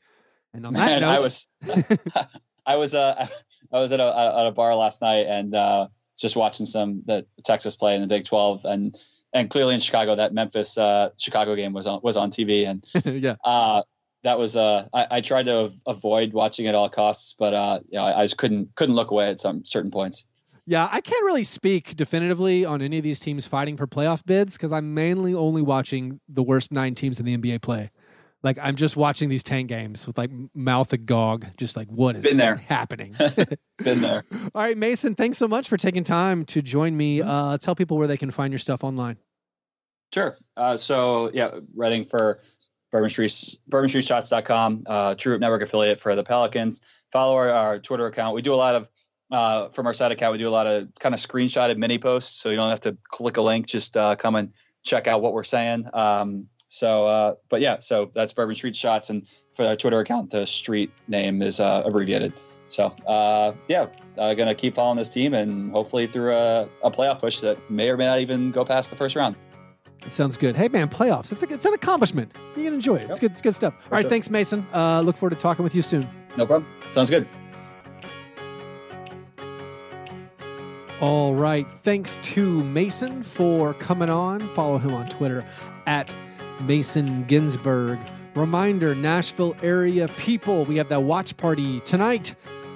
And 0.53 0.65
on 0.65 0.73
that 0.73 0.85
Man, 0.85 1.01
note, 1.01 1.09
I 1.09 1.19
was 1.19 1.47
I 2.65 2.75
was 2.77 2.95
uh 2.95 3.27
I 3.71 3.79
was 3.79 3.91
at 3.91 3.99
a 3.99 4.37
at 4.39 4.47
a 4.47 4.51
bar 4.51 4.75
last 4.75 5.01
night 5.01 5.27
and 5.27 5.53
uh 5.53 5.87
just 6.17 6.35
watching 6.35 6.65
some 6.65 7.03
the 7.05 7.25
Texas 7.43 7.75
play 7.75 7.95
in 7.95 8.01
the 8.01 8.07
Big 8.07 8.25
12 8.25 8.65
and 8.65 8.97
and 9.33 9.49
clearly 9.49 9.73
in 9.73 9.79
Chicago 9.79 10.15
that 10.15 10.33
Memphis 10.33 10.77
uh 10.77 11.09
Chicago 11.17 11.55
game 11.55 11.73
was 11.73 11.87
on 11.87 11.99
was 12.01 12.17
on 12.17 12.31
TV 12.31 12.67
and 12.67 12.85
yeah, 13.23 13.35
uh 13.43 13.83
that 14.23 14.39
was 14.39 14.55
uh 14.55 14.87
I, 14.93 15.07
I 15.11 15.21
tried 15.21 15.47
to 15.47 15.55
av- 15.55 15.81
avoid 15.85 16.31
watching 16.31 16.67
at 16.67 16.75
all 16.75 16.89
costs 16.89 17.35
but 17.37 17.53
uh 17.53 17.79
you 17.89 17.99
know 17.99 18.05
I, 18.05 18.21
I 18.21 18.23
just 18.23 18.37
couldn't 18.37 18.75
couldn't 18.75 18.95
look 18.95 19.11
away 19.11 19.27
at 19.29 19.39
some 19.39 19.65
certain 19.65 19.91
points. 19.91 20.27
Yeah. 20.65 20.87
I 20.91 21.01
can't 21.01 21.23
really 21.23 21.43
speak 21.43 21.95
definitively 21.95 22.65
on 22.65 22.81
any 22.81 22.97
of 22.97 23.03
these 23.03 23.19
teams 23.19 23.45
fighting 23.45 23.77
for 23.77 23.87
playoff 23.87 24.25
bids 24.25 24.53
because 24.53 24.71
I'm 24.71 24.93
mainly 24.93 25.33
only 25.33 25.61
watching 25.61 26.19
the 26.27 26.43
worst 26.43 26.71
nine 26.71 26.95
teams 26.95 27.19
in 27.19 27.25
the 27.25 27.37
NBA 27.37 27.61
play. 27.61 27.91
Like 28.43 28.59
I'm 28.61 28.75
just 28.75 28.95
watching 28.95 29.29
these 29.29 29.41
tank 29.41 29.69
games 29.69 30.05
with 30.05 30.19
like 30.19 30.29
mouth 30.53 30.93
agog, 30.93 31.47
just 31.57 31.75
like 31.75 31.87
what 31.87 32.15
is 32.15 32.23
Been 32.23 32.37
there. 32.37 32.57
happening. 32.57 33.15
Been 33.83 34.01
there. 34.01 34.23
All 34.53 34.61
right, 34.61 34.77
Mason, 34.77 35.15
thanks 35.15 35.39
so 35.39 35.47
much 35.47 35.67
for 35.67 35.77
taking 35.77 36.03
time 36.03 36.45
to 36.45 36.61
join 36.61 36.95
me. 36.95 37.23
Uh, 37.23 37.57
tell 37.57 37.75
people 37.75 37.97
where 37.97 38.07
they 38.07 38.17
can 38.17 38.29
find 38.29 38.51
your 38.53 38.59
stuff 38.59 38.83
online. 38.83 39.17
Sure. 40.13 40.35
Uh, 40.55 40.77
so 40.77 41.31
yeah, 41.33 41.59
writing 41.75 42.03
for 42.03 42.39
Bourbon 42.91 43.09
Street, 43.09 43.31
BourbonStreetShots.com, 43.69 44.83
uh, 44.85 45.15
True 45.15 45.39
Network 45.39 45.63
affiliate 45.63 45.99
for 45.99 46.15
the 46.15 46.23
Pelicans. 46.23 47.05
Follow 47.11 47.35
our, 47.35 47.49
our 47.49 47.79
Twitter 47.79 48.05
account. 48.05 48.35
We 48.35 48.43
do 48.43 48.53
a 48.53 48.55
lot 48.55 48.75
of 48.75 48.89
uh, 49.31 49.69
from 49.69 49.87
our 49.87 49.93
side 49.93 50.11
account. 50.11 50.33
We 50.33 50.37
do 50.37 50.49
a 50.49 50.51
lot 50.51 50.67
of 50.67 50.89
kind 50.99 51.13
of 51.15 51.19
screenshotted 51.19 51.77
mini 51.77 51.97
posts, 51.97 52.39
so 52.39 52.49
you 52.49 52.55
don't 52.55 52.69
have 52.69 52.81
to 52.81 52.97
click 53.03 53.37
a 53.37 53.41
link. 53.41 53.67
Just 53.67 53.97
uh, 53.97 54.15
come 54.15 54.35
and 54.35 54.51
check 54.83 55.07
out 55.07 55.21
what 55.21 55.33
we're 55.33 55.43
saying. 55.43 55.87
Um, 55.93 56.47
so, 56.67 57.05
uh, 57.05 57.33
but 57.49 57.61
yeah, 57.61 57.77
so 57.79 58.09
that's 58.13 58.33
Bourbon 58.33 58.55
Street 58.55 58.75
Shots, 58.75 59.09
and 59.09 59.27
for 59.53 59.65
our 59.65 59.75
Twitter 59.75 59.99
account, 59.99 60.31
the 60.31 60.45
street 60.45 60.91
name 61.07 61.41
is 61.41 61.59
uh, 61.59 61.83
abbreviated. 61.85 62.33
So, 62.67 62.95
uh, 63.05 63.53
yeah, 63.67 63.87
uh, 64.17 64.33
gonna 64.33 64.55
keep 64.55 64.75
following 64.75 64.97
this 64.97 65.09
team, 65.09 65.33
and 65.33 65.71
hopefully 65.71 66.07
through 66.07 66.33
a, 66.33 66.69
a 66.83 66.91
playoff 66.91 67.19
push 67.19 67.41
that 67.41 67.69
may 67.69 67.89
or 67.89 67.97
may 67.97 68.07
not 68.07 68.19
even 68.19 68.51
go 68.51 68.65
past 68.65 68.89
the 68.89 68.95
first 68.95 69.15
round. 69.15 69.35
It 70.05 70.11
sounds 70.11 70.37
good. 70.37 70.55
Hey, 70.55 70.67
man, 70.67 70.89
playoffs. 70.89 71.31
It's, 71.31 71.43
a, 71.43 71.51
it's 71.51 71.65
an 71.65 71.73
accomplishment. 71.73 72.31
You 72.55 72.65
can 72.65 72.73
enjoy 72.73 72.97
it. 72.97 73.09
It's 73.09 73.19
good. 73.19 73.31
It's 73.31 73.41
good 73.41 73.55
stuff. 73.55 73.73
All 73.73 73.91
right, 73.91 74.01
sure. 74.01 74.09
thanks, 74.09 74.29
Mason. 74.29 74.65
Uh, 74.73 75.01
look 75.01 75.17
forward 75.17 75.35
to 75.35 75.41
talking 75.41 75.63
with 75.63 75.75
you 75.75 75.81
soon. 75.81 76.07
No 76.37 76.45
problem. 76.45 76.67
Sounds 76.91 77.09
good. 77.09 77.27
All 81.01 81.35
right. 81.35 81.67
Thanks 81.83 82.19
to 82.23 82.63
Mason 82.63 83.21
for 83.21 83.73
coming 83.73 84.09
on. 84.09 84.39
Follow 84.53 84.77
him 84.77 84.93
on 84.93 85.07
Twitter 85.07 85.45
at 85.85 86.15
Mason 86.61 87.25
Ginsberg. 87.25 87.99
Reminder 88.33 88.95
Nashville 88.95 89.57
area 89.61 90.07
people, 90.17 90.63
we 90.63 90.77
have 90.77 90.87
that 90.89 91.03
watch 91.03 91.35
party 91.35 91.81
tonight, 91.81 92.35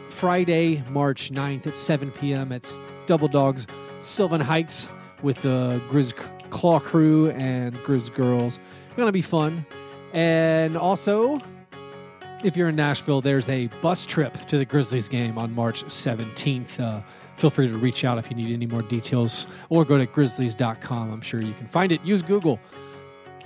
Friday, 0.09 0.83
March 0.89 1.31
9th 1.31 1.67
at 1.67 1.77
7 1.77 2.11
p.m. 2.11 2.51
at 2.51 2.79
Double 3.05 3.29
Dogs 3.29 3.67
Sylvan 4.01 4.41
Heights 4.41 4.89
with 5.21 5.41
the 5.41 5.81
Grizz 5.89 6.13
Claw 6.49 6.79
crew 6.79 7.29
and 7.31 7.73
Grizz 7.79 8.13
girls. 8.13 8.59
Gonna 8.97 9.13
be 9.13 9.21
fun. 9.21 9.65
And 10.13 10.75
also, 10.75 11.39
if 12.43 12.57
you're 12.57 12.69
in 12.69 12.75
Nashville, 12.75 13.21
there's 13.21 13.47
a 13.47 13.67
bus 13.81 14.05
trip 14.05 14.33
to 14.47 14.57
the 14.57 14.65
Grizzlies 14.65 15.07
game 15.07 15.37
on 15.37 15.53
March 15.53 15.83
17th. 15.85 16.79
Uh, 16.79 17.01
feel 17.39 17.49
free 17.49 17.67
to 17.67 17.77
reach 17.77 18.03
out 18.03 18.17
if 18.17 18.29
you 18.29 18.35
need 18.35 18.53
any 18.53 18.65
more 18.65 18.81
details 18.81 19.47
or 19.69 19.85
go 19.85 19.97
to 19.97 20.05
grizzlies.com. 20.05 21.11
I'm 21.11 21.21
sure 21.21 21.41
you 21.41 21.53
can 21.53 21.67
find 21.67 21.91
it. 21.91 22.01
Use 22.03 22.21
Google. 22.21 22.59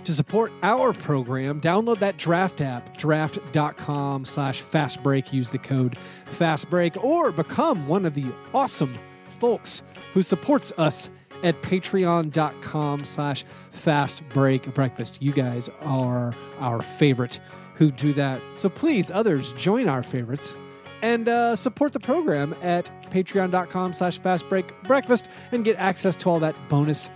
To 0.04 0.14
support 0.14 0.52
our 0.64 0.92
program, 0.92 1.62
download 1.62 2.00
that 2.00 2.18
draft 2.18 2.60
app, 2.60 2.98
draft.com 2.98 4.26
slash 4.26 4.62
fastbreak. 4.62 5.32
Use 5.32 5.48
the 5.50 5.58
code 5.58 5.98
fastbreak 6.32 7.02
or 7.02 7.32
become 7.32 7.88
one 7.88 8.06
of 8.06 8.14
the 8.14 8.26
awesome 8.54 8.94
folks 9.40 9.82
who 10.14 10.22
supports 10.22 10.74
us 10.78 11.10
at 11.44 11.62
patreon.com 11.62 13.06
slash 13.06 13.46
fastbreakbreakfast. 13.74 15.18
You 15.22 15.32
guys 15.32 15.70
are 15.82 16.34
our 16.60 16.82
favorite 16.82 17.40
who 17.76 17.90
do 17.92 18.14
that. 18.14 18.42
So 18.56 18.70
please, 18.70 19.10
others, 19.10 19.54
join 19.54 19.88
our 19.88 20.04
favorites 20.04 20.56
and 21.04 21.28
uh, 21.28 21.56
support 21.56 21.92
the 21.92 22.00
program 22.00 22.56
at 22.62 22.90
patreon.com 23.12 23.94
slash 23.94 24.20
fastbreakbreakfast 24.22 25.26
and 25.52 25.64
get 25.66 25.76
access 25.76 26.16
to 26.16 26.30
all 26.30 26.40
that 26.40 26.56
bonus 26.70 27.12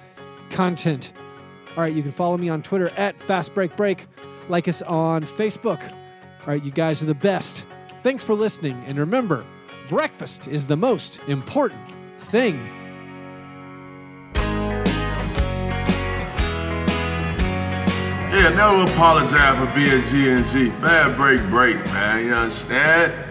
content. 0.52 1.14
All 1.76 1.84
right, 1.84 1.94
you 1.94 2.04
can 2.04 2.12
follow 2.12 2.38
me 2.38 2.50
on 2.50 2.62
Twitter 2.62 2.92
at 2.98 3.18
fastbreakbreak. 3.20 4.02
Like 4.50 4.68
us 4.68 4.82
on 4.84 5.24
Facebook. 5.24 5.82
All 6.42 6.48
right, 6.48 6.64
you 6.64 6.72
guys 6.72 7.02
are 7.02 7.06
the 7.06 7.16
best. 7.16 7.66
Thanks 8.04 8.24
for 8.24 8.34
listening. 8.34 8.82
And 8.86 8.98
remember, 8.98 9.46
breakfast 9.88 10.48
is 10.48 10.68
the 10.68 10.78
most 10.78 11.20
important 11.28 11.82
thing. 12.18 12.60
Yeah, 18.30 18.50
never 18.50 18.92
apologize 18.92 19.58
for 19.58 19.74
being 19.74 20.04
G 20.04 20.30
and 20.30 20.46
G. 20.46 20.70
Fair 20.72 21.10
break, 21.10 21.42
break, 21.50 21.78
man. 21.86 22.26
You 22.26 22.34
understand? 22.34 23.27